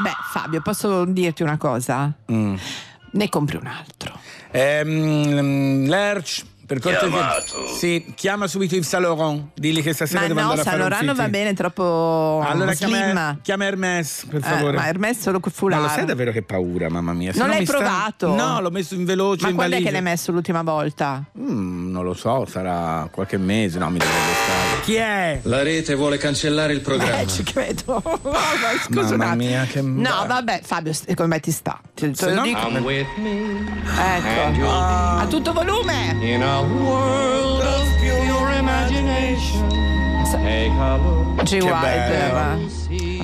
Beh, 0.03 0.17
Fabio, 0.33 0.61
posso 0.61 1.05
dirti 1.05 1.43
una 1.45 1.57
cosa? 1.57 2.13
Mm. 2.33 2.57
Ne 3.13 3.29
compri 3.29 3.57
un 3.57 3.67
altro. 3.67 4.19
Ehm, 4.51 5.87
Lerch, 5.87 6.43
per 6.69 6.81
cortesia. 6.81 7.09
Chiamato. 7.09 7.67
Sì, 7.79 8.13
chiama 8.15 8.47
subito 8.47 8.75
Yves 8.75 8.87
Saint 8.89 9.07
Laurent. 9.07 9.49
Digli 9.55 9.83
che 9.83 9.95
stasera 9.95 10.21
Ma 10.21 10.27
devo 10.27 10.41
no, 10.41 10.51
andare 10.51 10.61
a 10.61 10.65
San 10.65 10.73
fare 10.75 10.85
un 10.85 10.89
Lorano 10.91 11.15
va 11.15 11.29
bene, 11.31 11.55
troppo 11.55 12.45
Allora 12.47 12.75
slim. 12.75 12.91
chiama, 12.91 13.39
chiama 13.43 13.65
Hermes, 13.65 14.27
per 14.29 14.41
Eh, 14.41 14.43
favore. 14.43 14.77
ma 14.77 14.87
Hermes 14.87 15.19
solo 15.19 15.41
col 15.41 15.51
Ma 15.55 15.59
foulard. 15.59 15.83
lo 15.83 15.89
sai 15.89 16.05
davvero 16.05 16.31
che 16.31 16.43
paura, 16.43 16.91
mamma 16.91 17.15
mia? 17.15 17.33
Se 17.33 17.39
Non 17.39 17.47
no 17.47 17.53
l'hai 17.55 17.63
mi 17.63 17.67
sta- 17.67 17.79
provato? 17.79 18.35
No, 18.35 18.61
l'ho 18.61 18.71
messo 18.71 18.95
in 18.95 19.05
veloce 19.07 19.45
Ma 19.45 19.49
in 19.49 19.55
quando 19.57 19.77
è 19.77 19.83
che 19.83 19.91
l'hai 19.91 20.03
messo 20.03 20.31
l'ultima 20.31 20.63
volta? 20.63 21.25
Mm, 21.39 21.91
non 21.91 22.05
lo 22.05 22.13
so, 22.15 22.47
sarà 22.47 23.09
qualche 23.11 23.39
mese, 23.39 23.79
no, 23.79 23.89
mi 23.89 23.99
dovrebbe 23.99 24.33
stare. 24.45 24.81
Chi 24.83 24.95
è? 24.97 25.41
La 25.45 25.63
rete 25.63 25.95
vuole 25.95 26.19
cancellare 26.19 26.73
il 26.75 26.81
programma. 26.83 27.19
Eh, 27.21 27.27
ci 27.29 27.43
credo. 27.45 28.03
No, 28.05 28.21
ma 28.31 28.39
scusa 28.83 29.01
un 29.15 29.17
Mamma 29.17 29.25
attimo. 29.33 29.49
mia, 29.49 29.65
che 29.65 29.81
No, 29.81 30.25
vabbè, 30.27 30.61
Fabio, 30.63 30.93
come 31.15 31.41
ti 31.41 31.51
sta? 31.51 31.81
Te, 31.95 32.11
te 32.11 32.15
Se 32.17 32.29
lo 32.29 32.35
no- 32.37 32.43
dico. 32.43 32.59
I'm 32.69 32.85
with 32.85 33.07
Ecco. 33.97 34.69
A 34.69 35.27
tutto 35.29 35.53
volume. 35.53 36.17
In 36.21 36.43
a 36.59 36.63
world 36.63 37.63
of 37.63 37.89
pure 38.01 38.59
imagination. 38.59 39.69
Take 40.31 40.71
a 40.73 40.97
look. 40.97 41.43
G. 41.45 41.53
Wilder. 41.63 42.67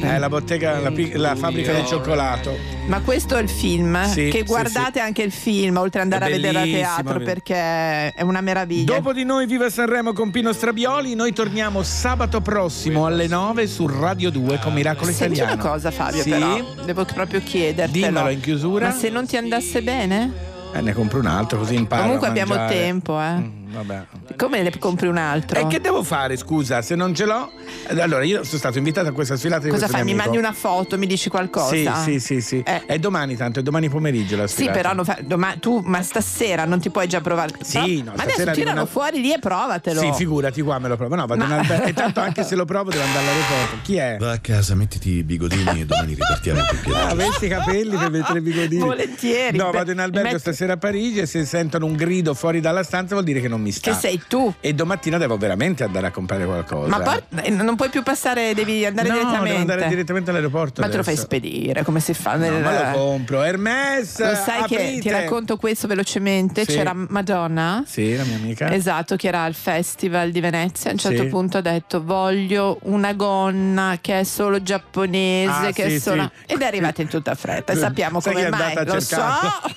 È 0.01 0.19
la 0.19 0.29
bottega, 0.29 0.79
la, 0.79 0.93
la 1.15 1.35
fabbrica 1.35 1.73
del 1.73 1.85
cioccolato. 1.85 2.57
Ma 2.87 3.01
questo 3.01 3.37
è 3.37 3.43
il 3.43 3.49
film? 3.49 4.05
Sì, 4.05 4.29
che 4.29 4.39
sì, 4.39 4.45
guardate 4.45 5.01
anche 5.01 5.23
il 5.23 5.33
film, 5.33 5.79
oltre 5.79 6.03
ad 6.03 6.13
andare 6.13 6.31
a 6.31 6.37
vedere 6.37 6.59
a 6.61 6.63
teatro, 6.63 7.19
perché 7.21 8.13
è 8.13 8.23
una 8.23 8.41
meraviglia. 8.41 8.95
Dopo 8.95 9.13
di 9.13 9.25
noi 9.25 9.47
Viva 9.47 9.69
Sanremo 9.69 10.13
con 10.13 10.31
Pino 10.31 10.53
Strabioli, 10.53 11.15
noi 11.15 11.33
torniamo 11.33 11.83
sabato 11.83 12.41
prossimo 12.41 13.07
alle 13.07 13.27
9 13.27 13.67
su 13.67 13.87
Radio 13.87 14.31
2 14.31 14.59
con 14.59 14.73
Miracolo 14.75 15.11
Senti 15.11 15.39
Italiano. 15.39 15.61
una 15.63 15.71
cosa 15.71 15.91
Fabio 15.91 16.23
Sì? 16.23 16.31
però, 16.31 16.75
devo 16.85 17.05
proprio 17.05 17.41
chiedertelo. 17.43 18.07
Dimmelo 18.07 18.29
in 18.29 18.41
chiusura. 18.41 18.89
Ma 18.89 18.93
se 18.93 19.09
non 19.09 19.27
ti 19.27 19.37
andasse 19.37 19.83
bene? 19.83 20.53
Eh, 20.75 20.81
ne 20.81 20.93
compro 20.93 21.21
un 21.21 21.27
altro 21.27 21.59
così 21.59 21.77
imparo 21.77 22.03
Comunque 22.03 22.27
abbiamo 22.27 22.55
tempo, 22.67 23.21
eh. 23.21 23.35
Mm, 23.35 23.64
vabbè. 23.75 24.05
Come 24.37 24.63
ne 24.63 24.79
compri 24.79 25.07
un 25.09 25.17
altro? 25.17 25.59
E 25.61 25.67
che 25.67 25.81
devo 25.81 26.03
fare, 26.03 26.37
scusa, 26.37 26.83
se 26.83 26.95
non 26.95 27.15
ce 27.15 27.25
l'ho? 27.25 27.51
Eh, 27.89 28.01
Allora, 28.01 28.25
io 28.25 28.45
sono 28.45 28.59
stato 28.59 28.79
invitato 28.79 29.09
a 29.09 29.13
questa 29.13 29.37
sfilata 29.37 29.65
di 29.65 29.71
Cosa 29.71 29.87
fai? 29.89 30.01
Mi 30.05 30.13
mio 30.13 30.23
amico. 30.23 30.29
mandi 30.31 30.39
una 30.47 30.53
foto, 30.55 30.99
mi 30.99 31.07
dici 31.07 31.29
qualcosa? 31.29 31.75
Sì, 32.03 32.19
sì, 32.19 32.21
sì, 32.21 32.41
sì. 32.41 32.63
È 32.87 32.99
domani 32.99 33.37
tanto, 33.37 33.61
è 33.61 33.63
domani 33.63 33.89
pomeriggio 33.89 34.37
la 34.37 34.47
Sì, 34.47 34.55
sfilata. 34.55 34.77
però 34.77 34.93
non 34.95 35.05
fa- 35.05 35.19
doma- 35.23 35.55
tu, 35.59 35.81
ma 35.85 36.03
stasera 36.03 36.65
non 36.65 36.81
ti 36.81 36.91
puoi 36.91 37.07
già 37.09 37.21
provare. 37.21 37.53
Sì, 37.63 37.79
Però- 37.79 37.87
no, 37.87 38.03
ma 38.05 38.13
adesso 38.23 38.29
stasera 38.31 38.53
tiralo 38.53 38.75
devo- 38.81 38.87
fuori 38.87 39.21
lì 39.21 39.33
e 39.33 39.39
provatelo. 39.39 40.01
Sì, 40.01 40.13
figurati 40.15 40.61
qua 40.63 40.79
me 40.79 40.89
lo 40.89 40.97
provo. 40.97 41.15
No, 41.15 41.27
vado 41.27 41.45
in 41.45 41.51
albergo. 41.53 41.83
E 41.89 41.93
tanto 41.93 42.21
anche 42.21 42.45
se 42.45 42.55
lo 42.55 42.65
provo 42.65 42.91
devo 42.91 43.03
andare 43.05 43.25
all'aeroporto. 43.27 43.77
Chi 43.83 43.97
è? 43.97 44.17
Va 44.19 44.33
a 44.33 44.39
casa, 44.39 44.75
mettiti 44.75 45.11
i 45.11 45.23
bigodini 45.23 45.81
e 45.83 45.87
domani 45.87 46.15
ripartiamo 46.15 46.61
col 46.67 46.79
piede. 46.79 46.99
Ah, 46.99 47.09
avessi 47.09 47.45
i 47.45 47.49
capelli 47.49 47.97
per 47.97 48.11
mettere 48.11 48.39
i 48.39 48.43
bigodini. 48.43 48.81
Volentieri. 48.83 49.57
No, 49.57 49.71
vado 49.71 49.91
in 49.93 49.99
albergo 50.01 50.29
metti- 50.29 50.41
stasera 50.41 50.75
a 50.75 50.77
Parigi 50.77 51.19
e 51.21 51.27
se 51.27 51.45
sentono 51.45 51.87
un 51.87 51.95
grido 51.95 52.35
fuori 52.35 52.61
dalla 52.61 52.83
stanza 52.83 53.15
vuol 53.15 53.25
dire 53.25 53.41
che 53.41 53.49
non 53.49 53.61
mi 53.65 53.73
sta. 53.73 53.91
Che 53.91 53.97
sei 53.97 54.23
tu. 54.29 54.53
E 54.61 54.73
domattina 54.75 55.19
devo 55.19 55.37
veramente 55.37 55.83
andare 55.85 56.07
a 56.07 56.11
comprare 56.11 56.45
qualcosa. 56.45 56.89
Ma 56.89 57.01
por- 57.01 57.25
eh, 57.43 57.51
non 57.51 57.75
puoi 57.77 57.89
più 57.89 58.03
passare, 58.03 58.55
devi 58.55 58.85
andare 58.85 59.09
no, 59.09 59.15
direttamente. 59.15 59.49
devo 59.49 59.61
andare 59.61 59.89
direttamente 59.89 60.31
all'aeroporto. 60.31 60.81
Ma 60.81 60.89
te 60.89 60.97
lo 60.97 61.03
fai 61.03 61.15
adesso. 61.15 61.27
spedire, 61.27 61.83
come 61.83 62.01
si 62.01 62.15
fa? 62.15 62.33
No, 62.37 62.39
nel- 62.39 62.63
ma 62.63 62.91
lo 62.93 62.99
compro. 62.99 63.43
Hermes! 63.43 64.19
Lo 64.21 64.35
sai 64.35 64.65
che 64.65 64.75
aprite! 64.77 65.01
ti 65.01 65.11
racconto 65.11 65.57
questo 65.57 65.87
velocemente? 65.87 66.65
Sì. 66.65 66.75
C'era 66.77 66.93
Madonna. 66.95 67.83
Sì, 67.87 68.15
la 68.17 68.25
mia 68.25 68.37
amica. 68.37 68.73
Esatto, 68.73 69.17
che 69.17 69.29
era 69.29 69.43
al 69.43 69.55
Festival 69.55 70.31
di 70.31 70.41
Venezia. 70.41 70.91
A 70.91 70.93
un 70.93 70.99
certo 70.99 71.23
Sì. 71.23 71.29
punto 71.29 71.59
ha 71.59 71.61
detto: 71.63 72.03
Voglio 72.05 72.79
una 72.83 73.13
gonna 73.15 73.99
che 74.01 74.21
è 74.21 74.25
solo 74.25 74.63
giapponese. 74.63 75.67
Ah, 75.69 75.71
che 75.73 75.89
sì, 75.89 75.95
è 75.95 75.99
solo... 75.99 76.31
Ed 76.47 76.61
è 76.61 76.65
arrivata 76.65 77.03
in 77.03 77.09
tutta 77.09 77.35
fretta. 77.35 77.73
E 77.73 77.77
sappiamo 77.77 78.21
Sai 78.21 78.33
come 78.35 78.47
è 78.47 78.51
mai. 78.51 78.85
Lo 78.85 79.01
so, 79.01 79.17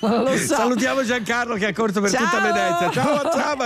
lo 0.00 0.36
so. 0.36 0.54
Salutiamo 0.54 1.04
Giancarlo 1.04 1.54
che 1.56 1.66
ha 1.66 1.72
corso 1.72 2.00
per 2.00 2.10
Ciao! 2.10 2.24
tutta 2.24 2.40
Venezia. 2.40 2.90
Ciao 2.90 3.14
a 3.16 3.28